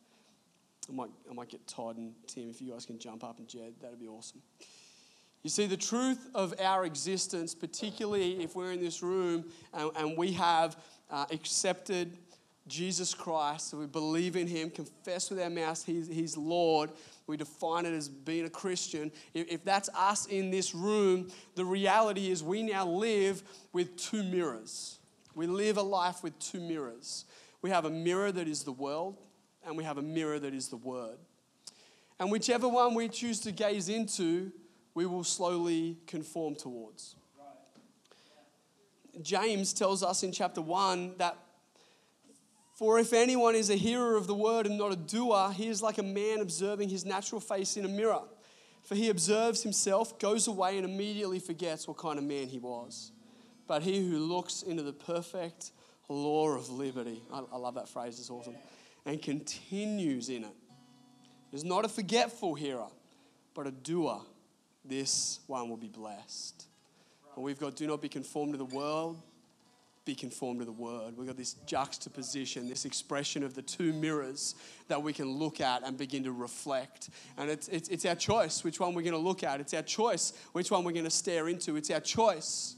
I 0.88 0.92
might, 0.92 1.11
I 1.30 1.34
might 1.34 1.48
get 1.48 1.66
Todd 1.66 1.96
and 1.96 2.12
Tim 2.26 2.50
if 2.50 2.61
you 2.61 2.72
guys 2.72 2.84
can 2.84 2.98
jump 2.98 3.22
up 3.22 3.38
and 3.38 3.48
Jed. 3.48 3.74
That'd 3.80 4.00
be 4.00 4.09
awesome. 4.09 4.42
You 5.42 5.50
see, 5.50 5.66
the 5.66 5.76
truth 5.76 6.28
of 6.34 6.55
our 6.61 6.84
existence, 6.84 7.55
particularly 7.55 8.42
if 8.42 8.55
we're 8.55 8.72
in 8.72 8.80
this 8.80 9.03
room 9.03 9.44
and, 9.72 9.90
and 9.96 10.16
we 10.16 10.32
have 10.32 10.76
uh, 11.11 11.26
accepted 11.30 12.16
Jesus 12.68 13.12
Christ, 13.12 13.74
we 13.74 13.86
believe 13.86 14.36
in 14.36 14.46
Him, 14.46 14.70
confess 14.70 15.30
with 15.30 15.40
our 15.40 15.50
mouths 15.50 15.84
He's, 15.84 16.07
he's 16.07 16.36
Lord, 16.36 16.90
we 17.27 17.37
define 17.37 17.87
it 17.87 17.93
as 17.93 18.09
being 18.09 18.45
a 18.45 18.51
Christian. 18.51 19.12
If, 19.35 19.64
that's 19.64 19.89
us 19.97 20.27
in 20.27 20.51
this 20.51 20.75
room, 20.75 21.31
the 21.55 21.64
reality 21.64 22.31
is 22.31 22.43
we 22.43 22.62
now 22.62 22.87
live 22.87 23.43
with 23.73 23.97
two 23.97 24.23
mirrors. 24.23 24.99
We 25.35 25.47
live 25.47 25.77
a 25.77 25.83
life 25.83 26.23
with 26.23 26.39
two 26.39 26.61
mirrors. 26.61 27.25
We 27.62 27.70
have 27.70 27.85
a 27.85 27.91
mirror 27.91 28.33
that 28.33 28.49
is 28.49 28.64
the 28.64 28.73
world, 28.73 29.18
and 29.64 29.77
we 29.77 29.85
have 29.85 29.99
a 29.99 30.03
mirror 30.03 30.39
that 30.39 30.53
is 30.53 30.68
the 30.68 30.77
Word. 30.77 31.16
And 32.18 32.31
whichever 32.31 32.68
one 32.68 32.95
we 32.95 33.09
choose 33.09 33.41
to 33.41 33.53
gaze 33.53 33.89
into, 33.89 34.53
we 34.95 35.07
will 35.07 35.25
slowly 35.25 35.99
conform 36.07 36.55
towards. 36.55 37.16
James 39.20 39.73
tells 39.73 40.03
us 40.03 40.23
in 40.23 40.33
chapter 40.33 40.61
1 40.61 41.14
that 41.18 41.37
for 42.75 42.99
if 42.99 43.12
anyone 43.12 43.55
is 43.55 43.70
a 43.70 43.77
hearer 43.77 44.16
of 44.16 44.27
the 44.27 44.35
word 44.35 44.66
and 44.66 44.79
not 44.79 44.93
a 44.93 44.97
doer, 44.97 45.53
he 45.55 45.68
is 45.68 45.83
like 45.83 45.99
a 45.99 46.03
man 46.03 46.41
observing 46.41 46.89
his 46.89 47.05
natural 47.05 47.41
face 47.41 47.77
in 47.77 47.85
a 47.85 47.89
mirror. 47.89 48.23
For 48.83 48.95
he 48.95 49.11
observes 49.11 49.62
himself, 49.62 50.18
goes 50.18 50.49
away, 50.49 50.77
and 50.77 50.85
immediately 50.85 51.39
forgets 51.39 51.87
what 51.87 51.99
kind 51.99 52.18
of 52.18 52.25
man 52.25 52.49
he 52.49 52.59
was. 52.59 53.12
But 53.68 53.83
he 53.83 54.07
who 54.09 54.18
looks 54.18 54.62
into 54.62 54.83
the 54.83 54.93
perfect 54.93 55.70
law 56.09 56.51
of 56.51 56.68
liberty, 56.68 57.23
I, 57.33 57.43
I 57.53 57.57
love 57.57 57.75
that 57.75 57.89
phrase, 57.89 58.18
it's 58.18 58.31
awesome, 58.31 58.57
and 59.07 59.23
continues 59.23 60.29
in 60.29 60.45
it, 60.45 60.57
is 61.53 61.64
not 61.64 61.85
a 61.85 61.89
forgetful 61.89 62.55
hearer, 62.55 62.89
but 63.55 63.66
a 63.66 63.70
doer. 63.70 64.20
This 64.85 65.41
one 65.47 65.68
will 65.68 65.77
be 65.77 65.89
blessed. 65.89 66.66
And 67.37 67.45
we've 67.45 67.59
got 67.59 67.77
do 67.77 67.87
not 67.87 68.03
be 68.03 68.09
conformed 68.09 68.55
to 68.55 68.59
the 68.59 68.64
world, 68.64 69.23
be 70.05 70.14
conformed 70.14 70.61
to 70.61 70.64
the 70.64 70.72
word. 70.72 71.16
We've 71.16 71.26
got 71.26 71.36
this 71.36 71.55
juxtaposition, 71.66 72.68
this 72.68 72.84
expression 72.84 73.42
of 73.42 73.55
the 73.55 73.62
two 73.62 73.92
mirrors 73.92 74.55
that 74.88 75.03
we 75.03 75.12
can 75.12 75.30
look 75.30 75.61
at 75.61 75.86
and 75.86 75.96
begin 75.96 76.24
to 76.24 76.32
reflect. 76.32 77.11
And 77.38 77.50
it's, 77.50 77.68
it's, 77.68 77.88
it's 77.88 78.05
our 78.05 78.14
choice 78.14 78.64
which 78.64 78.80
one 78.80 78.94
we're 78.94 79.03
going 79.03 79.12
to 79.12 79.18
look 79.18 79.44
at. 79.44 79.61
It's 79.61 79.74
our 79.74 79.82
choice 79.82 80.32
which 80.53 80.70
one 80.70 80.84
we're 80.84 80.92
going 80.92 81.05
to 81.05 81.11
stare 81.11 81.48
into. 81.48 81.76
It's 81.76 81.90
our 81.90 82.00
choice 82.00 82.76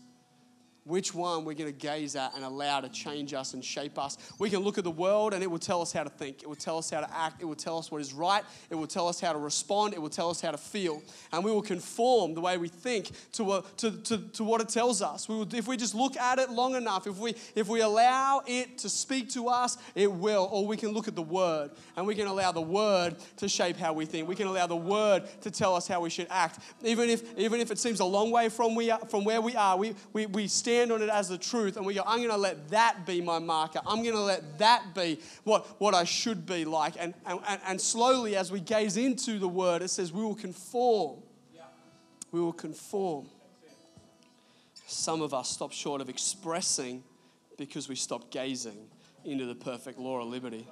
which 0.85 1.15
one 1.15 1.45
we're 1.45 1.55
going 1.55 1.73
to 1.73 1.79
gaze 1.79 2.15
at 2.15 2.35
and 2.35 2.45
allow 2.45 2.81
to 2.81 2.89
change 2.91 3.33
us 3.33 3.55
and 3.55 3.65
shape 3.65 3.99
us. 3.99 4.19
We 4.39 4.51
can 4.51 4.61
look 4.61 4.77
at 4.77 4.85
the 4.85 4.91
world 4.91 5.33
and 5.33 5.43
it 5.43 5.51
will 5.51 5.59
tell 5.59 5.81
us 5.81 5.93
how 5.93 6.05
to 6.05 6.11
think. 6.11 6.43
It 6.43 6.49
will 6.49 6.57
tell 6.57 6.77
us 6.77 6.91
how 6.91 7.01
to 7.01 7.11
act. 7.17 7.41
It 7.41 7.47
will 7.47 7.55
tell 7.55 7.79
us 7.79 7.91
what 7.91 8.03
is 8.03 8.13
right. 8.13 8.45
It 8.69 8.75
will 8.75 8.87
tell 8.87 9.09
us 9.09 9.19
how 9.19 9.33
to 9.33 9.39
respond. 9.39 9.95
It 9.95 10.03
will 10.03 10.11
tell 10.11 10.29
us 10.29 10.43
how 10.43 10.51
to 10.51 10.59
feel. 10.59 11.03
And 11.33 11.43
we 11.43 11.51
will 11.51 11.63
conform 11.63 12.35
the 12.35 12.43
way 12.43 12.59
we 12.59 12.69
think 12.69 13.11
to, 13.33 13.55
a, 13.55 13.65
to, 13.79 13.93
to, 13.93 14.19
to 14.19 14.45
what 14.45 14.61
it 14.61 14.69
tells 14.69 15.01
us. 15.01 15.27
We 15.27 15.37
will, 15.37 15.55
if 15.55 15.67
we 15.67 15.79
just 15.79 15.95
look 15.95 16.19
at 16.19 16.39
it 16.39 16.51
long 16.51 16.75
enough, 16.75 17.07
if 17.07 17.17
we, 17.17 17.35
if 17.55 17.67
we 17.67 17.81
allow 17.81 18.43
it 18.47 18.77
to 18.79 18.91
speak 18.91 19.31
to 19.31 19.49
us, 19.49 19.79
it 19.95 20.13
will. 20.13 20.51
Or 20.53 20.67
we 20.67 20.77
can 20.77 20.91
look 20.91 21.09
at 21.09 21.15
the 21.15 21.23
Word 21.23 21.71
and 21.97 22.07
we 22.07 22.15
can 22.15 22.27
allow 22.27 22.53
the 22.53 22.61
Word 22.61 23.17
to 23.39 23.49
shape 23.49 23.79
how 23.79 23.95
we 23.95 24.05
think. 24.05 24.29
We 24.29 24.37
can 24.37 24.49
allow 24.49 24.67
the 24.67 24.77
Word 24.77 25.23
to 25.41 25.51
tell 25.51 25.75
us 25.75 25.89
how 25.89 26.03
we 26.03 26.11
should 26.11 26.27
act. 26.29 26.59
Even 26.83 27.09
if, 27.09 27.39
even 27.39 27.61
if 27.61 27.71
it 27.71 27.79
seems 27.79 28.01
a 28.01 28.05
long 28.05 28.31
way 28.31 28.51
from, 28.51 28.75
we 28.75 28.93
from 29.09 29.25
where 29.25 29.41
we 29.41 29.57
are, 29.57 29.79
we, 29.79 29.95
we, 30.13 30.27
we 30.27 30.47
stand 30.47 30.74
stand 30.75 30.93
on 30.93 31.03
it 31.03 31.09
as 31.09 31.29
the 31.29 31.39
truth 31.39 31.77
and 31.77 31.87
we 31.87 31.95
go, 31.95 32.03
I'm 32.07 32.19
going 32.19 32.31
to 32.31 32.37
let 32.37 32.71
that 32.71 33.07
be 33.07 33.21
my 33.21 33.39
marker. 33.39 33.81
I'm 33.87 34.03
going 34.03 34.15
to 34.15 34.21
let 34.21 34.59
that 34.59 34.95
be 34.95 35.21
what, 35.45 35.81
what 35.81 35.95
I 35.95 36.05
should 36.05 36.47
be 36.47 36.65
like. 36.65 36.95
And, 36.99 37.15
and, 37.27 37.41
and 37.67 37.81
slowly, 37.81 38.37
as 38.37 38.51
we 38.51 38.61
gaze 38.61 38.97
into 38.97 39.39
the 39.39 39.49
word, 39.49 39.83
it 39.83 39.89
says, 39.89 40.13
we 40.13 40.23
will 40.23 40.35
conform. 40.35 41.23
We 42.33 42.41
will 42.41 42.53
conform. 42.53 43.27
Some 44.87 45.23
of 45.23 45.33
us 45.33 45.51
stop 45.51 45.73
short 45.73 46.01
of 46.01 46.09
expressing 46.09 47.05
because 47.57 47.89
we 47.89 47.95
stop 47.95 48.31
gazing 48.31 48.89
into 49.25 49.47
the 49.47 49.55
perfect 49.55 49.99
law 49.99 50.21
of 50.21 50.29
liberty. 50.29 50.67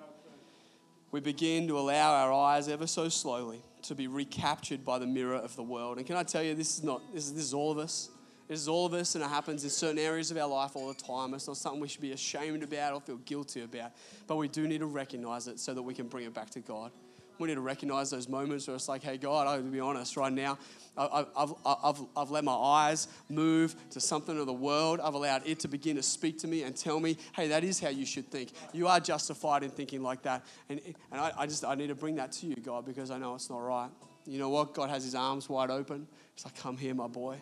We 1.12 1.20
begin 1.20 1.68
to 1.68 1.78
allow 1.78 2.14
our 2.14 2.32
eyes 2.32 2.68
ever 2.68 2.86
so 2.86 3.08
slowly 3.08 3.62
to 3.82 3.94
be 3.94 4.08
recaptured 4.08 4.84
by 4.84 4.98
the 4.98 5.06
mirror 5.06 5.36
of 5.36 5.54
the 5.56 5.62
world. 5.62 5.98
And 5.98 6.06
can 6.06 6.16
I 6.16 6.24
tell 6.24 6.42
you, 6.42 6.54
this 6.54 6.78
is 6.78 6.82
not, 6.82 7.02
this 7.14 7.26
is, 7.26 7.34
this 7.34 7.44
is 7.44 7.54
all 7.54 7.70
of 7.70 7.78
us. 7.78 8.10
This 8.52 8.60
is 8.60 8.68
all 8.68 8.84
of 8.84 8.92
us, 8.92 9.14
and 9.14 9.24
it 9.24 9.28
happens 9.28 9.64
in 9.64 9.70
certain 9.70 9.98
areas 9.98 10.30
of 10.30 10.36
our 10.36 10.46
life 10.46 10.76
all 10.76 10.86
the 10.86 11.02
time. 11.02 11.32
It's 11.32 11.46
not 11.46 11.56
something 11.56 11.80
we 11.80 11.88
should 11.88 12.02
be 12.02 12.12
ashamed 12.12 12.62
about 12.62 12.92
or 12.92 13.00
feel 13.00 13.16
guilty 13.16 13.62
about, 13.62 13.92
but 14.26 14.36
we 14.36 14.46
do 14.46 14.68
need 14.68 14.80
to 14.80 14.86
recognize 14.86 15.48
it 15.48 15.58
so 15.58 15.72
that 15.72 15.80
we 15.80 15.94
can 15.94 16.06
bring 16.06 16.26
it 16.26 16.34
back 16.34 16.50
to 16.50 16.60
God. 16.60 16.90
We 17.38 17.48
need 17.48 17.54
to 17.54 17.62
recognize 17.62 18.10
those 18.10 18.28
moments 18.28 18.66
where 18.66 18.76
it's 18.76 18.90
like, 18.90 19.02
hey, 19.02 19.16
God, 19.16 19.46
I 19.46 19.54
have 19.54 19.64
to 19.64 19.70
be 19.70 19.80
honest, 19.80 20.18
right 20.18 20.30
now, 20.30 20.58
I've, 20.98 21.28
I've, 21.34 21.54
I've, 21.64 22.00
I've 22.14 22.30
let 22.30 22.44
my 22.44 22.52
eyes 22.52 23.08
move 23.30 23.74
to 23.92 24.02
something 24.02 24.38
of 24.38 24.44
the 24.44 24.52
world. 24.52 25.00
I've 25.00 25.14
allowed 25.14 25.46
it 25.46 25.60
to 25.60 25.68
begin 25.68 25.96
to 25.96 26.02
speak 26.02 26.38
to 26.40 26.46
me 26.46 26.64
and 26.64 26.76
tell 26.76 27.00
me, 27.00 27.16
hey, 27.34 27.48
that 27.48 27.64
is 27.64 27.80
how 27.80 27.88
you 27.88 28.04
should 28.04 28.30
think. 28.30 28.50
You 28.74 28.86
are 28.86 29.00
justified 29.00 29.62
in 29.62 29.70
thinking 29.70 30.02
like 30.02 30.24
that. 30.24 30.44
And, 30.68 30.78
and 31.10 31.20
I, 31.22 31.32
I 31.38 31.46
just, 31.46 31.64
I 31.64 31.74
need 31.74 31.88
to 31.88 31.94
bring 31.94 32.16
that 32.16 32.32
to 32.32 32.46
you, 32.46 32.56
God, 32.56 32.84
because 32.84 33.10
I 33.10 33.16
know 33.16 33.34
it's 33.34 33.48
not 33.48 33.60
right. 33.60 33.88
You 34.26 34.38
know 34.38 34.50
what? 34.50 34.74
God 34.74 34.90
has 34.90 35.04
his 35.04 35.14
arms 35.14 35.48
wide 35.48 35.70
open. 35.70 36.06
He's 36.34 36.44
like, 36.44 36.56
come 36.56 36.76
here, 36.76 36.94
my 36.94 37.06
boy. 37.06 37.38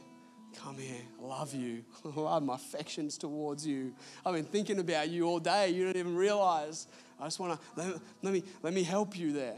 Come 0.56 0.78
here. 0.78 1.00
I 1.22 1.26
love 1.26 1.54
you. 1.54 1.84
I 2.18 2.34
have 2.34 2.42
my 2.42 2.54
affections 2.54 3.16
towards 3.16 3.66
you. 3.66 3.94
I've 4.24 4.34
been 4.34 4.44
thinking 4.44 4.78
about 4.78 5.08
you 5.08 5.24
all 5.24 5.38
day. 5.38 5.70
You 5.70 5.84
don't 5.84 5.96
even 5.96 6.16
realize. 6.16 6.86
I 7.20 7.24
just 7.24 7.38
want 7.38 7.60
to 7.60 7.66
let, 7.76 8.00
let, 8.22 8.32
me, 8.32 8.42
let 8.62 8.72
me 8.72 8.82
help 8.82 9.16
you 9.16 9.32
there. 9.32 9.56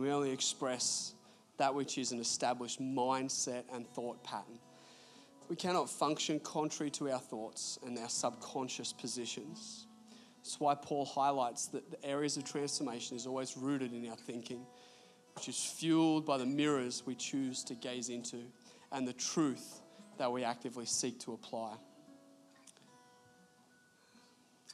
we 0.00 0.10
only 0.10 0.30
express 0.30 1.14
that 1.58 1.74
which 1.74 1.98
is 1.98 2.12
an 2.12 2.20
established 2.20 2.80
mindset 2.80 3.64
and 3.72 3.86
thought 3.86 4.22
pattern. 4.24 4.58
We 5.48 5.56
cannot 5.56 5.90
function 5.90 6.40
contrary 6.40 6.90
to 6.92 7.10
our 7.10 7.18
thoughts 7.18 7.78
and 7.84 7.98
our 7.98 8.08
subconscious 8.08 8.92
positions. 8.92 9.86
That's 10.42 10.58
why 10.58 10.74
Paul 10.74 11.04
highlights 11.04 11.66
that 11.68 11.90
the 11.90 12.04
areas 12.04 12.36
of 12.36 12.44
transformation 12.44 13.16
is 13.16 13.26
always 13.26 13.56
rooted 13.56 13.92
in 13.92 14.08
our 14.08 14.16
thinking, 14.16 14.66
which 15.36 15.48
is 15.48 15.62
fueled 15.62 16.26
by 16.26 16.36
the 16.36 16.46
mirrors 16.46 17.04
we 17.06 17.14
choose 17.14 17.62
to 17.64 17.74
gaze 17.74 18.08
into 18.08 18.38
and 18.90 19.06
the 19.06 19.12
truth 19.12 19.80
that 20.18 20.32
we 20.32 20.42
actively 20.42 20.84
seek 20.84 21.20
to 21.20 21.32
apply. 21.32 21.76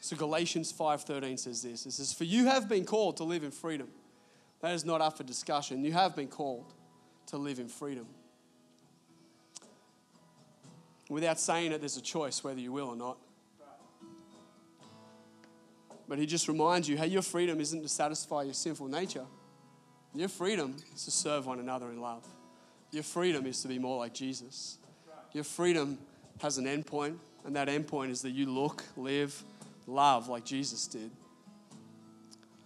So 0.00 0.16
Galatians 0.16 0.72
5:13 0.72 1.36
says 1.36 1.62
this. 1.62 1.84
It 1.84 1.92
says, 1.92 2.14
"For 2.14 2.24
you 2.24 2.46
have 2.46 2.66
been 2.66 2.86
called 2.86 3.18
to 3.18 3.24
live 3.24 3.44
in 3.44 3.50
freedom." 3.50 3.92
That 4.60 4.74
is 4.74 4.84
not 4.84 5.00
up 5.02 5.18
for 5.18 5.24
discussion. 5.24 5.84
You 5.84 5.92
have 5.92 6.16
been 6.16 6.28
called 6.28 6.72
to 7.26 7.36
live 7.36 7.58
in 7.58 7.68
freedom. 7.68 8.08
Without 11.10 11.38
saying 11.38 11.72
it, 11.72 11.80
there's 11.80 11.96
a 11.96 12.02
choice 12.02 12.42
whether 12.42 12.60
you 12.60 12.72
will 12.72 12.88
or 12.88 12.96
not. 12.96 13.18
But 16.09 16.18
he 16.18 16.26
just 16.26 16.48
reminds 16.48 16.88
you 16.88 16.96
hey, 16.96 17.09
your 17.09 17.22
freedom 17.22 17.61
isn't 17.61 17.82
to 17.82 17.88
satisfy 17.88 18.42
your 18.42 18.54
sinful 18.54 18.88
nature. 18.88 19.26
Your 20.14 20.28
freedom 20.28 20.74
is 20.94 21.04
to 21.04 21.11
serve 21.11 21.46
one 21.46 21.61
another 21.61 21.90
in 21.90 22.00
love. 22.00 22.26
Your 22.90 23.02
freedom 23.02 23.46
is 23.46 23.61
to 23.62 23.68
be 23.68 23.78
more 23.78 23.98
like 23.98 24.14
Jesus. 24.14 24.78
Your 25.32 25.44
freedom 25.44 25.98
has 26.40 26.56
an 26.56 26.66
end 26.66 26.86
point, 26.86 27.18
and 27.44 27.54
that 27.56 27.68
end 27.68 27.86
point 27.86 28.11
is 28.11 28.22
that 28.22 28.30
you 28.30 28.46
look, 28.46 28.82
live, 28.96 29.42
love 29.86 30.28
like 30.28 30.44
Jesus 30.44 30.86
did. 30.86 31.11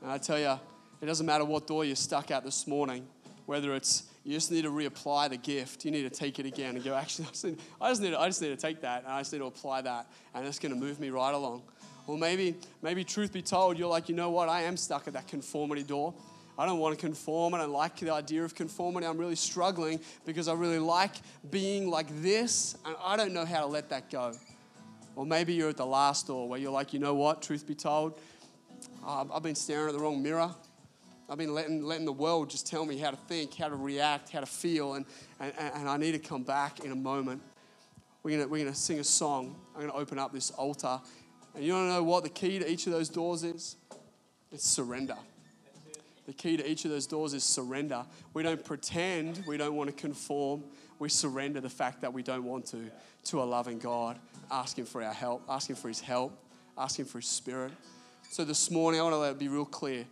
And 0.01 0.11
I 0.11 0.19
tell 0.19 0.39
you, 0.39 0.59
it 1.01 1.07
doesn't 1.07 1.27
matter 1.27 1.45
what 1.45 1.67
door 1.67 1.85
you're 1.85 1.97
stuck 1.97 2.31
at 2.31 2.45
this 2.45 2.67
morning, 2.69 3.07
whether 3.47 3.75
it's 3.75 4.05
you 4.25 4.33
just 4.33 4.53
need 4.53 4.63
to 4.63 4.71
reapply 4.71 5.31
the 5.31 5.37
gift. 5.37 5.85
You 5.85 5.91
need 5.91 6.05
to 6.05 6.11
take 6.11 6.39
it 6.39 6.47
again 6.47 6.77
and 6.77 6.85
go, 6.85 6.95
actually, 6.95 7.27
I 7.27 7.31
just 7.31 7.45
need, 7.45 7.59
I 7.81 7.89
just 7.89 8.03
need, 8.03 8.11
to, 8.11 8.21
I 8.21 8.27
just 8.29 8.41
need 8.41 8.51
to 8.51 8.57
take 8.57 8.81
that 8.83 9.03
and 9.03 9.13
I 9.13 9.21
just 9.21 9.33
need 9.33 9.41
to 9.41 9.47
apply 9.47 9.81
that, 9.83 10.07
and 10.35 10.47
it's 10.47 10.61
going 10.61 10.73
to 10.73 10.79
move 10.79 11.01
me 11.01 11.11
right 11.11 11.35
along. 11.35 11.63
Or 12.07 12.19
maybe, 12.19 12.57
maybe 12.83 13.05
truth 13.05 13.33
be 13.33 13.43
told, 13.43 13.79
you're 13.79 13.89
like, 13.89 14.09
you 14.09 14.15
know 14.15 14.31
what, 14.31 14.49
I 14.49 14.63
am 14.63 14.77
stuck 14.77 15.07
at 15.07 15.15
that 15.15 15.29
conformity 15.29 15.83
door. 15.83 16.15
I 16.59 16.67
don't 16.67 16.79
want 16.79 16.99
to 16.99 17.01
conform. 17.01 17.55
I 17.55 17.59
don't 17.59 17.73
like 17.73 17.97
the 17.97 18.13
idea 18.13 18.45
of 18.45 18.55
conformity. 18.55 19.07
I'm 19.07 19.17
really 19.17 19.37
struggling 19.37 20.01
because 20.27 20.49
I 20.49 20.55
really 20.55 20.79
like 20.79 21.15
being 21.51 21.89
like 21.89 22.09
this, 22.23 22.77
and 22.85 22.95
I 23.03 23.17
don't 23.17 23.33
know 23.33 23.45
how 23.45 23.61
to 23.61 23.67
let 23.67 23.89
that 23.91 24.11
go. 24.11 24.33
Or 25.17 25.25
maybe 25.25 25.55
you're 25.55 25.71
at 25.71 25.77
the 25.77 25.87
last 25.87 26.27
door 26.27 26.49
where 26.49 26.59
you're 26.59 26.73
like, 26.73 26.93
you 26.93 26.99
know 26.99 27.15
what, 27.15 27.43
truth 27.43 27.67
be 27.67 27.75
told, 27.75 28.19
um, 29.07 29.31
I've 29.33 29.43
been 29.43 29.55
staring 29.55 29.89
at 29.89 29.95
the 29.95 30.01
wrong 30.01 30.23
mirror. 30.23 30.55
I've 31.31 31.39
been 31.39 31.55
letting, 31.55 31.83
letting 31.83 32.05
the 32.05 32.13
world 32.13 32.51
just 32.51 32.67
tell 32.67 32.85
me 32.85 32.99
how 32.99 33.11
to 33.11 33.17
think, 33.17 33.55
how 33.55 33.69
to 33.69 33.77
react, 33.77 34.31
how 34.31 34.41
to 34.41 34.47
feel, 34.47 34.95
and, 34.95 35.07
and, 35.41 35.53
and 35.57 35.89
I 35.89 35.97
need 35.97 36.13
to 36.13 36.19
come 36.19 36.43
back 36.43 36.81
in 36.81 36.93
a 36.93 36.97
moment. 36.97 37.41
We're 38.23 38.37
going 38.37 38.51
we're 38.51 38.59
gonna 38.59 38.75
sing 38.75 39.01
a 39.01 39.05
song. 39.05 39.57
I'm 39.75 39.81
going 39.81 39.93
to 39.93 39.99
open 39.99 40.19
up 40.19 40.33
this 40.33 40.51
altar 40.51 41.01
and 41.55 41.65
you 41.65 41.73
want 41.73 41.89
to 41.89 41.93
know 41.95 42.03
what 42.03 42.23
the 42.23 42.31
key 42.31 42.59
to 42.59 42.71
each 42.71 42.87
of 42.87 42.93
those 42.93 43.09
doors 43.09 43.45
is? 43.45 43.77
It's 44.51 44.69
surrender. 44.69 45.17
The 46.27 46.33
key 46.33 46.57
to 46.57 46.71
each 46.71 46.85
of 46.85 46.91
those 46.91 47.07
doors 47.07 47.35
is 47.35 47.45
surrender. 47.45 48.05
We 48.33 48.43
don't 48.43 48.65
pretend 48.65 49.43
we 49.47 49.57
don't 49.57 49.75
want 49.75 49.91
to 49.91 49.97
conform. 49.97 50.63
we 50.99 51.09
surrender 51.09 51.61
the 51.61 51.71
fact 51.71 52.01
that 52.03 52.13
we 52.13 52.23
don't 52.23 52.45
want 52.45 52.67
to 52.67 52.91
to 53.25 53.43
a 53.43 53.45
loving 53.45 53.79
God, 53.79 54.19
asking 54.51 54.87
for 54.87 55.03
our 55.03 55.13
help, 55.13 55.43
asking 55.49 55.77
for 55.77 55.89
His 55.89 56.01
help, 56.01 56.37
asking 56.77 57.05
for 57.05 57.19
His 57.19 57.29
Spirit. 57.29 57.73
So 58.31 58.45
this 58.45 58.71
morning, 58.71 59.01
I 59.01 59.05
want 59.05 59.15
to 59.15 59.19
let 59.19 59.33
it 59.33 59.39
be 59.39 59.49
real 59.49 59.65
clear. 59.65 60.05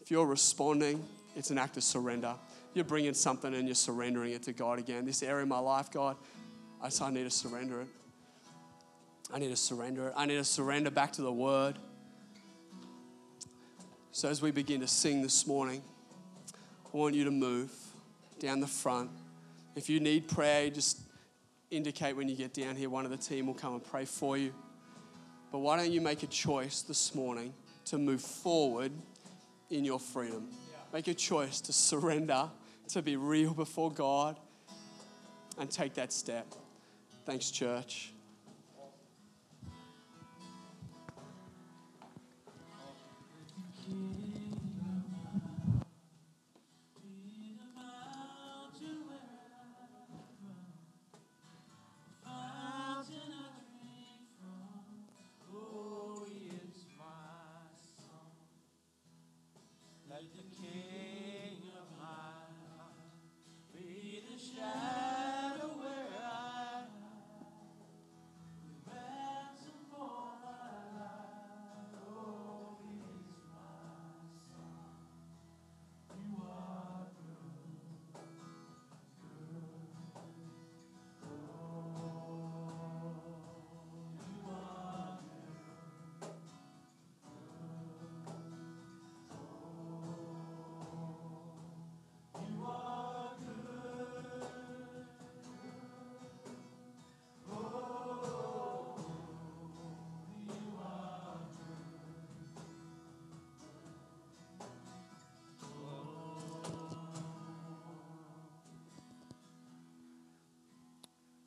If 0.00 0.10
you're 0.10 0.26
responding, 0.26 1.04
it's 1.36 1.50
an 1.50 1.58
act 1.58 1.76
of 1.76 1.82
surrender. 1.82 2.34
You're 2.74 2.84
bringing 2.84 3.14
something 3.14 3.52
and 3.54 3.66
you're 3.66 3.74
surrendering 3.74 4.32
it 4.32 4.42
to 4.44 4.52
God 4.52 4.78
again. 4.78 5.04
This 5.04 5.22
area 5.22 5.42
of 5.42 5.48
my 5.48 5.58
life, 5.58 5.90
God, 5.90 6.16
I 6.80 6.86
just 6.86 7.02
I 7.02 7.10
need 7.10 7.24
to 7.24 7.30
surrender 7.30 7.82
it. 7.82 7.88
I 9.32 9.38
need 9.38 9.48
to 9.48 9.56
surrender 9.56 10.08
it. 10.08 10.14
I 10.16 10.26
need 10.26 10.36
to 10.36 10.44
surrender 10.44 10.90
back 10.90 11.12
to 11.14 11.22
the 11.22 11.32
Word. 11.32 11.78
So 14.10 14.28
as 14.28 14.40
we 14.40 14.50
begin 14.50 14.80
to 14.80 14.88
sing 14.88 15.22
this 15.22 15.46
morning, 15.46 15.82
I 16.92 16.96
want 16.96 17.14
you 17.14 17.24
to 17.24 17.30
move 17.30 17.70
down 18.40 18.60
the 18.60 18.66
front. 18.66 19.10
If 19.76 19.88
you 19.88 20.00
need 20.00 20.28
prayer, 20.28 20.70
just 20.70 21.00
indicate 21.70 22.16
when 22.16 22.28
you 22.28 22.36
get 22.36 22.54
down 22.54 22.74
here. 22.74 22.88
One 22.88 23.04
of 23.04 23.10
the 23.10 23.16
team 23.16 23.46
will 23.46 23.54
come 23.54 23.74
and 23.74 23.84
pray 23.84 24.06
for 24.06 24.38
you. 24.38 24.54
But 25.52 25.58
why 25.58 25.76
don't 25.76 25.92
you 25.92 26.00
make 26.00 26.22
a 26.22 26.26
choice 26.26 26.82
this 26.82 27.14
morning 27.14 27.52
to 27.86 27.98
move 27.98 28.22
forward 28.22 28.92
in 29.70 29.84
your 29.84 30.00
freedom? 30.00 30.48
Make 30.92 31.08
a 31.08 31.14
choice 31.14 31.60
to 31.62 31.72
surrender, 31.72 32.48
to 32.88 33.02
be 33.02 33.16
real 33.16 33.52
before 33.52 33.92
God, 33.92 34.38
and 35.58 35.70
take 35.70 35.94
that 35.94 36.12
step. 36.12 36.46
Thanks, 37.26 37.50
church. 37.50 38.12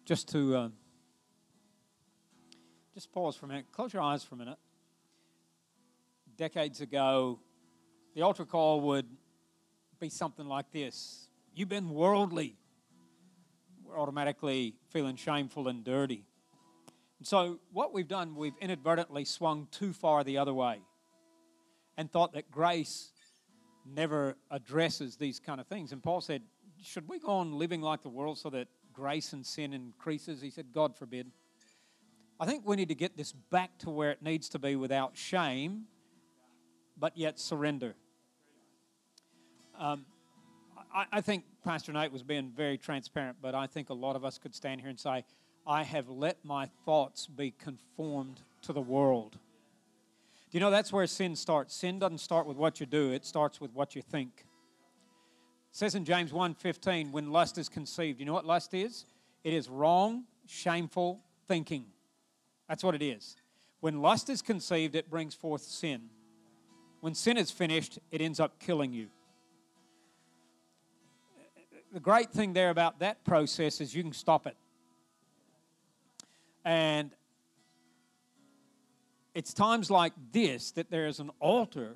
Just 0.05 0.29
to 0.29 0.55
uh, 0.55 0.69
just 2.93 3.11
pause 3.11 3.35
for 3.35 3.45
a 3.45 3.49
minute, 3.49 3.65
close 3.71 3.93
your 3.93 4.01
eyes 4.01 4.23
for 4.23 4.35
a 4.35 4.37
minute. 4.37 4.57
Decades 6.37 6.81
ago, 6.81 7.39
the 8.15 8.21
altar 8.21 8.45
call 8.45 8.81
would 8.81 9.05
be 9.99 10.09
something 10.09 10.45
like 10.45 10.71
this 10.71 11.27
You've 11.53 11.69
been 11.69 11.89
worldly. 11.89 12.55
We're 13.83 13.99
automatically 13.99 14.75
feeling 14.89 15.17
shameful 15.17 15.67
and 15.67 15.83
dirty. 15.83 16.23
And 17.19 17.27
so, 17.27 17.59
what 17.71 17.93
we've 17.93 18.07
done, 18.07 18.35
we've 18.35 18.57
inadvertently 18.61 19.25
swung 19.25 19.67
too 19.69 19.93
far 19.93 20.23
the 20.23 20.37
other 20.37 20.53
way 20.53 20.79
and 21.97 22.11
thought 22.11 22.33
that 22.33 22.49
grace 22.49 23.11
never 23.85 24.37
addresses 24.49 25.17
these 25.17 25.39
kind 25.39 25.59
of 25.59 25.67
things. 25.67 25.91
And 25.91 26.01
Paul 26.01 26.21
said, 26.21 26.41
Should 26.81 27.07
we 27.07 27.19
go 27.19 27.33
on 27.33 27.53
living 27.53 27.81
like 27.81 28.01
the 28.01 28.09
world 28.09 28.39
so 28.39 28.49
that 28.49 28.67
grace 28.93 29.33
and 29.33 29.45
sin 29.45 29.73
increases? 29.73 30.41
He 30.41 30.49
said, 30.49 30.67
God 30.73 30.95
forbid. 30.95 31.31
I 32.39 32.45
think 32.45 32.65
we 32.65 32.75
need 32.75 32.89
to 32.89 32.95
get 32.95 33.17
this 33.17 33.31
back 33.31 33.77
to 33.79 33.89
where 33.89 34.11
it 34.11 34.21
needs 34.21 34.49
to 34.49 34.59
be 34.59 34.75
without 34.75 35.15
shame, 35.15 35.83
but 36.97 37.15
yet 37.15 37.39
surrender. 37.39 37.93
Um, 39.77 40.05
I, 40.93 41.05
I 41.11 41.21
think 41.21 41.43
Pastor 41.63 41.93
Nate 41.93 42.11
was 42.11 42.23
being 42.23 42.51
very 42.55 42.77
transparent, 42.77 43.37
but 43.41 43.53
I 43.55 43.67
think 43.67 43.89
a 43.89 43.93
lot 43.93 44.15
of 44.15 44.25
us 44.25 44.37
could 44.37 44.55
stand 44.55 44.81
here 44.81 44.89
and 44.89 44.99
say, 44.99 45.23
I 45.65 45.83
have 45.83 46.09
let 46.09 46.43
my 46.43 46.67
thoughts 46.85 47.27
be 47.27 47.51
conformed 47.51 48.41
to 48.63 48.73
the 48.73 48.81
world. 48.81 49.37
Do 50.49 50.57
you 50.57 50.59
know 50.59 50.71
that's 50.71 50.91
where 50.91 51.07
sin 51.07 51.35
starts? 51.35 51.75
Sin 51.75 51.99
doesn't 51.99 52.17
start 52.17 52.45
with 52.45 52.57
what 52.57 52.79
you 52.79 52.85
do, 52.85 53.11
it 53.11 53.25
starts 53.25 53.61
with 53.61 53.73
what 53.73 53.95
you 53.95 54.01
think. 54.01 54.45
It 55.71 55.77
says 55.77 55.95
in 55.95 56.03
James 56.03 56.31
1:15, 56.31 57.11
when 57.11 57.31
lust 57.31 57.57
is 57.57 57.69
conceived, 57.69 58.19
you 58.19 58.25
know 58.25 58.33
what 58.33 58.45
lust 58.45 58.73
is? 58.73 59.05
It 59.43 59.53
is 59.53 59.69
wrong, 59.69 60.25
shameful 60.45 61.23
thinking. 61.47 61.85
That's 62.67 62.83
what 62.83 62.93
it 62.93 63.01
is. 63.01 63.37
When 63.79 64.01
lust 64.01 64.29
is 64.29 64.41
conceived, 64.41 64.95
it 64.95 65.09
brings 65.09 65.33
forth 65.33 65.61
sin. 65.61 66.09
When 66.99 67.15
sin 67.15 67.37
is 67.37 67.51
finished, 67.51 67.99
it 68.11 68.21
ends 68.21 68.39
up 68.39 68.59
killing 68.59 68.93
you. 68.93 69.09
The 71.91 71.99
great 71.99 72.31
thing 72.31 72.53
there 72.53 72.69
about 72.69 72.99
that 72.99 73.23
process 73.23 73.81
is 73.81 73.95
you 73.95 74.03
can 74.03 74.13
stop 74.13 74.45
it. 74.47 74.55
And 76.63 77.11
it's 79.33 79.53
times 79.53 79.89
like 79.89 80.13
this 80.31 80.71
that 80.71 80.91
there 80.91 81.07
is 81.07 81.19
an 81.19 81.31
altar 81.39 81.95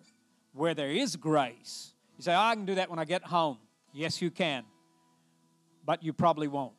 where 0.54 0.74
there 0.74 0.92
is 0.92 1.16
grace. 1.16 1.94
You 2.18 2.24
say, 2.24 2.34
oh, 2.34 2.40
I 2.40 2.56
can 2.56 2.66
do 2.66 2.76
that 2.76 2.90
when 2.90 3.00
I 3.00 3.06
get 3.06 3.24
home. 3.24 3.58
Yes, 3.96 4.22
you 4.22 4.30
can. 4.30 4.66
But 5.86 6.04
you 6.04 6.12
probably 6.12 6.50
won't. 6.50 6.74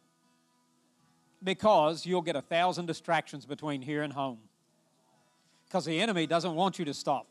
Because 1.43 2.05
you'll 2.05 2.23
get 2.23 2.37
a 2.37 2.43
thousand 2.43 2.87
distractions 2.87 3.47
between 3.47 3.81
here 3.81 4.03
and 4.03 4.13
home. 4.13 4.39
Because 5.67 5.87
the 5.87 5.99
enemy 5.99 6.27
doesn't 6.27 6.55
want 6.55 6.79
you 6.79 6.85
to 6.85 6.95
stop. 6.95 7.27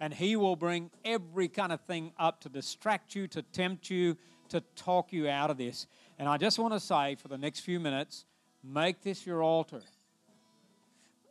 And 0.00 0.12
he 0.12 0.34
will 0.34 0.56
bring 0.56 0.90
every 1.04 1.46
kind 1.46 1.72
of 1.72 1.80
thing 1.82 2.12
up 2.18 2.40
to 2.40 2.48
distract 2.48 3.14
you, 3.14 3.28
to 3.28 3.42
tempt 3.42 3.88
you, 3.88 4.16
to 4.48 4.60
talk 4.74 5.12
you 5.12 5.28
out 5.28 5.48
of 5.48 5.58
this. 5.58 5.86
And 6.18 6.28
I 6.28 6.36
just 6.36 6.58
want 6.58 6.74
to 6.74 6.80
say 6.80 7.14
for 7.14 7.28
the 7.28 7.38
next 7.38 7.60
few 7.60 7.78
minutes, 7.78 8.24
make 8.64 9.02
this 9.02 9.24
your 9.24 9.42
altar. 9.44 9.82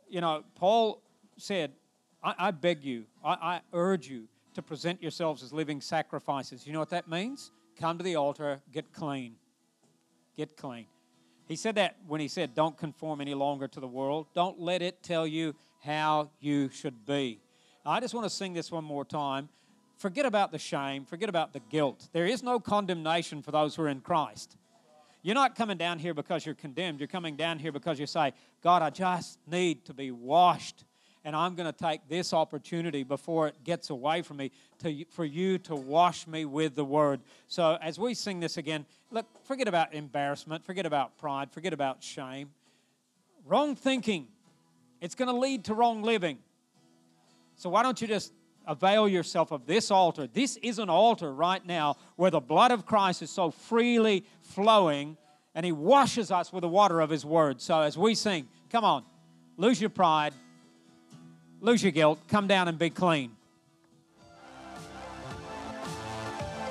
You 0.08 0.22
know, 0.22 0.42
Paul 0.54 1.02
said, 1.36 1.72
I, 2.24 2.34
I 2.38 2.50
beg 2.50 2.82
you, 2.82 3.04
I, 3.22 3.32
I 3.32 3.60
urge 3.74 4.08
you 4.08 4.28
to 4.54 4.62
present 4.62 5.02
yourselves 5.02 5.42
as 5.42 5.52
living 5.52 5.80
sacrifices. 5.80 6.66
You 6.66 6.72
know 6.72 6.78
what 6.78 6.90
that 6.90 7.08
means? 7.08 7.52
Come 7.78 7.98
to 7.98 8.04
the 8.04 8.16
altar, 8.16 8.60
get 8.72 8.92
clean. 8.92 9.36
Get 10.36 10.56
clean. 10.56 10.86
He 11.46 11.56
said 11.56 11.74
that 11.74 11.96
when 12.06 12.20
he 12.20 12.28
said, 12.28 12.54
Don't 12.54 12.76
conform 12.76 13.20
any 13.20 13.34
longer 13.34 13.68
to 13.68 13.80
the 13.80 13.88
world. 13.88 14.26
Don't 14.34 14.58
let 14.58 14.82
it 14.82 15.02
tell 15.02 15.26
you 15.26 15.54
how 15.80 16.30
you 16.40 16.68
should 16.70 17.04
be. 17.04 17.40
I 17.84 18.00
just 18.00 18.14
want 18.14 18.24
to 18.24 18.30
sing 18.30 18.52
this 18.52 18.70
one 18.70 18.84
more 18.84 19.04
time. 19.04 19.48
Forget 19.98 20.26
about 20.26 20.52
the 20.52 20.58
shame, 20.58 21.04
forget 21.04 21.28
about 21.28 21.52
the 21.52 21.60
guilt. 21.60 22.08
There 22.12 22.26
is 22.26 22.42
no 22.42 22.58
condemnation 22.58 23.42
for 23.42 23.52
those 23.52 23.74
who 23.74 23.82
are 23.82 23.88
in 23.88 24.00
Christ. 24.00 24.56
You're 25.22 25.36
not 25.36 25.54
coming 25.54 25.76
down 25.78 26.00
here 26.00 26.14
because 26.14 26.44
you're 26.44 26.56
condemned. 26.56 26.98
You're 26.98 27.06
coming 27.06 27.36
down 27.36 27.60
here 27.60 27.70
because 27.70 28.00
you 28.00 28.06
say, 28.06 28.32
God, 28.62 28.82
I 28.82 28.90
just 28.90 29.38
need 29.46 29.84
to 29.84 29.94
be 29.94 30.10
washed 30.10 30.84
and 31.24 31.36
I'm 31.36 31.54
going 31.54 31.72
to 31.72 31.78
take 31.78 32.08
this 32.08 32.32
opportunity 32.32 33.02
before 33.04 33.48
it 33.48 33.54
gets 33.64 33.90
away 33.90 34.22
from 34.22 34.38
me 34.38 34.50
to, 34.82 35.04
for 35.10 35.24
you 35.24 35.58
to 35.58 35.74
wash 35.76 36.26
me 36.26 36.44
with 36.44 36.74
the 36.74 36.84
word. 36.84 37.20
So 37.48 37.78
as 37.80 37.98
we 37.98 38.14
sing 38.14 38.40
this 38.40 38.56
again, 38.56 38.84
look, 39.10 39.26
forget 39.44 39.68
about 39.68 39.94
embarrassment, 39.94 40.64
forget 40.64 40.86
about 40.86 41.16
pride, 41.18 41.50
forget 41.52 41.72
about 41.72 42.02
shame. 42.02 42.50
Wrong 43.46 43.76
thinking, 43.76 44.26
it's 45.00 45.14
going 45.14 45.28
to 45.28 45.36
lead 45.36 45.64
to 45.64 45.74
wrong 45.74 46.02
living. 46.02 46.38
So 47.56 47.70
why 47.70 47.82
don't 47.82 48.00
you 48.00 48.08
just 48.08 48.32
avail 48.66 49.08
yourself 49.08 49.52
of 49.52 49.66
this 49.66 49.90
altar? 49.90 50.26
This 50.26 50.56
is 50.56 50.78
an 50.78 50.90
altar 50.90 51.32
right 51.32 51.64
now 51.64 51.96
where 52.16 52.30
the 52.30 52.40
blood 52.40 52.72
of 52.72 52.86
Christ 52.86 53.22
is 53.22 53.30
so 53.30 53.50
freely 53.50 54.24
flowing 54.40 55.16
and 55.54 55.66
he 55.66 55.72
washes 55.72 56.30
us 56.30 56.52
with 56.52 56.62
the 56.62 56.68
water 56.68 57.00
of 57.00 57.10
his 57.10 57.24
word. 57.24 57.60
So 57.60 57.80
as 57.80 57.96
we 57.98 58.14
sing, 58.14 58.48
come 58.70 58.84
on, 58.84 59.04
lose 59.56 59.80
your 59.80 59.90
pride 59.90 60.32
lose 61.62 61.82
your 61.82 61.92
guilt, 61.92 62.18
come 62.28 62.46
down 62.46 62.68
and 62.68 62.78
be 62.78 62.90
clean. 62.90 63.30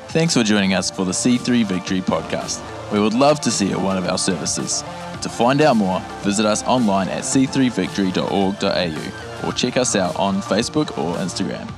Thanks 0.09 0.35
for 0.35 0.43
joining 0.43 0.73
us 0.73 0.91
for 0.91 1.05
the 1.05 1.13
C3 1.13 1.65
Victory 1.65 2.01
podcast. 2.01 2.61
We 2.91 2.99
would 2.99 3.13
love 3.13 3.39
to 3.41 3.49
see 3.49 3.69
you 3.69 3.77
at 3.77 3.81
one 3.81 3.97
of 3.97 4.05
our 4.05 4.17
services. 4.17 4.83
To 5.21 5.29
find 5.29 5.61
out 5.61 5.77
more, 5.77 6.01
visit 6.21 6.45
us 6.45 6.63
online 6.63 7.07
at 7.07 7.23
c3victory.org.au 7.23 9.47
or 9.47 9.53
check 9.53 9.77
us 9.77 9.95
out 9.95 10.13
on 10.17 10.41
Facebook 10.41 10.97
or 10.97 11.15
Instagram. 11.15 11.71